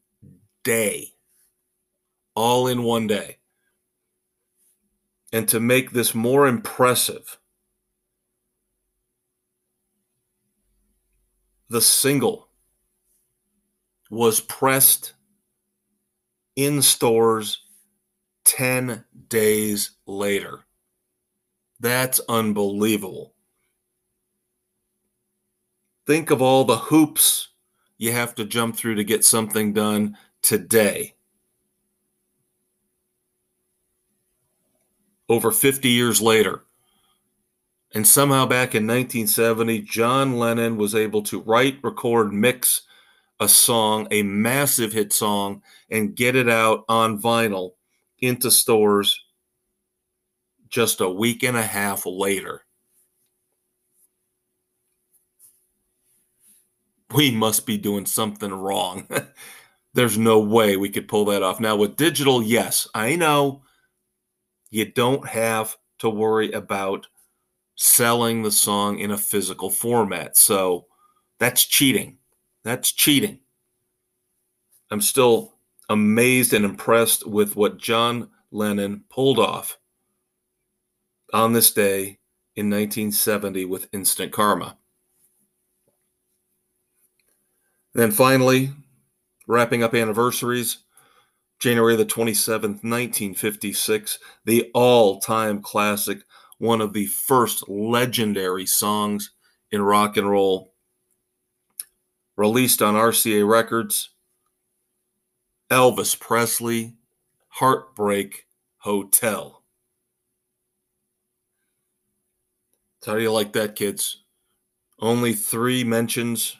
day. 0.63 1.13
All 2.35 2.67
in 2.67 2.83
one 2.83 3.07
day. 3.07 3.37
And 5.31 5.47
to 5.49 5.59
make 5.59 5.91
this 5.91 6.15
more 6.15 6.47
impressive, 6.47 7.37
the 11.69 11.81
single 11.81 12.49
was 14.09 14.41
pressed 14.41 15.13
in 16.55 16.81
stores 16.81 17.61
10 18.45 19.05
days 19.27 19.91
later. 20.07 20.65
That's 21.79 22.19
unbelievable. 22.27 23.33
Think 26.07 26.31
of 26.31 26.41
all 26.41 26.65
the 26.65 26.77
hoops 26.77 27.49
you 27.99 28.11
have 28.11 28.33
to 28.35 28.45
jump 28.45 28.75
through 28.75 28.95
to 28.95 29.03
get 29.03 29.23
something 29.23 29.73
done 29.73 30.17
today. 30.41 31.15
Over 35.27 35.51
50 35.51 35.89
years 35.89 36.21
later, 36.21 36.63
and 37.93 38.07
somehow 38.07 38.45
back 38.45 38.75
in 38.75 38.85
1970, 38.85 39.81
John 39.81 40.37
Lennon 40.37 40.77
was 40.77 40.93
able 40.95 41.23
to 41.23 41.41
write, 41.41 41.79
record, 41.83 42.33
mix 42.33 42.81
a 43.39 43.47
song, 43.47 44.07
a 44.11 44.21
massive 44.23 44.93
hit 44.93 45.13
song, 45.13 45.61
and 45.89 46.15
get 46.15 46.35
it 46.35 46.49
out 46.49 46.83
on 46.89 47.21
vinyl 47.21 47.71
into 48.19 48.51
stores 48.51 49.23
just 50.69 51.01
a 51.01 51.09
week 51.09 51.43
and 51.43 51.57
a 51.57 51.63
half 51.63 52.05
later. 52.05 52.63
We 57.13 57.31
must 57.31 57.65
be 57.65 57.77
doing 57.77 58.05
something 58.05 58.53
wrong. 58.53 59.07
There's 59.93 60.17
no 60.17 60.39
way 60.39 60.77
we 60.77 60.89
could 60.89 61.07
pull 61.07 61.25
that 61.25 61.43
off. 61.43 61.59
Now, 61.59 61.75
with 61.75 61.95
digital, 61.95 62.43
yes, 62.43 62.87
I 62.93 63.15
know 63.15 63.63
you 64.69 64.85
don't 64.85 65.27
have 65.27 65.75
to 65.99 66.09
worry 66.09 66.51
about 66.51 67.07
selling 67.75 68.43
the 68.43 68.51
song 68.51 68.99
in 68.99 69.11
a 69.11 69.17
physical 69.17 69.69
format. 69.69 70.37
So 70.37 70.85
that's 71.39 71.65
cheating. 71.65 72.17
That's 72.63 72.91
cheating. 72.91 73.39
I'm 74.91 75.01
still 75.01 75.55
amazed 75.89 76.53
and 76.53 76.65
impressed 76.65 77.27
with 77.27 77.55
what 77.55 77.77
John 77.77 78.29
Lennon 78.51 79.03
pulled 79.09 79.39
off 79.39 79.77
on 81.33 81.53
this 81.53 81.71
day 81.71 82.19
in 82.55 82.69
1970 82.69 83.65
with 83.65 83.87
Instant 83.93 84.31
Karma. 84.31 84.77
Then 87.93 88.11
finally, 88.11 88.71
wrapping 89.49 89.81
up 89.81 89.95
anniversaries, 89.95 90.77
January 91.59 91.95
the 91.95 92.05
27th, 92.05 92.83
1956, 92.83 94.19
the 94.45 94.69
all 94.75 95.19
time 95.19 95.61
classic 95.61 96.19
one 96.59 96.79
of 96.79 96.93
the 96.93 97.07
first 97.07 97.67
legendary 97.67 98.65
songs 98.65 99.31
in 99.71 99.81
rock 99.81 100.15
and 100.17 100.29
roll, 100.29 100.73
released 102.37 102.81
on 102.81 102.93
RCA 102.93 103.45
Records. 103.47 104.11
Elvis 105.71 106.19
Presley, 106.19 106.95
Heartbreak 107.49 108.45
Hotel. 108.77 109.63
How 113.05 113.15
do 113.15 113.21
you 113.21 113.31
like 113.31 113.53
that, 113.53 113.75
kids? 113.75 114.23
Only 114.99 115.33
three 115.33 115.83
mentions 115.83 116.57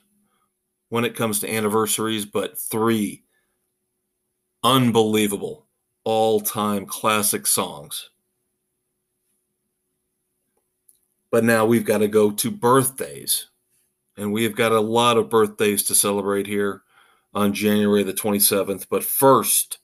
when 0.89 1.05
it 1.05 1.15
comes 1.15 1.39
to 1.39 1.53
anniversaries, 1.53 2.25
but 2.25 2.57
three 2.57 3.23
unbelievable 4.63 5.65
all 6.03 6.39
time 6.41 6.85
classic 6.85 7.47
songs. 7.47 8.09
But 11.31 11.43
now 11.43 11.65
we've 11.65 11.85
got 11.85 11.99
to 11.99 12.07
go 12.07 12.31
to 12.31 12.51
birthdays. 12.51 13.47
And 14.17 14.33
we 14.33 14.43
have 14.43 14.55
got 14.55 14.73
a 14.73 14.81
lot 14.81 15.17
of 15.17 15.29
birthdays 15.29 15.83
to 15.83 15.95
celebrate 15.95 16.47
here 16.47 16.81
on 17.33 17.53
January 17.53 18.03
the 18.03 18.13
27th. 18.13 18.87
But 18.89 19.03
first, 19.03 19.77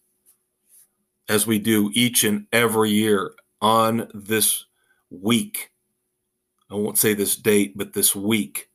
as 1.30 1.48
we 1.48 1.60
do 1.60 1.90
each 1.94 2.24
and 2.24 2.48
every 2.52 2.92
year 2.92 3.34
on 3.62 4.10
this 4.14 4.66
week, 5.10 5.72
I 6.70 6.76
won't 6.76 6.98
say 6.98 7.14
this 7.14 7.36
date, 7.36 7.78
but 7.78 7.94
this 7.94 8.16
week, 8.16 8.70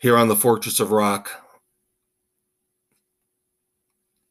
here 0.00 0.16
on 0.16 0.28
the 0.28 0.36
Fortress 0.36 0.80
of 0.80 0.92
Rock, 0.92 1.30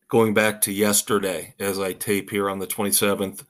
going 0.07 0.33
back 0.33 0.61
to 0.61 0.71
yesterday 0.71 1.53
as 1.59 1.79
I 1.79 1.93
tape 1.93 2.31
here 2.31 2.49
on 2.49 2.57
the 2.57 2.65
27th, 2.65 3.45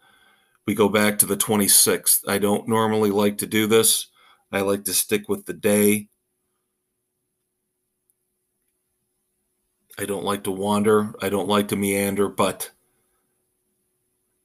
we 0.68 0.76
go 0.76 0.90
back 0.90 1.18
to 1.20 1.26
the 1.26 1.38
26th. 1.38 2.20
I 2.28 2.38
don't 2.38 2.68
normally 2.68 3.10
like 3.10 3.38
to 3.38 3.48
do 3.48 3.68
this. 3.68 4.08
I 4.52 4.60
like 4.62 4.84
to 4.84 4.94
stick 4.94 5.30
with 5.30 5.46
the 5.46 5.54
day. 5.54 6.10
I 9.98 10.04
don't 10.04 10.26
like 10.26 10.44
to 10.44 10.52
wander. 10.52 11.14
I 11.22 11.30
don't 11.30 11.48
like 11.48 11.70
to 11.70 11.78
meander, 11.78 12.28
but 12.28 12.72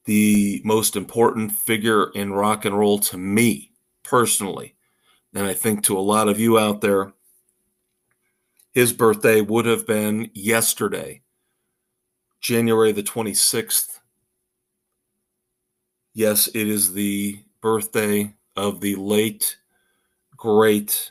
the 0.05 0.63
most 0.65 0.95
important 0.95 1.51
figure 1.51 2.13
in 2.13 2.33
rock 2.33 2.65
and 2.65 2.79
roll 2.79 3.01
to 3.01 3.19
me 3.19 3.73
personally, 4.05 4.77
and 5.35 5.45
I 5.45 5.55
think 5.55 5.83
to 5.85 5.99
a 5.99 6.01
lot 6.01 6.29
of 6.29 6.39
you 6.39 6.57
out 6.59 6.81
there, 6.81 7.14
his 8.75 8.93
birthday 8.93 9.41
would 9.41 9.67
have 9.67 9.87
been 9.87 10.31
yesterday, 10.35 11.23
January 12.41 12.93
the 12.93 13.03
26th, 13.03 14.01
Yes, 16.17 16.47
it 16.47 16.69
is 16.69 16.93
the 16.93 17.41
birthday 17.61 18.35
of 18.55 18.81
the 18.81 18.95
late, 18.95 19.57
great 20.37 21.11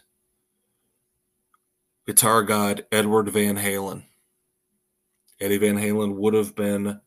guitar 2.08 2.42
god 2.44 2.86
Edward 2.90 3.28
Van 3.30 3.58
Halen. 3.58 4.04
Eddie 5.42 5.58
Van 5.58 5.76
Halen 5.78 6.16
would 6.16 6.34
have 6.34 6.56
been 6.56 7.02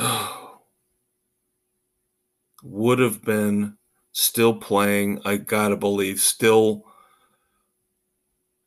would 2.64 2.98
have 2.98 3.22
been 3.22 3.76
still 4.10 4.54
playing, 4.54 5.20
I 5.24 5.36
gotta 5.36 5.76
believe, 5.76 6.20
still 6.20 6.84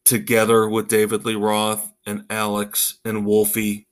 together 0.05 0.69
with 0.69 0.87
David 0.87 1.25
Lee 1.25 1.35
Roth 1.35 1.91
and 2.05 2.25
Alex 2.29 2.99
and 3.03 3.25
Wolfie. 3.25 3.87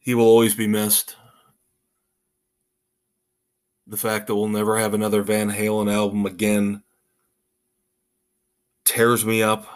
He 0.00 0.14
will 0.14 0.26
always 0.26 0.54
be 0.54 0.66
missed. 0.66 1.16
The 3.86 3.96
fact 3.96 4.26
that 4.26 4.34
we'll 4.34 4.48
never 4.48 4.78
have 4.78 4.92
another 4.92 5.22
Van 5.22 5.50
Halen 5.50 5.92
album 5.92 6.26
again 6.26 6.82
tears 8.84 9.24
me 9.24 9.42
up. 9.42 9.66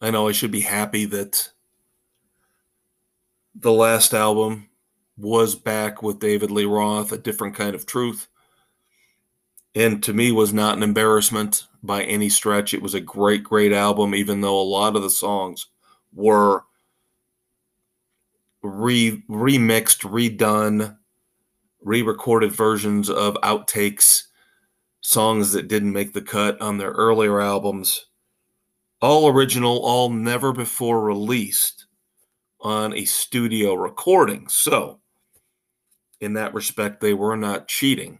I 0.00 0.10
know 0.10 0.28
I 0.28 0.32
should 0.32 0.50
be 0.50 0.62
happy 0.62 1.04
that 1.04 1.50
the 3.54 3.72
last 3.72 4.14
album 4.14 4.69
was 5.20 5.54
back 5.54 6.02
with 6.02 6.18
David 6.18 6.50
Lee 6.50 6.64
Roth, 6.64 7.12
a 7.12 7.18
different 7.18 7.54
kind 7.54 7.74
of 7.74 7.86
truth. 7.86 8.28
And 9.74 10.02
to 10.02 10.12
me 10.12 10.32
was 10.32 10.52
not 10.52 10.76
an 10.76 10.82
embarrassment 10.82 11.66
by 11.82 12.02
any 12.04 12.28
stretch. 12.28 12.74
It 12.74 12.82
was 12.82 12.94
a 12.94 13.00
great, 13.00 13.44
great 13.44 13.72
album, 13.72 14.14
even 14.14 14.40
though 14.40 14.60
a 14.60 14.62
lot 14.62 14.96
of 14.96 15.02
the 15.02 15.10
songs 15.10 15.66
were 16.12 16.64
re 18.62 19.22
remixed, 19.28 20.02
redone, 20.02 20.96
re-recorded 21.82 22.52
versions 22.52 23.08
of 23.08 23.36
outtakes, 23.42 24.24
songs 25.00 25.52
that 25.52 25.68
didn't 25.68 25.92
make 25.92 26.12
the 26.12 26.20
cut 26.20 26.60
on 26.60 26.78
their 26.78 26.90
earlier 26.90 27.40
albums. 27.40 28.06
All 29.00 29.28
original, 29.28 29.78
all 29.78 30.10
never 30.10 30.52
before 30.52 31.00
released 31.00 31.86
on 32.60 32.92
a 32.92 33.04
studio 33.06 33.72
recording. 33.74 34.46
So, 34.48 34.99
in 36.20 36.34
that 36.34 36.54
respect, 36.54 37.00
they 37.00 37.14
were 37.14 37.36
not 37.36 37.68
cheating. 37.68 38.18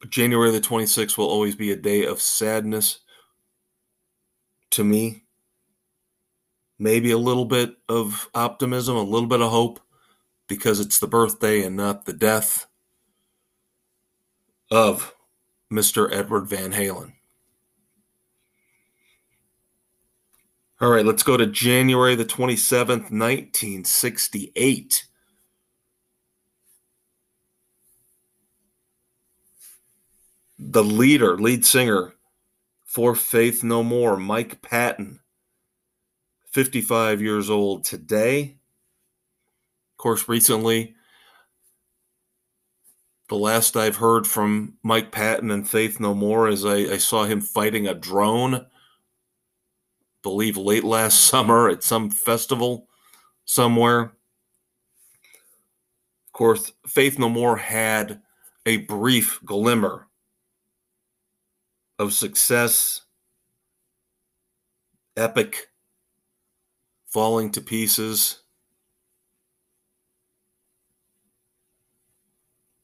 But 0.00 0.10
January 0.10 0.50
the 0.50 0.60
26th 0.60 1.16
will 1.16 1.26
always 1.28 1.56
be 1.56 1.72
a 1.72 1.76
day 1.76 2.04
of 2.04 2.20
sadness 2.20 3.00
to 4.70 4.84
me. 4.84 5.24
Maybe 6.78 7.10
a 7.10 7.18
little 7.18 7.46
bit 7.46 7.76
of 7.88 8.28
optimism, 8.34 8.96
a 8.96 9.02
little 9.02 9.28
bit 9.28 9.40
of 9.40 9.50
hope, 9.50 9.80
because 10.48 10.80
it's 10.80 10.98
the 10.98 11.06
birthday 11.08 11.62
and 11.62 11.76
not 11.76 12.04
the 12.04 12.12
death 12.12 12.66
of 14.70 15.14
Mr. 15.72 16.12
Edward 16.12 16.48
Van 16.48 16.72
Halen. 16.72 17.15
All 20.78 20.90
right, 20.90 21.06
let's 21.06 21.22
go 21.22 21.38
to 21.38 21.46
January 21.46 22.14
the 22.14 22.26
27th, 22.26 23.10
1968. 23.10 25.06
The 30.58 30.84
leader, 30.84 31.38
lead 31.38 31.64
singer 31.64 32.12
for 32.84 33.14
Faith 33.14 33.64
No 33.64 33.82
More, 33.82 34.18
Mike 34.18 34.60
Patton, 34.60 35.20
55 36.50 37.22
years 37.22 37.48
old 37.48 37.84
today. 37.84 38.58
Of 39.94 39.96
course, 39.96 40.28
recently 40.28 40.94
the 43.28 43.36
last 43.36 43.76
I've 43.76 43.96
heard 43.96 44.26
from 44.26 44.74
Mike 44.82 45.10
Patton 45.10 45.50
and 45.50 45.68
Faith 45.68 46.00
No 46.00 46.14
More 46.14 46.48
is 46.48 46.66
I, 46.66 46.76
I 46.76 46.98
saw 46.98 47.24
him 47.24 47.40
fighting 47.40 47.86
a 47.86 47.94
drone, 47.94 48.66
believe 50.26 50.56
late 50.56 50.82
last 50.82 51.26
summer 51.26 51.68
at 51.68 51.84
some 51.84 52.10
festival 52.10 52.88
somewhere. 53.44 54.00
Of 54.00 54.10
course, 56.32 56.72
Faith 56.84 57.16
No 57.16 57.28
More 57.28 57.56
had 57.56 58.20
a 58.66 58.78
brief 58.78 59.38
glimmer 59.44 60.08
of 62.00 62.12
success, 62.12 63.02
epic, 65.16 65.68
falling 67.06 67.52
to 67.52 67.60
pieces 67.60 68.42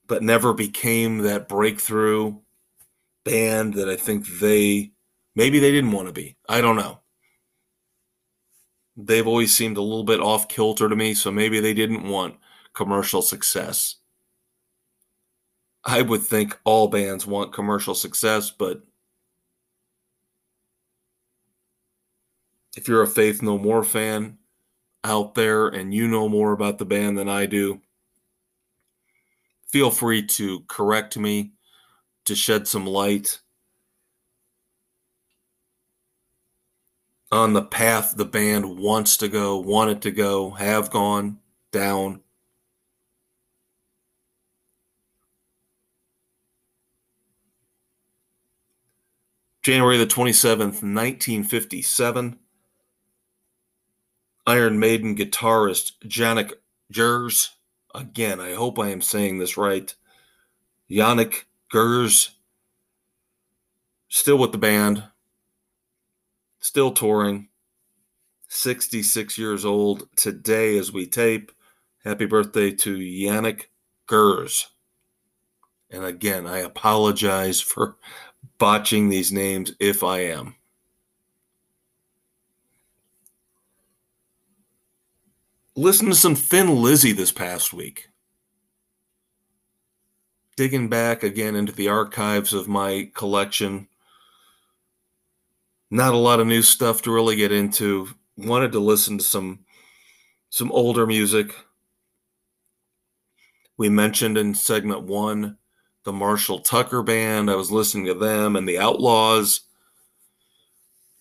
but 0.06 0.22
never 0.22 0.54
became 0.54 1.18
that 1.18 1.48
breakthrough 1.48 2.36
band 3.24 3.74
that 3.74 3.88
I 3.88 3.96
think 3.96 4.26
they 4.40 4.92
maybe 5.34 5.58
they 5.58 5.72
didn't 5.72 5.92
want 5.92 6.06
to 6.06 6.12
be. 6.12 6.36
I 6.48 6.60
don't 6.60 6.76
know. 6.76 7.01
They've 8.96 9.26
always 9.26 9.54
seemed 9.54 9.76
a 9.76 9.82
little 9.82 10.04
bit 10.04 10.20
off 10.20 10.48
kilter 10.48 10.88
to 10.88 10.96
me, 10.96 11.14
so 11.14 11.30
maybe 11.30 11.60
they 11.60 11.74
didn't 11.74 12.08
want 12.08 12.36
commercial 12.74 13.22
success. 13.22 13.96
I 15.84 16.02
would 16.02 16.22
think 16.22 16.58
all 16.64 16.88
bands 16.88 17.26
want 17.26 17.52
commercial 17.52 17.94
success, 17.94 18.50
but 18.50 18.82
if 22.76 22.88
you're 22.88 23.02
a 23.02 23.06
Faith 23.06 23.42
No 23.42 23.58
More 23.58 23.82
fan 23.82 24.38
out 25.04 25.34
there 25.34 25.68
and 25.68 25.92
you 25.92 26.06
know 26.06 26.28
more 26.28 26.52
about 26.52 26.78
the 26.78 26.84
band 26.84 27.18
than 27.18 27.28
I 27.28 27.46
do, 27.46 27.80
feel 29.68 29.90
free 29.90 30.24
to 30.26 30.60
correct 30.68 31.16
me, 31.16 31.52
to 32.26 32.36
shed 32.36 32.68
some 32.68 32.86
light 32.86 33.40
on 37.32 37.54
the 37.54 37.62
path 37.62 38.14
the 38.16 38.26
band 38.26 38.78
wants 38.78 39.16
to 39.16 39.26
go, 39.26 39.58
wanted 39.58 40.02
to 40.02 40.10
go, 40.10 40.50
have 40.50 40.90
gone 40.90 41.38
down. 41.72 42.20
January 49.62 49.96
the 49.96 50.06
27th, 50.06 50.82
1957. 50.82 52.38
Iron 54.44 54.78
Maiden 54.78 55.16
guitarist 55.16 55.92
Janick 56.04 56.52
Gers 56.90 57.50
again, 57.94 58.40
I 58.40 58.54
hope 58.54 58.78
I 58.78 58.88
am 58.88 59.00
saying 59.00 59.38
this 59.38 59.56
right. 59.56 59.94
Janick 60.90 61.44
Gers, 61.70 62.32
still 64.08 64.36
with 64.36 64.52
the 64.52 64.58
band, 64.58 65.04
still 66.62 66.92
touring, 66.92 67.48
66 68.48 69.36
years 69.36 69.64
old 69.66 70.08
today 70.16 70.78
as 70.78 70.90
we 70.92 71.06
tape. 71.06 71.52
Happy 72.04 72.24
birthday 72.24 72.70
to 72.70 72.96
Janick 72.96 73.64
Gers. 74.08 74.68
And 75.90 76.04
again, 76.04 76.46
I 76.46 76.60
apologize 76.60 77.60
for 77.60 77.96
botching 78.58 79.10
these 79.10 79.32
names 79.32 79.72
if 79.78 80.02
I 80.02 80.20
am. 80.20 80.54
Listen 85.74 86.08
to 86.08 86.14
some 86.14 86.34
Thin 86.34 86.82
Lizzy 86.82 87.12
this 87.12 87.32
past 87.32 87.72
week. 87.72 88.08
Digging 90.56 90.88
back 90.88 91.22
again 91.22 91.56
into 91.56 91.72
the 91.72 91.88
archives 91.88 92.52
of 92.52 92.68
my 92.68 93.10
collection. 93.14 93.88
Not 95.92 96.14
a 96.14 96.16
lot 96.16 96.40
of 96.40 96.46
new 96.46 96.62
stuff 96.62 97.02
to 97.02 97.12
really 97.12 97.36
get 97.36 97.52
into. 97.52 98.08
Wanted 98.38 98.72
to 98.72 98.80
listen 98.80 99.18
to 99.18 99.24
some 99.24 99.58
some 100.48 100.72
older 100.72 101.06
music. 101.06 101.54
We 103.76 103.90
mentioned 103.90 104.38
in 104.38 104.54
segment 104.54 105.02
1 105.02 105.58
the 106.04 106.12
Marshall 106.12 106.60
Tucker 106.60 107.02
band. 107.02 107.50
I 107.50 107.56
was 107.56 107.70
listening 107.70 108.06
to 108.06 108.14
them 108.14 108.56
and 108.56 108.66
the 108.66 108.78
Outlaws. 108.78 109.60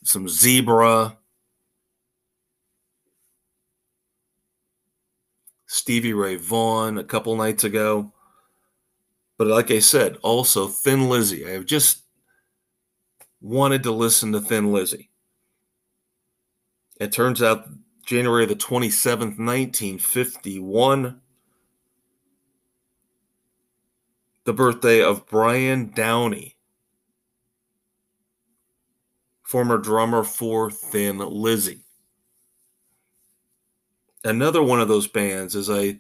Some 0.06 0.30
Zebra, 0.30 1.18
Stevie 5.68 6.14
Ray 6.14 6.38
Vaughan 6.38 6.98
a 6.98 7.04
couple 7.04 7.36
nights 7.36 7.66
ago. 7.66 8.14
But 9.38 9.48
like 9.48 9.70
I 9.70 9.80
said, 9.80 10.16
also 10.22 10.70
Thin 10.70 11.10
Lizzy. 11.10 11.46
I 11.46 11.50
have 11.50 11.66
just 11.66 12.04
wanted 13.42 13.84
to 13.84 13.92
listen 13.92 14.32
to 14.32 14.40
Thin 14.40 14.72
Lizzy. 14.72 15.10
It 17.00 17.12
turns 17.12 17.42
out 17.42 17.68
January 18.06 18.46
the 18.46 18.56
27th, 18.56 19.40
1951, 19.40 21.20
the 24.44 24.54
birthday 24.54 25.02
of 25.02 25.26
Brian 25.26 25.92
Downey, 25.96 26.56
former 29.44 29.80
drummer 29.80 30.24
for 30.24 30.70
Thin 30.70 31.18
Lizzy. 31.18 31.80
Another 34.24 34.62
one 34.62 34.80
of 34.80 34.88
those 34.88 35.08
bands, 35.08 35.56
as 35.56 35.70
I 35.70 36.00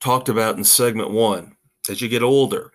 talked 0.00 0.30
about 0.30 0.56
in 0.56 0.64
segment 0.64 1.10
one, 1.10 1.56
as 1.90 2.00
you 2.00 2.08
get 2.08 2.22
older 2.22 2.72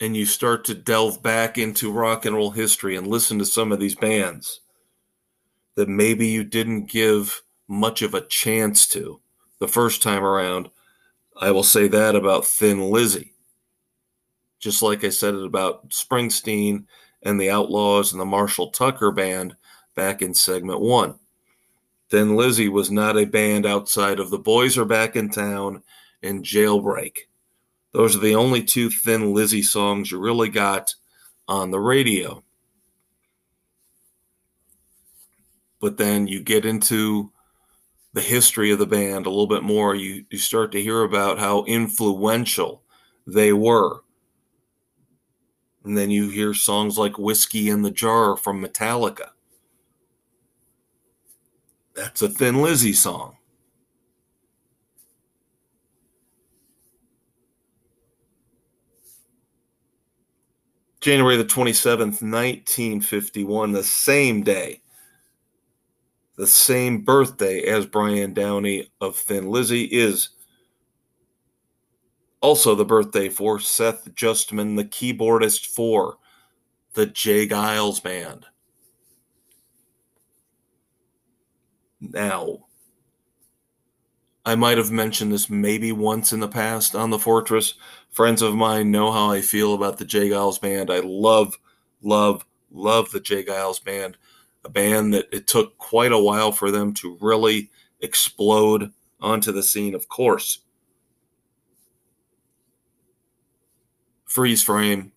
and 0.00 0.16
you 0.16 0.26
start 0.26 0.64
to 0.64 0.74
delve 0.74 1.22
back 1.22 1.58
into 1.58 1.92
rock 1.92 2.24
and 2.24 2.36
roll 2.36 2.50
history 2.50 2.96
and 2.96 3.06
listen 3.06 3.38
to 3.38 3.46
some 3.46 3.72
of 3.72 3.80
these 3.80 3.94
bands 3.94 4.60
that 5.74 5.88
maybe 5.88 6.26
you 6.26 6.44
didn't 6.44 6.86
give 6.86 7.42
much 7.68 8.02
of 8.02 8.14
a 8.14 8.26
chance 8.26 8.86
to 8.86 9.20
the 9.58 9.68
first 9.68 10.02
time 10.02 10.24
around, 10.24 10.70
I 11.36 11.50
will 11.50 11.62
say 11.62 11.88
that 11.88 12.16
about 12.16 12.46
Thin 12.46 12.90
Lizzy. 12.90 13.34
Just 14.58 14.82
like 14.82 15.04
I 15.04 15.10
said 15.10 15.34
it 15.34 15.44
about 15.44 15.90
Springsteen 15.90 16.84
and 17.22 17.40
the 17.40 17.50
Outlaws 17.50 18.12
and 18.12 18.20
the 18.20 18.26
Marshall 18.26 18.70
Tucker 18.70 19.12
band 19.12 19.56
back 19.94 20.22
in 20.22 20.34
segment 20.34 20.80
one. 20.80 21.18
Thin 22.10 22.36
Lizzy 22.36 22.68
was 22.68 22.90
not 22.90 23.18
a 23.18 23.26
band 23.26 23.66
outside 23.66 24.18
of 24.18 24.30
The 24.30 24.38
Boys 24.38 24.78
Are 24.78 24.84
Back 24.84 25.14
in 25.14 25.28
Town 25.28 25.82
and 26.22 26.42
Jailbreak. 26.42 27.27
Those 27.98 28.14
are 28.14 28.20
the 28.20 28.36
only 28.36 28.62
two 28.62 28.90
Thin 28.90 29.34
Lizzy 29.34 29.60
songs 29.60 30.12
you 30.12 30.20
really 30.20 30.48
got 30.48 30.94
on 31.48 31.72
the 31.72 31.80
radio. 31.80 32.44
But 35.80 35.96
then 35.96 36.28
you 36.28 36.40
get 36.40 36.64
into 36.64 37.32
the 38.12 38.20
history 38.20 38.70
of 38.70 38.78
the 38.78 38.86
band 38.86 39.26
a 39.26 39.30
little 39.30 39.48
bit 39.48 39.64
more, 39.64 39.96
you, 39.96 40.24
you 40.30 40.38
start 40.38 40.70
to 40.72 40.80
hear 40.80 41.02
about 41.02 41.40
how 41.40 41.64
influential 41.64 42.84
they 43.26 43.52
were. 43.52 44.04
And 45.82 45.98
then 45.98 46.12
you 46.12 46.30
hear 46.30 46.54
songs 46.54 46.98
like 46.98 47.18
Whiskey 47.18 47.68
in 47.68 47.82
the 47.82 47.90
Jar 47.90 48.36
from 48.36 48.62
Metallica. 48.64 49.30
That's 51.96 52.22
a 52.22 52.28
Thin 52.28 52.62
Lizzy 52.62 52.92
song. 52.92 53.37
January 61.00 61.36
the 61.36 61.44
27th, 61.44 62.22
1951, 62.22 63.72
the 63.72 63.84
same 63.84 64.42
day 64.42 64.80
the 66.38 66.46
same 66.46 67.02
birthday 67.02 67.62
as 67.62 67.84
Brian 67.84 68.32
Downey 68.32 68.92
of 69.00 69.16
Thin 69.16 69.50
Lizzy 69.50 69.84
is 69.86 70.28
also 72.40 72.76
the 72.76 72.84
birthday 72.84 73.28
for 73.28 73.58
Seth 73.58 74.08
Justman, 74.14 74.76
the 74.76 74.84
keyboardist 74.84 75.66
for 75.66 76.18
the 76.94 77.06
J. 77.06 77.48
Geils 77.48 78.00
Band. 78.00 78.46
Now, 82.00 82.66
I 84.46 84.54
might 84.54 84.78
have 84.78 84.92
mentioned 84.92 85.32
this 85.32 85.50
maybe 85.50 85.90
once 85.90 86.32
in 86.32 86.38
the 86.38 86.46
past 86.46 86.94
on 86.94 87.10
the 87.10 87.18
Fortress. 87.18 87.74
Friends 88.10 88.42
of 88.42 88.54
mine 88.54 88.90
know 88.90 89.12
how 89.12 89.30
I 89.30 89.40
feel 89.40 89.74
about 89.74 89.98
the 89.98 90.04
J. 90.04 90.30
Geils 90.30 90.60
Band. 90.60 90.90
I 90.90 91.00
love, 91.00 91.58
love, 92.02 92.44
love 92.70 93.10
the 93.12 93.20
J. 93.20 93.44
Geils 93.44 93.82
Band 93.82 94.16
a 94.64 94.68
band 94.70 95.14
that 95.14 95.28
it 95.32 95.46
took 95.46 95.78
quite 95.78 96.12
a 96.12 96.18
while 96.18 96.52
for 96.52 96.70
them 96.70 96.92
to 96.94 97.16
really 97.20 97.70
explode 98.00 98.92
onto 99.20 99.52
the 99.52 99.62
scene, 99.62 99.94
of 99.94 100.08
course. 100.08 100.60
Freeze 104.24 104.62
Frame, 104.62 105.12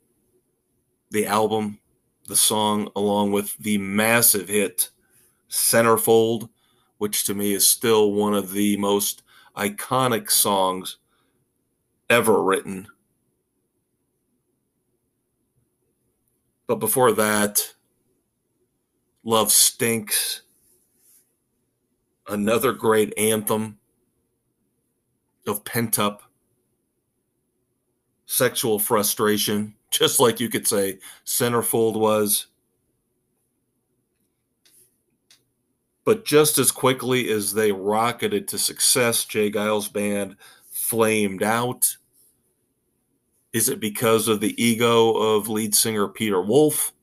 the 1.09 1.25
album, 1.25 1.79
the 2.27 2.35
song, 2.35 2.89
along 2.95 3.31
with 3.31 3.57
the 3.57 3.77
massive 3.77 4.47
hit 4.47 4.89
Centerfold, 5.49 6.49
which 6.97 7.25
to 7.25 7.35
me 7.35 7.51
is 7.51 7.67
still 7.67 8.13
one 8.13 8.33
of 8.33 8.53
the 8.53 8.77
most 8.77 9.21
iconic 9.57 10.31
songs 10.31 10.97
ever 12.11 12.43
written. 12.43 12.87
But 16.67 16.75
before 16.75 17.13
that, 17.13 17.73
Love 19.23 19.51
Stinks. 19.51 20.41
Another 22.27 22.73
great 22.73 23.13
anthem 23.17 23.77
of 25.47 25.63
pent 25.63 25.99
up 25.99 26.23
sexual 28.25 28.77
frustration, 28.77 29.73
just 29.89 30.19
like 30.19 30.39
you 30.39 30.49
could 30.49 30.67
say 30.67 30.99
Centerfold 31.25 31.97
was. 31.97 32.47
But 36.03 36.25
just 36.25 36.57
as 36.57 36.71
quickly 36.71 37.29
as 37.31 37.53
they 37.53 37.71
rocketed 37.71 38.47
to 38.49 38.57
success, 38.57 39.23
J. 39.23 39.49
Geils' 39.51 39.91
band 39.91 40.35
flamed 40.71 41.43
out. 41.43 41.95
Is 43.53 43.67
it 43.67 43.79
because 43.79 44.27
of 44.27 44.39
the 44.39 44.61
ego 44.61 45.11
of 45.11 45.49
lead 45.49 45.75
singer 45.75 46.07
Peter 46.07 46.41
Wolf? 46.41 46.93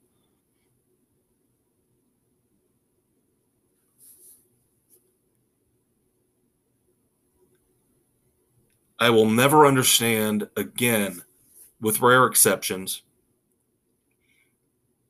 I 8.98 9.10
will 9.10 9.26
never 9.26 9.66
understand 9.66 10.48
again, 10.56 11.22
with 11.80 12.00
rare 12.00 12.26
exceptions, 12.26 13.02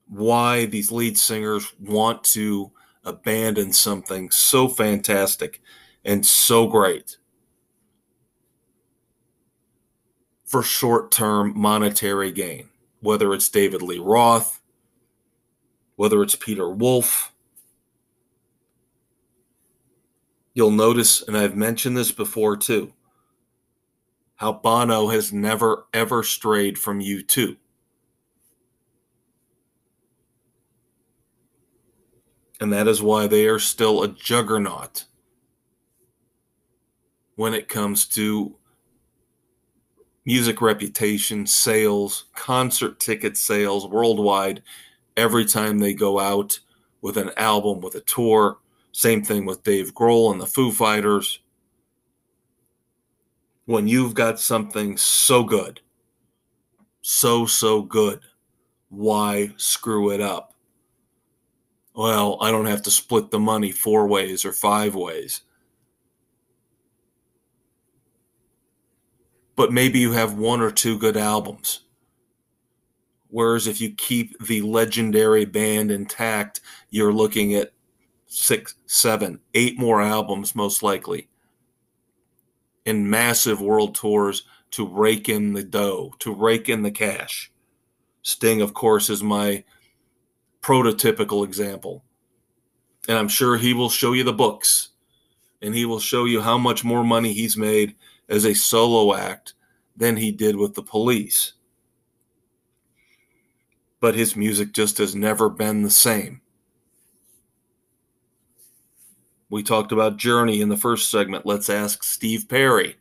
why 0.09 0.67
these 0.67 0.91
lead 0.91 1.17
singers 1.17 1.73
want 1.81 2.25
to 2.25 2.73
abandon 3.05 3.73
something 3.73 4.31
so 4.31 4.69
fantastic 4.69 5.63
and 6.05 6.27
so 6.27 6.67
great 6.67 7.18
for 10.49 10.63
short 10.63 11.13
term 11.13 11.53
monetary 11.55 12.33
gain, 12.33 12.71
whether 13.01 13.35
it's 13.35 13.51
David 13.51 13.83
Lee 13.83 13.99
Roth, 13.99 14.63
whether 15.97 16.23
it's 16.23 16.35
Peter 16.35 16.71
Wolf. 16.71 17.33
You'll 20.55 20.71
notice, 20.71 21.23
and 21.23 21.37
I've 21.37 21.55
mentioned 21.55 21.99
this 21.99 22.11
before 22.11 22.57
too, 22.57 22.95
how 24.37 24.55
Bono 24.55 25.09
has 25.09 25.33
never 25.35 25.85
ever 25.93 26.23
strayed 26.23 26.79
from 26.79 27.01
U2. 27.01 27.57
And 32.61 32.73
that 32.73 32.89
is 32.89 33.03
why 33.03 33.27
they 33.27 33.47
are 33.47 33.59
still 33.59 34.03
a 34.03 34.09
juggernaut 34.09 35.05
when 37.37 37.53
it 37.53 37.69
comes 37.69 38.07
to 38.07 38.58
music 40.29 40.61
reputation, 40.61 41.47
sales, 41.47 42.27
concert 42.35 43.01
ticket 43.01 43.35
sales 43.35 43.89
worldwide 43.89 44.63
every 45.17 45.47
time 45.47 45.79
they 45.79 45.95
go 45.95 46.19
out 46.19 46.61
with 47.01 47.17
an 47.17 47.31
album, 47.39 47.81
with 47.81 47.95
a 47.95 48.03
tour. 48.03 48.59
Same 48.93 49.25
thing 49.25 49.47
with 49.47 49.63
Dave 49.63 49.95
Grohl 49.95 50.31
and 50.31 50.39
the 50.39 50.45
Foo 50.45 50.71
Fighters 50.71 51.41
when 53.65 53.89
you've 53.89 54.13
got 54.13 54.39
something 54.39 54.99
so 54.99 55.43
good, 55.43 55.81
so, 57.01 57.47
so 57.47 57.81
good, 57.81 58.21
why 58.91 59.51
screw 59.57 60.11
it 60.11 60.21
up? 60.21 60.53
Well, 61.95 62.37
I 62.43 62.51
don't 62.51 62.67
have 62.67 62.83
to 62.83 62.91
split 62.91 63.31
the 63.31 63.39
money 63.39 63.73
four 63.73 64.07
ways 64.07 64.45
or 64.45 64.53
five 64.53 64.95
ways. 64.95 65.41
But 69.59 69.73
maybe 69.73 69.99
you 69.99 70.13
have 70.13 70.39
one 70.39 70.61
or 70.61 70.71
two 70.71 70.97
good 70.97 71.17
albums. 71.17 71.81
Whereas 73.27 73.67
if 73.67 73.81
you 73.81 73.91
keep 73.91 74.39
the 74.39 74.63
legendary 74.63 75.47
band 75.47 75.91
intact, 75.91 76.61
you're 76.91 77.13
looking 77.13 77.55
at 77.55 77.73
six, 78.27 78.77
seven, 78.87 79.41
eight 79.55 79.77
more 79.77 80.01
albums, 80.01 80.55
most 80.55 80.85
likely 80.85 81.29
in 82.85 83.11
massive 83.11 83.61
world 83.61 83.97
tours 83.97 84.45
to 84.71 84.87
rake 84.87 85.29
in 85.29 85.55
the 85.55 85.65
dough, 85.65 86.15
to 86.21 86.33
rake 86.33 86.69
in 86.69 86.83
the 86.83 86.91
cash. 86.93 87.51
Sting, 88.23 88.63
of 88.63 88.75
course, 88.75 89.11
is 89.11 89.25
my 89.25 89.65
prototypical 90.63 91.45
example. 91.45 92.05
And 93.09 93.19
I'm 93.19 93.29
sure 93.29 93.57
he 93.57 93.75
will 93.75 93.91
show 93.91 94.13
you 94.13 94.23
the 94.23 94.33
books 94.33 94.91
and 95.61 95.75
he 95.75 95.85
will 95.85 95.99
show 95.99 96.27
you 96.27 96.41
how 96.41 96.59
much 96.59 96.85
more 96.85 97.03
money 97.03 97.33
he's 97.33 97.57
made 97.57 97.97
as 98.29 98.45
a 98.45 98.55
solo 98.55 99.15
act 99.15 99.55
than 99.97 100.17
he 100.17 100.31
did 100.31 100.57
with 100.57 100.75
the 100.75 100.83
police. 100.83 101.55
But 104.01 104.15
his 104.15 104.37
music 104.37 104.73
just 104.73 104.99
has 104.99 105.15
never 105.15 105.49
been 105.49 105.83
the 105.83 105.91
same. 105.91 106.41
We 109.51 109.63
talked 109.63 109.93
about 109.93 110.19
Journey 110.19 110.61
in 110.61 110.69
the 110.69 110.77
first 110.77 111.11
segment. 111.11 111.47
Let's 111.47 111.71
ask 111.71 112.05
Steve 112.05 112.49
Perry. 112.49 112.97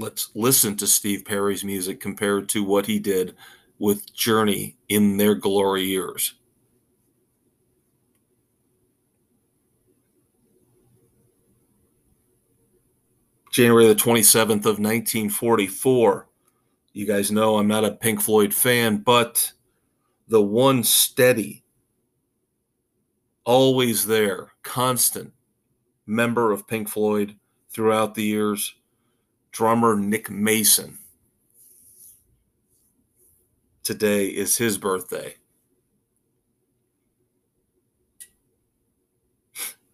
let's 0.00 0.30
listen 0.34 0.76
to 0.76 0.86
Steve 0.86 1.24
Perry's 1.24 1.64
music 1.64 2.00
compared 2.00 2.48
to 2.50 2.64
what 2.64 2.86
he 2.86 2.98
did 2.98 3.34
with 3.78 4.12
Journey 4.14 4.76
in 4.88 5.16
their 5.16 5.34
glory 5.34 5.84
years. 5.84 6.34
January 13.50 13.86
the 13.88 13.94
27th 13.94 14.64
of 14.64 14.78
1944. 14.78 16.28
You 16.92 17.06
guys 17.06 17.32
know 17.32 17.58
I'm 17.58 17.66
not 17.66 17.84
a 17.84 17.92
Pink 17.92 18.20
Floyd 18.20 18.54
fan, 18.54 18.98
but 18.98 19.52
the 20.28 20.40
one 20.40 20.84
steady, 20.84 21.64
always 23.44 24.06
there, 24.06 24.52
constant 24.62 25.32
member 26.06 26.52
of 26.52 26.66
Pink 26.68 26.88
Floyd 26.88 27.36
throughout 27.70 28.14
the 28.14 28.22
years, 28.22 28.74
drummer 29.50 29.96
Nick 29.96 30.30
Mason. 30.30 30.98
Today 33.82 34.26
is 34.26 34.56
his 34.56 34.78
birthday. 34.78 35.34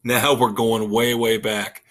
Now 0.05 0.35
we're 0.35 0.53
going 0.53 0.89
way, 0.89 1.15
way 1.15 1.37
back. 1.37 1.83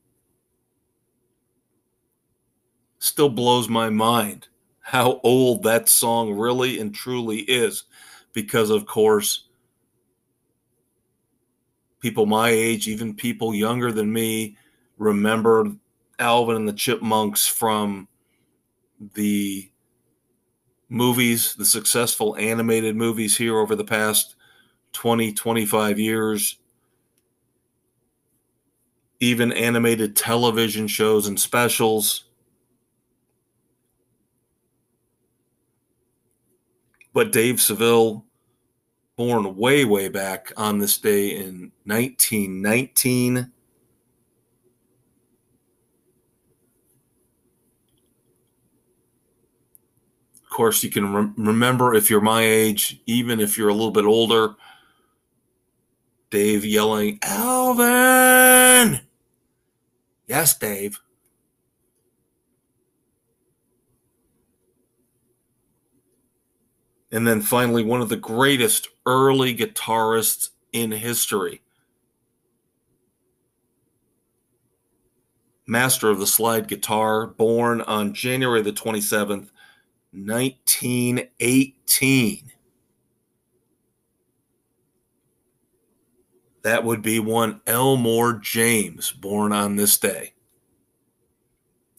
still 2.97 3.29
blows 3.29 3.69
my 3.69 3.91
mind 3.91 4.47
how 4.79 5.19
old 5.21 5.61
that 5.61 5.87
song 5.87 6.33
really 6.33 6.79
and 6.79 6.95
truly 6.95 7.41
is 7.41 7.83
because 8.31 8.71
of 8.71 8.87
course 8.87 9.49
people 11.99 12.25
my 12.25 12.49
age 12.49 12.87
even 12.87 13.13
people 13.13 13.53
younger 13.53 13.91
than 13.91 14.11
me 14.11 14.57
remember 14.97 15.71
Alvin 16.19 16.55
and 16.55 16.67
the 16.67 16.73
Chipmunks 16.73 17.47
from 17.47 18.07
the 19.15 19.69
movies, 20.89 21.55
the 21.55 21.65
successful 21.65 22.35
animated 22.37 22.95
movies 22.95 23.37
here 23.37 23.57
over 23.57 23.75
the 23.75 23.83
past 23.83 24.35
20, 24.93 25.33
25 25.33 25.99
years, 25.99 26.59
even 29.19 29.51
animated 29.51 30.15
television 30.15 30.87
shows 30.87 31.27
and 31.27 31.39
specials. 31.39 32.25
But 37.13 37.31
Dave 37.31 37.61
Seville, 37.61 38.25
born 39.15 39.55
way, 39.55 39.85
way 39.85 40.09
back 40.09 40.51
on 40.57 40.79
this 40.79 40.97
day 40.97 41.35
in 41.35 41.71
1919 41.85 43.51
course, 50.53 50.83
you 50.83 50.89
can 50.89 51.13
re- 51.13 51.31
remember 51.37 51.93
if 51.93 52.09
you're 52.09 52.21
my 52.21 52.43
age, 52.43 53.01
even 53.05 53.41
if 53.41 53.57
you're 53.57 53.69
a 53.69 53.73
little 53.73 53.91
bit 53.91 54.05
older, 54.05 54.55
Dave 56.29 56.65
yelling, 56.65 57.19
Alvin! 57.23 59.01
Yes, 60.27 60.57
Dave. 60.57 60.99
And 67.11 67.27
then 67.27 67.41
finally, 67.41 67.83
one 67.83 68.01
of 68.01 68.09
the 68.09 68.15
greatest 68.15 68.87
early 69.05 69.55
guitarists 69.55 70.49
in 70.71 70.91
history. 70.91 71.61
Master 75.67 76.09
of 76.09 76.19
the 76.19 76.27
slide 76.27 76.67
guitar, 76.67 77.27
born 77.27 77.81
on 77.81 78.13
January 78.13 78.61
the 78.63 78.73
27th, 78.73 79.49
1918. 80.13 82.51
That 86.63 86.83
would 86.85 87.01
be 87.01 87.19
one 87.19 87.59
Elmore 87.67 88.33
James, 88.33 89.11
born 89.11 89.51
on 89.51 89.75
this 89.75 89.97
day. 89.97 90.33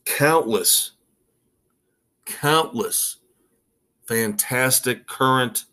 Countless, 0.04 0.92
countless 2.24 3.18
fantastic 4.06 5.06
current 5.06 5.64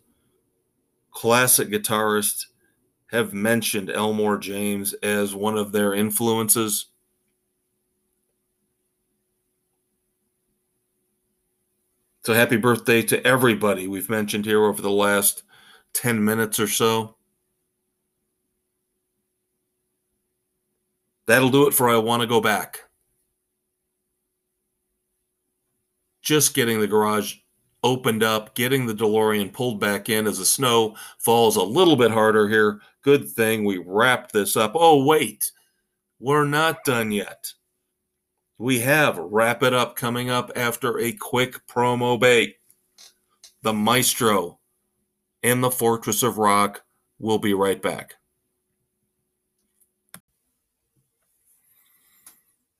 classic 1.10 1.68
guitarists 1.68 2.46
have 3.10 3.34
mentioned 3.34 3.90
Elmore 3.90 4.38
James 4.38 4.94
as 4.94 5.34
one 5.34 5.58
of 5.58 5.72
their 5.72 5.94
influences. 5.94 6.86
So 12.24 12.34
happy 12.34 12.56
birthday 12.56 13.02
to 13.02 13.26
everybody 13.26 13.88
we've 13.88 14.08
mentioned 14.08 14.44
here 14.44 14.64
over 14.64 14.80
the 14.80 14.90
last 14.90 15.42
10 15.94 16.24
minutes 16.24 16.60
or 16.60 16.68
so. 16.68 17.16
That'll 21.26 21.50
do 21.50 21.66
it 21.66 21.74
for 21.74 21.90
I 21.90 21.96
Want 21.96 22.20
to 22.20 22.28
Go 22.28 22.40
Back. 22.40 22.82
Just 26.22 26.54
getting 26.54 26.78
the 26.78 26.86
garage 26.86 27.36
opened 27.82 28.22
up, 28.22 28.54
getting 28.54 28.86
the 28.86 28.94
DeLorean 28.94 29.52
pulled 29.52 29.80
back 29.80 30.08
in 30.08 30.28
as 30.28 30.38
the 30.38 30.44
snow 30.44 30.94
falls 31.18 31.56
a 31.56 31.62
little 31.62 31.96
bit 31.96 32.12
harder 32.12 32.48
here. 32.48 32.80
Good 33.02 33.28
thing 33.28 33.64
we 33.64 33.82
wrapped 33.84 34.32
this 34.32 34.56
up. 34.56 34.72
Oh, 34.76 35.04
wait, 35.04 35.50
we're 36.20 36.44
not 36.44 36.84
done 36.84 37.10
yet 37.10 37.52
we 38.62 38.78
have 38.78 39.18
Wrap 39.18 39.64
It 39.64 39.74
Up 39.74 39.96
coming 39.96 40.30
up 40.30 40.52
after 40.54 40.96
a 40.96 41.10
quick 41.10 41.66
promo 41.66 42.18
bait. 42.18 42.58
The 43.62 43.72
Maestro 43.72 44.60
and 45.42 45.64
the 45.64 45.70
Fortress 45.70 46.22
of 46.22 46.38
Rock 46.38 46.84
will 47.18 47.40
be 47.40 47.54
right 47.54 47.82
back. 47.82 48.14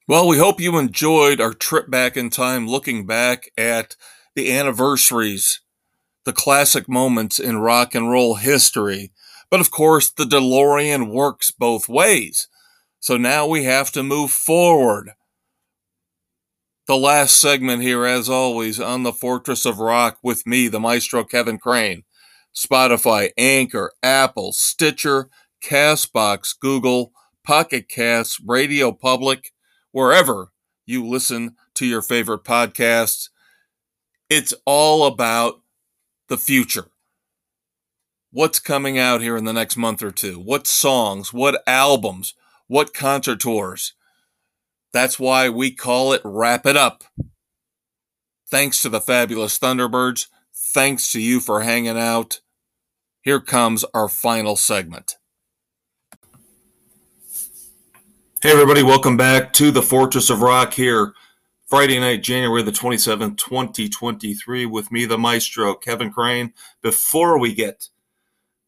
Well, 0.06 0.28
we 0.28 0.38
hope 0.38 0.60
you 0.60 0.78
enjoyed 0.78 1.40
our 1.40 1.52
trip 1.52 1.90
back 1.90 2.16
in 2.16 2.30
time 2.30 2.68
looking 2.68 3.04
back 3.04 3.50
at 3.58 3.96
the 4.36 4.52
anniversaries, 4.52 5.62
the 6.24 6.32
classic 6.32 6.88
moments 6.88 7.40
in 7.40 7.58
rock 7.58 7.96
and 7.96 8.08
roll 8.08 8.36
history. 8.36 9.10
But 9.50 9.58
of 9.58 9.72
course, 9.72 10.10
the 10.10 10.24
DeLorean 10.24 11.10
works 11.12 11.50
both 11.50 11.88
ways. 11.88 12.46
So 13.00 13.16
now 13.16 13.48
we 13.48 13.64
have 13.64 13.90
to 13.92 14.04
move 14.04 14.30
forward 14.30 15.14
the 16.86 16.96
last 16.96 17.40
segment 17.40 17.82
here, 17.82 18.04
as 18.04 18.28
always, 18.28 18.80
on 18.80 19.02
the 19.02 19.12
Fortress 19.12 19.64
of 19.64 19.78
Rock 19.78 20.18
with 20.22 20.46
me, 20.46 20.68
the 20.68 20.80
maestro 20.80 21.24
Kevin 21.24 21.58
Crane. 21.58 22.04
Spotify, 22.54 23.30
Anchor, 23.38 23.92
Apple, 24.02 24.52
Stitcher, 24.52 25.30
Castbox, 25.62 26.58
Google, 26.58 27.12
Pocket 27.44 27.88
Casts, 27.88 28.40
Radio 28.46 28.92
Public, 28.92 29.52
wherever 29.90 30.52
you 30.84 31.06
listen 31.06 31.56
to 31.74 31.86
your 31.86 32.02
favorite 32.02 32.44
podcasts. 32.44 33.30
It's 34.28 34.54
all 34.66 35.06
about 35.06 35.62
the 36.28 36.36
future. 36.36 36.86
What's 38.30 38.58
coming 38.58 38.98
out 38.98 39.20
here 39.20 39.36
in 39.36 39.44
the 39.44 39.52
next 39.52 39.76
month 39.76 40.02
or 40.02 40.10
two? 40.10 40.38
What 40.38 40.66
songs? 40.66 41.32
What 41.32 41.62
albums? 41.66 42.34
What 42.66 42.94
concert 42.94 43.40
tours? 43.40 43.94
That's 44.92 45.18
why 45.18 45.48
we 45.48 45.70
call 45.70 46.12
it 46.12 46.20
Wrap 46.22 46.66
It 46.66 46.76
Up. 46.76 47.04
Thanks 48.50 48.82
to 48.82 48.90
the 48.90 49.00
fabulous 49.00 49.58
Thunderbirds. 49.58 50.26
Thanks 50.54 51.10
to 51.12 51.20
you 51.20 51.40
for 51.40 51.62
hanging 51.62 51.98
out. 51.98 52.40
Here 53.22 53.40
comes 53.40 53.84
our 53.94 54.08
final 54.08 54.54
segment. 54.54 55.16
Hey, 58.42 58.50
everybody, 58.50 58.82
welcome 58.82 59.16
back 59.16 59.54
to 59.54 59.70
the 59.70 59.80
Fortress 59.80 60.28
of 60.28 60.42
Rock 60.42 60.74
here. 60.74 61.14
Friday 61.66 61.98
night, 61.98 62.22
January 62.22 62.62
the 62.62 62.70
27th, 62.70 63.38
2023, 63.38 64.66
with 64.66 64.92
me, 64.92 65.06
the 65.06 65.16
maestro, 65.16 65.74
Kevin 65.74 66.12
Crane. 66.12 66.52
Before 66.82 67.38
we 67.38 67.54
get 67.54 67.88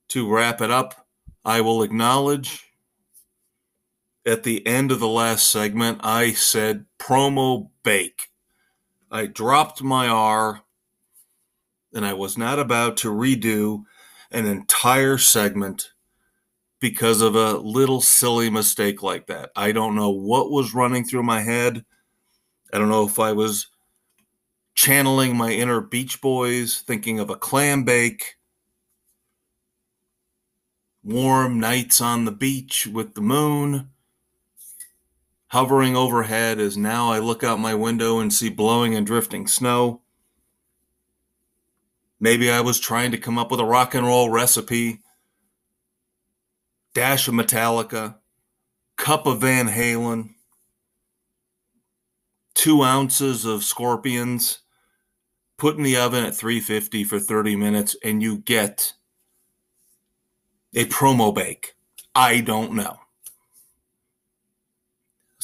to 0.09 0.32
wrap 0.32 0.62
it 0.62 0.70
up, 0.70 1.06
I 1.44 1.60
will 1.60 1.82
acknowledge 1.82 2.64
at 4.26 4.42
the 4.42 4.66
end 4.66 4.90
of 4.90 5.01
the 5.01 5.09
last 5.09 5.48
segment, 5.51 6.01
I 6.02 6.32
said 6.32 6.86
promo 6.98 7.70
bake. 7.82 8.30
I 9.10 9.26
dropped 9.26 9.82
my 9.82 10.09
R 10.09 10.62
and 11.92 12.05
I 12.05 12.14
was 12.14 12.36
not 12.36 12.59
about 12.59 12.96
to 12.98 13.09
redo 13.09 13.84
an 14.30 14.46
entire 14.46 15.18
segment 15.18 15.90
because 16.80 17.20
of 17.20 17.34
a 17.34 17.56
little 17.59 18.01
silly 18.01 18.51
mistake 18.51 19.02
like 19.02 19.26
that. 19.28 19.51
I 19.55 19.72
don't 19.72 19.94
know 19.94 20.10
what 20.10 20.51
was 20.51 20.74
running 20.74 21.05
through 21.05 21.22
my 21.22 21.40
head. 21.40 21.84
I 22.72 22.78
don't 22.78 22.88
know 22.88 23.06
if 23.06 23.20
I 23.20 23.32
was 23.32 23.68
channeling 24.74 25.36
my 25.36 25.52
inner 25.52 25.80
Beach 25.80 26.20
Boys, 26.20 26.80
thinking 26.80 27.20
of 27.20 27.30
a 27.30 27.36
clam 27.36 27.84
bake, 27.84 28.36
warm 31.05 31.60
nights 31.60 32.01
on 32.01 32.24
the 32.24 32.32
beach 32.32 32.88
with 32.88 33.14
the 33.14 33.20
moon 33.20 33.90
hovering 35.55 35.94
overhead 35.94 36.59
as 36.59 36.76
now 36.76 37.12
I 37.12 37.20
look 37.20 37.44
out 37.44 37.60
my 37.60 37.76
window 37.76 38.18
and 38.18 38.32
see 38.32 38.48
blowing 38.48 38.97
and 38.97 39.06
drifting 39.06 39.47
snow. 39.47 40.02
Maybe 42.18 42.51
I 42.51 42.60
was 42.60 42.81
trying 42.81 43.12
to 43.12 43.18
come 43.18 43.39
up 43.39 43.52
with 43.52 43.60
a 43.60 43.64
rock 43.64 43.94
and 43.94 44.05
roll 44.05 44.31
recipe. 44.31 45.02
Dash 46.93 47.28
of 47.28 47.35
Metallica, 47.35 48.16
cup 48.97 49.28
of 49.28 49.43
Van 49.43 49.68
Halen, 49.68 50.31
two 52.55 52.82
ounces 52.82 53.44
of 53.44 53.62
scorpions, 53.62 54.59
put 55.56 55.76
in 55.76 55.85
the 55.85 55.97
oven 55.97 56.24
at 56.24 56.35
350 56.35 57.05
for 57.05 57.20
30 57.20 57.55
minutes, 57.55 57.94
and 58.02 58.20
you 58.20 58.39
get 58.39 58.94
a 60.74 60.85
promo 60.86 61.32
bake. 61.32 61.76
I 62.12 62.40
don't 62.40 62.72
know. 62.72 63.03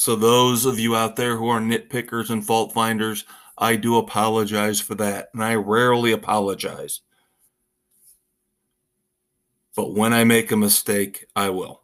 So, 0.01 0.15
those 0.15 0.65
of 0.65 0.79
you 0.79 0.95
out 0.95 1.15
there 1.15 1.37
who 1.37 1.49
are 1.49 1.59
nitpickers 1.59 2.31
and 2.31 2.43
fault 2.43 2.73
finders, 2.73 3.23
I 3.55 3.75
do 3.75 3.97
apologize 3.97 4.81
for 4.81 4.95
that. 4.95 5.29
And 5.33 5.43
I 5.43 5.53
rarely 5.53 6.11
apologize. 6.11 7.01
But 9.75 9.93
when 9.93 10.11
I 10.11 10.23
make 10.23 10.51
a 10.51 10.57
mistake, 10.57 11.27
I 11.35 11.51
will. 11.51 11.83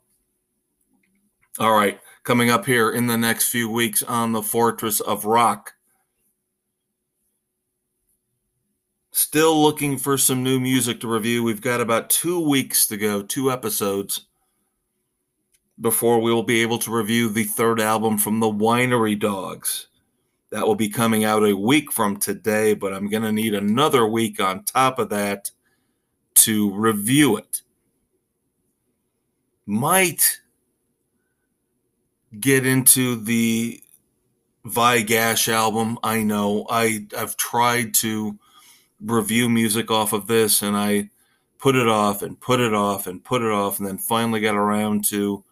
All 1.60 1.74
right 1.74 2.00
coming 2.28 2.50
up 2.50 2.66
here 2.66 2.92
in 2.92 3.08
the 3.08 3.18
next 3.18 3.48
few 3.48 3.70
weeks 3.70 4.04
on 4.04 4.34
the 4.34 4.42
Fortress 4.42 5.00
of 5.00 5.24
Rock. 5.24 5.76
Still 9.14 9.64
looking 9.64 9.98
for 9.98 10.18
some 10.18 10.44
new 10.44 10.60
music 10.60 11.00
to 11.00 11.08
review. 11.08 11.42
We've 11.42 11.62
got 11.62 11.80
about 11.80 12.10
two 12.10 12.38
weeks 12.42 12.86
to 12.88 12.98
go, 12.98 13.24
two 13.24 13.50
episodes, 13.50 14.27
before 15.80 16.20
we 16.20 16.34
will 16.34 16.44
be 16.44 16.62
able 16.62 16.80
to 16.80 16.92
review 16.92 17.30
the 17.30 17.44
third 17.44 17.80
album 17.80 18.18
from 18.18 18.40
the 18.40 18.52
Winery 18.52 19.20
Dogs. 19.20 19.88
That 20.50 20.66
will 20.66 20.76
be 20.76 20.90
coming 20.90 21.26
out 21.26 21.44
a 21.44 21.56
week 21.56 21.92
from 21.92 22.18
today, 22.18 22.74
but 22.74 22.94
I'm 22.94 23.10
going 23.10 23.24
to 23.24 23.32
need 23.32 23.54
another 23.54 24.08
week 24.08 24.40
on 24.40 24.64
top 24.64 24.98
of 24.98 25.10
that 25.10 25.52
to 26.36 26.74
review 26.74 27.38
it. 27.38 27.62
Might 29.66 30.40
get 32.40 32.66
into 32.66 33.18
the 33.18 33.82
Gash 34.66 35.48
album. 35.48 35.98
I 36.04 36.24
know 36.24 36.66
I 36.70 37.06
I've 37.18 37.38
tried 37.38 37.94
to 37.96 38.38
review 39.02 39.50
music 39.50 39.92
off 39.92 40.14
of 40.14 40.28
this 40.28 40.62
and 40.62 40.76
I 40.76 41.10
put 41.60 41.76
it 41.76 41.88
off 41.88 42.22
and 42.22 42.40
put 42.40 42.60
it 42.60 42.74
off 42.74 43.08
and 43.08 43.24
put 43.24 43.42
it 43.42 43.52
off 43.52 43.80
and 43.80 43.88
then 43.88 43.98
finally 43.98 44.42
got 44.42 44.56
around 44.56 45.06
to 45.06 45.44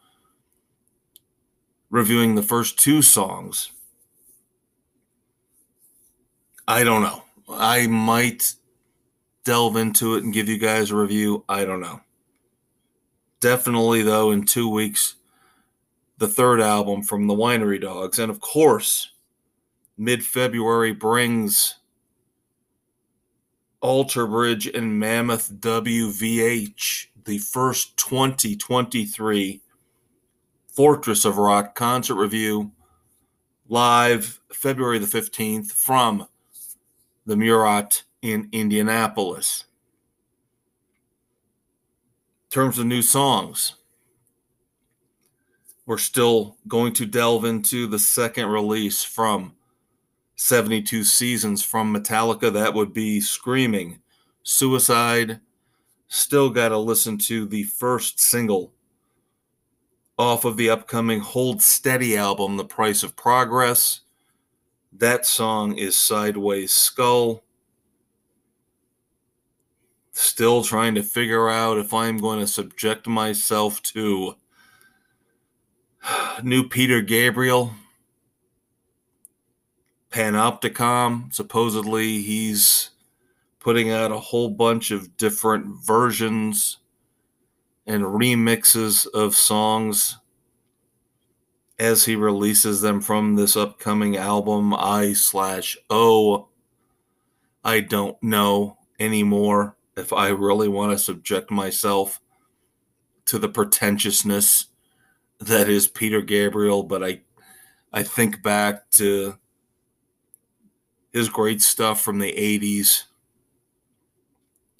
reviewing 1.95 2.35
the 2.35 2.43
first 2.43 2.77
two 2.77 3.01
songs. 3.01 3.71
I 6.67 6.83
don't 6.83 7.01
know. 7.01 7.23
I 7.49 7.87
might 7.87 8.53
delve 9.45 9.77
into 9.77 10.15
it 10.15 10.25
and 10.25 10.33
give 10.33 10.49
you 10.49 10.57
guys 10.57 10.91
a 10.91 10.95
review. 10.97 11.45
I 11.47 11.63
don't 11.63 11.79
know. 11.79 12.01
Definitely 13.39 14.01
though 14.01 14.31
in 14.31 14.43
2 14.43 14.69
weeks 14.69 15.15
the 16.17 16.27
third 16.27 16.59
album 16.59 17.01
from 17.01 17.27
the 17.27 17.33
Winery 17.33 17.79
Dogs. 17.79 18.19
And 18.19 18.29
of 18.29 18.41
course, 18.41 19.11
mid 19.97 20.21
February 20.21 20.91
brings 20.91 21.75
Alter 23.79 24.27
Bridge 24.27 24.67
and 24.67 24.99
Mammoth 24.99 25.49
WVH, 25.61 27.07
the 27.23 27.37
first 27.37 27.95
2023 27.97 29.61
Fortress 30.75 31.23
of 31.23 31.37
Rock 31.37 31.73
concert 31.73 32.15
review, 32.15 32.73
live 33.69 34.41
February 34.51 34.99
the 34.99 35.05
15th 35.05 35.71
from 35.71 36.27
the 37.25 37.37
Murat 37.37 38.03
in 38.21 38.49
Indianapolis. 38.51 39.63
In 42.43 42.49
terms 42.51 42.77
of 42.77 42.85
new 42.87 43.01
songs, 43.01 43.75
we're 45.85 45.97
still 45.97 46.57
going 46.67 46.91
to 46.93 47.05
delve 47.05 47.45
into 47.45 47.87
the 47.87 47.99
second 47.99 48.47
release 48.47 49.01
from 49.01 49.53
72 50.35 51.05
Seasons 51.05 51.63
from 51.63 51.95
Metallica. 51.95 52.51
That 52.51 52.73
would 52.73 52.91
be 52.91 53.21
Screaming, 53.21 53.99
Suicide. 54.43 55.39
Still 56.09 56.49
got 56.49 56.69
to 56.69 56.77
listen 56.77 57.17
to 57.19 57.45
the 57.45 57.63
first 57.63 58.19
single 58.19 58.74
off 60.17 60.45
of 60.45 60.57
the 60.57 60.69
upcoming 60.69 61.19
Hold 61.19 61.61
Steady 61.61 62.15
album, 62.15 62.57
The 62.57 62.65
Price 62.65 63.03
of 63.03 63.15
Progress. 63.15 64.01
That 64.93 65.25
song 65.25 65.77
is 65.77 65.97
Sideways 65.97 66.73
Skull. 66.73 67.43
Still 70.13 70.63
trying 70.63 70.95
to 70.95 71.03
figure 71.03 71.49
out 71.49 71.77
if 71.77 71.93
I'm 71.93 72.17
going 72.17 72.39
to 72.39 72.47
subject 72.47 73.07
myself 73.07 73.81
to 73.83 74.35
new 76.43 76.69
Peter 76.69 77.01
Gabriel, 77.01 77.73
Panopticom. 80.11 81.33
Supposedly, 81.33 82.21
he's 82.21 82.91
putting 83.59 83.91
out 83.91 84.13
a 84.13 84.19
whole 84.19 84.49
bunch 84.49 84.91
of 84.91 85.17
different 85.17 85.65
versions 85.85 86.77
and 87.87 88.03
remixes 88.03 89.07
of 89.13 89.35
songs 89.35 90.17
as 91.77 92.05
he 92.05 92.15
releases 92.15 92.81
them 92.81 93.01
from 93.01 93.35
this 93.35 93.55
upcoming 93.55 94.15
album 94.15 94.73
i 94.73 95.13
slash 95.13 95.77
o 95.89 96.47
i 97.63 97.79
don't 97.79 98.21
know 98.23 98.77
anymore 98.99 99.75
if 99.97 100.13
i 100.13 100.29
really 100.29 100.67
want 100.67 100.91
to 100.91 100.97
subject 100.97 101.51
myself 101.51 102.19
to 103.25 103.37
the 103.37 103.49
pretentiousness 103.49 104.67
that 105.39 105.69
is 105.69 105.87
Peter 105.87 106.21
Gabriel, 106.21 106.83
but 106.83 107.03
I 107.03 107.21
I 107.91 108.03
think 108.03 108.41
back 108.41 108.89
to 108.91 109.37
his 111.13 111.29
great 111.29 111.61
stuff 111.61 112.01
from 112.01 112.19
the 112.19 112.33
80s. 112.33 113.03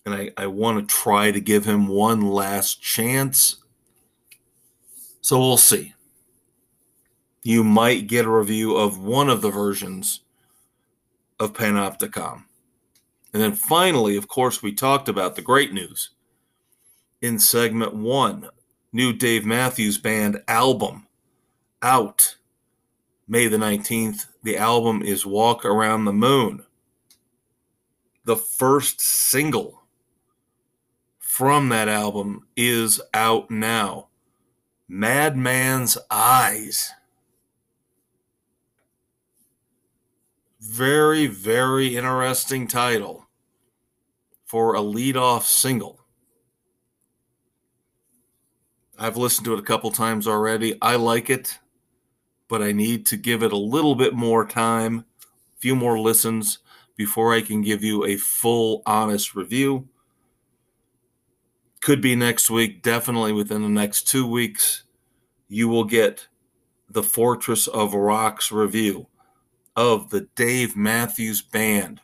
And 0.06 0.14
I, 0.14 0.32
I 0.38 0.48
want 0.48 0.88
to 0.88 0.95
try 0.95 1.32
to 1.32 1.40
give 1.40 1.65
him 1.65 1.88
one 1.88 2.22
last 2.22 2.82
chance. 2.82 3.57
So 5.22 5.40
we'll 5.40 5.57
see. 5.57 5.94
You 7.41 7.64
might 7.64 8.07
get 8.07 8.26
a 8.26 8.32
review 8.32 8.76
of 8.76 8.99
one 8.99 9.30
of 9.30 9.41
the 9.41 9.49
versions 9.49 10.22
of 11.40 11.53
Panopticom. 11.53 12.44
And 13.34 13.41
then 13.41 13.53
finally, 13.53 14.15
of 14.15 14.27
course, 14.27 14.61
we 14.61 14.73
talked 14.73 15.10
about 15.10 15.36
the 15.36 15.41
great 15.41 15.73
news 15.73 16.11
in 17.22 17.40
segment 17.40 17.95
one 17.95 18.49
new 18.94 19.11
Dave 19.11 19.45
Matthews 19.45 19.98
Band 19.98 20.41
album 20.48 21.07
out 21.82 22.36
May 23.27 23.48
the 23.48 23.57
19th. 23.57 24.27
The 24.44 24.57
album 24.57 25.02
is 25.02 25.26
Walk 25.26 25.65
Around 25.65 26.06
the 26.06 26.14
Moon. 26.14 26.64
The 28.23 28.36
first 28.36 29.02
single 29.02 29.85
from 31.36 31.68
that 31.68 31.90
album 31.90 32.48
is 32.56 33.02
out 33.14 33.52
now 33.52 34.07
Madman's 34.88 35.98
Eyes. 36.10 36.94
Very, 40.62 41.28
very 41.28 41.98
interesting 41.98 42.70
title 42.70 43.28
for 44.45 44.76
a 44.76 44.82
lead 44.82 45.18
off 45.18 45.45
single. 45.45 45.99
I've 48.98 49.18
listened 49.18 49.44
to 49.44 49.56
it 49.56 49.60
a 49.60 49.64
couple 49.64 49.91
times 49.91 50.30
already. 50.30 50.78
I 50.82 50.95
like 50.95 51.30
it, 51.30 51.60
but 52.48 52.62
I 52.62 52.72
need 52.72 53.06
to 53.07 53.18
give 53.18 53.44
it 53.44 53.52
a 53.52 53.57
little 53.57 53.95
bit 53.95 54.14
more 54.14 54.48
time 54.48 55.03
a 55.20 55.60
few 55.60 55.76
more 55.76 55.99
listens 55.99 56.60
before 56.95 57.34
I 57.34 57.41
can 57.41 57.62
give 57.62 57.84
you 57.84 58.06
a 58.06 58.16
full, 58.16 58.84
honest 58.86 59.36
review. 59.36 59.90
Could 61.86 62.02
be 62.02 62.16
next 62.16 62.49
week, 62.49 62.82
definitely 62.82 63.32
within 63.32 63.62
the 63.62 63.70
next 63.70 64.07
two 64.07 64.26
weeks. 64.26 64.86
You 65.48 65.68
will 65.68 65.84
get 65.84 66.28
the 66.90 67.03
Fortress 67.03 67.68
of 67.68 67.94
Rocks 67.94 68.52
review 68.52 69.06
of 69.76 70.10
the 70.10 70.22
Dave 70.36 70.76
Matthews 70.76 71.44
Band 71.44 72.02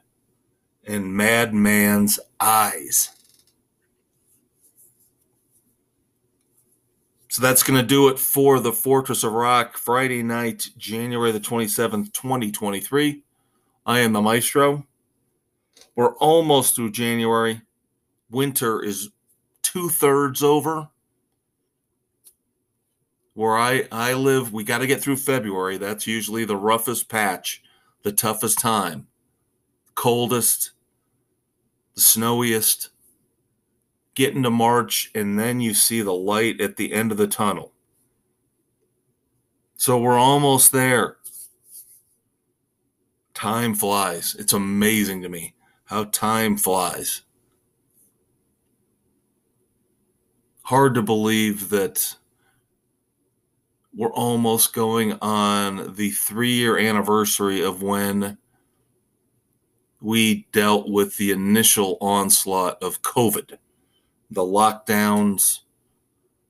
and 0.86 1.16
Madman's 1.16 2.20
Eyes. 2.40 3.10
So 7.30 7.42
that's 7.42 7.64
going 7.64 7.82
to 7.82 7.88
do 7.88 8.08
it 8.10 8.20
for 8.20 8.60
the 8.60 8.74
Fortress 8.74 9.24
of 9.24 9.34
Rock 9.34 9.78
Friday 9.78 10.22
night, 10.22 10.70
January 10.78 11.32
the 11.32 11.40
27th, 11.40 12.14
2023. 12.14 13.24
I 13.88 14.00
am 14.02 14.14
the 14.14 14.22
Maestro. 14.22 14.86
We're 15.96 16.16
almost 16.18 16.76
through 16.76 16.92
January. 16.92 17.64
Winter 18.30 18.84
is 18.84 19.10
two 19.72 19.90
thirds 19.90 20.44
over. 20.44 20.90
Where 23.34 23.58
I, 23.58 23.88
I 23.92 24.14
live, 24.14 24.52
we 24.52 24.64
got 24.64 24.80
to 24.80 24.88
get 24.88 25.02
through 25.02 25.18
February. 25.18 25.78
That's 25.78 26.06
usually 26.06 26.44
the 26.44 26.58
roughest 26.58 27.08
patch, 27.08 27.64
the 28.04 28.12
toughest 28.12 28.60
time, 28.60 29.08
coldest, 29.96 30.72
the 31.96 32.02
snowiest 32.02 32.90
get 34.14 34.36
into 34.36 34.50
March, 34.50 35.10
and 35.16 35.40
then 35.40 35.62
you 35.62 35.74
see 35.74 36.02
the 36.02 36.14
light 36.14 36.60
at 36.60 36.76
the 36.76 36.92
end 36.92 37.12
of 37.12 37.18
the 37.18 37.28
tunnel. 37.28 37.72
So 39.78 39.98
we're 39.98 40.20
almost 40.20 40.74
there. 40.74 41.18
Time 43.34 43.74
flies. 43.74 44.36
It's 44.38 44.54
amazing 44.54 45.22
to 45.22 45.30
me 45.30 45.56
how 45.86 46.04
time 46.06 46.58
flies. 46.58 47.22
Hard 50.72 50.96
to 50.96 51.02
believe 51.02 51.68
that 51.72 52.16
we're 53.94 54.14
almost 54.14 54.74
going 54.74 55.18
on 55.22 55.96
the 55.96 56.12
three 56.12 56.54
year 56.54 56.78
anniversary 56.78 57.62
of 57.62 57.82
when 57.82 58.38
we 60.00 60.48
dealt 60.54 60.90
with 60.90 61.18
the 61.18 61.32
initial 61.32 61.98
onslaught 62.00 62.82
of 62.82 63.02
COVID. 63.02 63.58
The 64.30 64.44
lockdowns, 64.44 65.60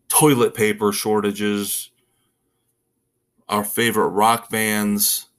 toilet 0.08 0.54
paper 0.54 0.92
shortages, 0.92 1.90
our 3.50 3.64
favorite 3.64 4.10
rock 4.10 4.52
bands 4.52 5.30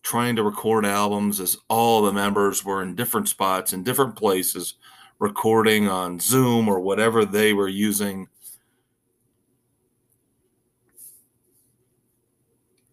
trying 0.00 0.36
to 0.36 0.42
record 0.42 0.86
albums 0.86 1.38
as 1.38 1.58
all 1.68 2.00
the 2.00 2.14
members 2.14 2.64
were 2.64 2.82
in 2.82 2.94
different 2.94 3.28
spots 3.28 3.74
in 3.74 3.82
different 3.82 4.16
places 4.16 4.76
recording 5.18 5.88
on 5.88 6.20
Zoom 6.20 6.68
or 6.68 6.80
whatever 6.80 7.24
they 7.24 7.52
were 7.52 7.68
using. 7.68 8.28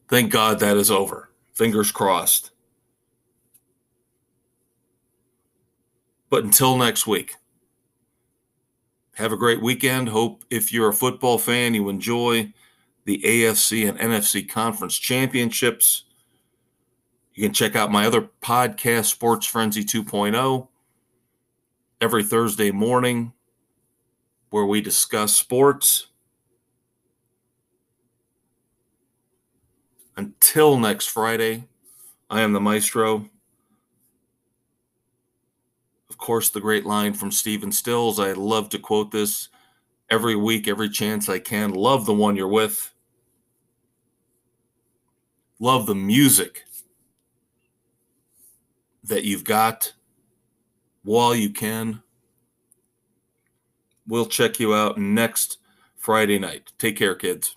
Thank 0.07 0.31
God 0.31 0.59
that 0.59 0.77
is 0.77 0.91
over. 0.91 1.29
Fingers 1.53 1.91
crossed. 1.91 2.51
But 6.29 6.43
until 6.43 6.77
next 6.77 7.07
week. 7.07 7.35
Have 9.15 9.31
a 9.31 9.37
great 9.37 9.61
weekend. 9.61 10.09
Hope 10.09 10.43
if 10.49 10.73
you're 10.73 10.89
a 10.89 10.93
football 10.93 11.37
fan, 11.37 11.73
you 11.73 11.87
enjoy 11.87 12.51
the 13.05 13.21
AFC 13.23 13.87
and 13.87 13.97
NFC 13.97 14.47
conference 14.47 14.97
championships. 14.97 16.03
You 17.33 17.43
can 17.43 17.53
check 17.53 17.75
out 17.75 17.91
my 17.91 18.05
other 18.05 18.29
podcast, 18.41 19.05
Sports 19.05 19.45
Frenzy 19.45 19.85
2.0, 19.85 20.67
every 22.01 22.23
Thursday 22.23 22.71
morning, 22.71 23.33
where 24.49 24.65
we 24.65 24.81
discuss 24.81 25.35
sports. 25.35 26.07
Until 30.17 30.77
next 30.77 31.07
Friday, 31.07 31.67
I 32.29 32.41
am 32.41 32.53
the 32.53 32.61
Maestro. 32.61 33.29
Of 36.09 36.17
course, 36.17 36.49
the 36.49 36.61
great 36.61 36.85
line 36.85 37.13
from 37.13 37.31
Stephen 37.31 37.71
Stills. 37.71 38.19
I 38.19 38.31
love 38.31 38.69
to 38.69 38.79
quote 38.79 39.11
this 39.11 39.49
every 40.09 40.35
week, 40.35 40.67
every 40.67 40.89
chance 40.89 41.27
I 41.27 41.39
can. 41.39 41.71
Love 41.73 42.05
the 42.05 42.13
one 42.13 42.35
you're 42.35 42.47
with. 42.47 42.93
Love 45.59 45.85
the 45.85 45.95
music 45.95 46.63
that 49.03 49.23
you've 49.23 49.43
got 49.43 49.93
while 51.05 51.33
you 51.33 51.49
can. 51.49 52.01
We'll 54.07 54.25
check 54.25 54.59
you 54.59 54.75
out 54.75 54.97
next 54.97 55.57
Friday 55.95 56.37
night. 56.37 56.73
Take 56.77 56.97
care, 56.97 57.15
kids. 57.15 57.55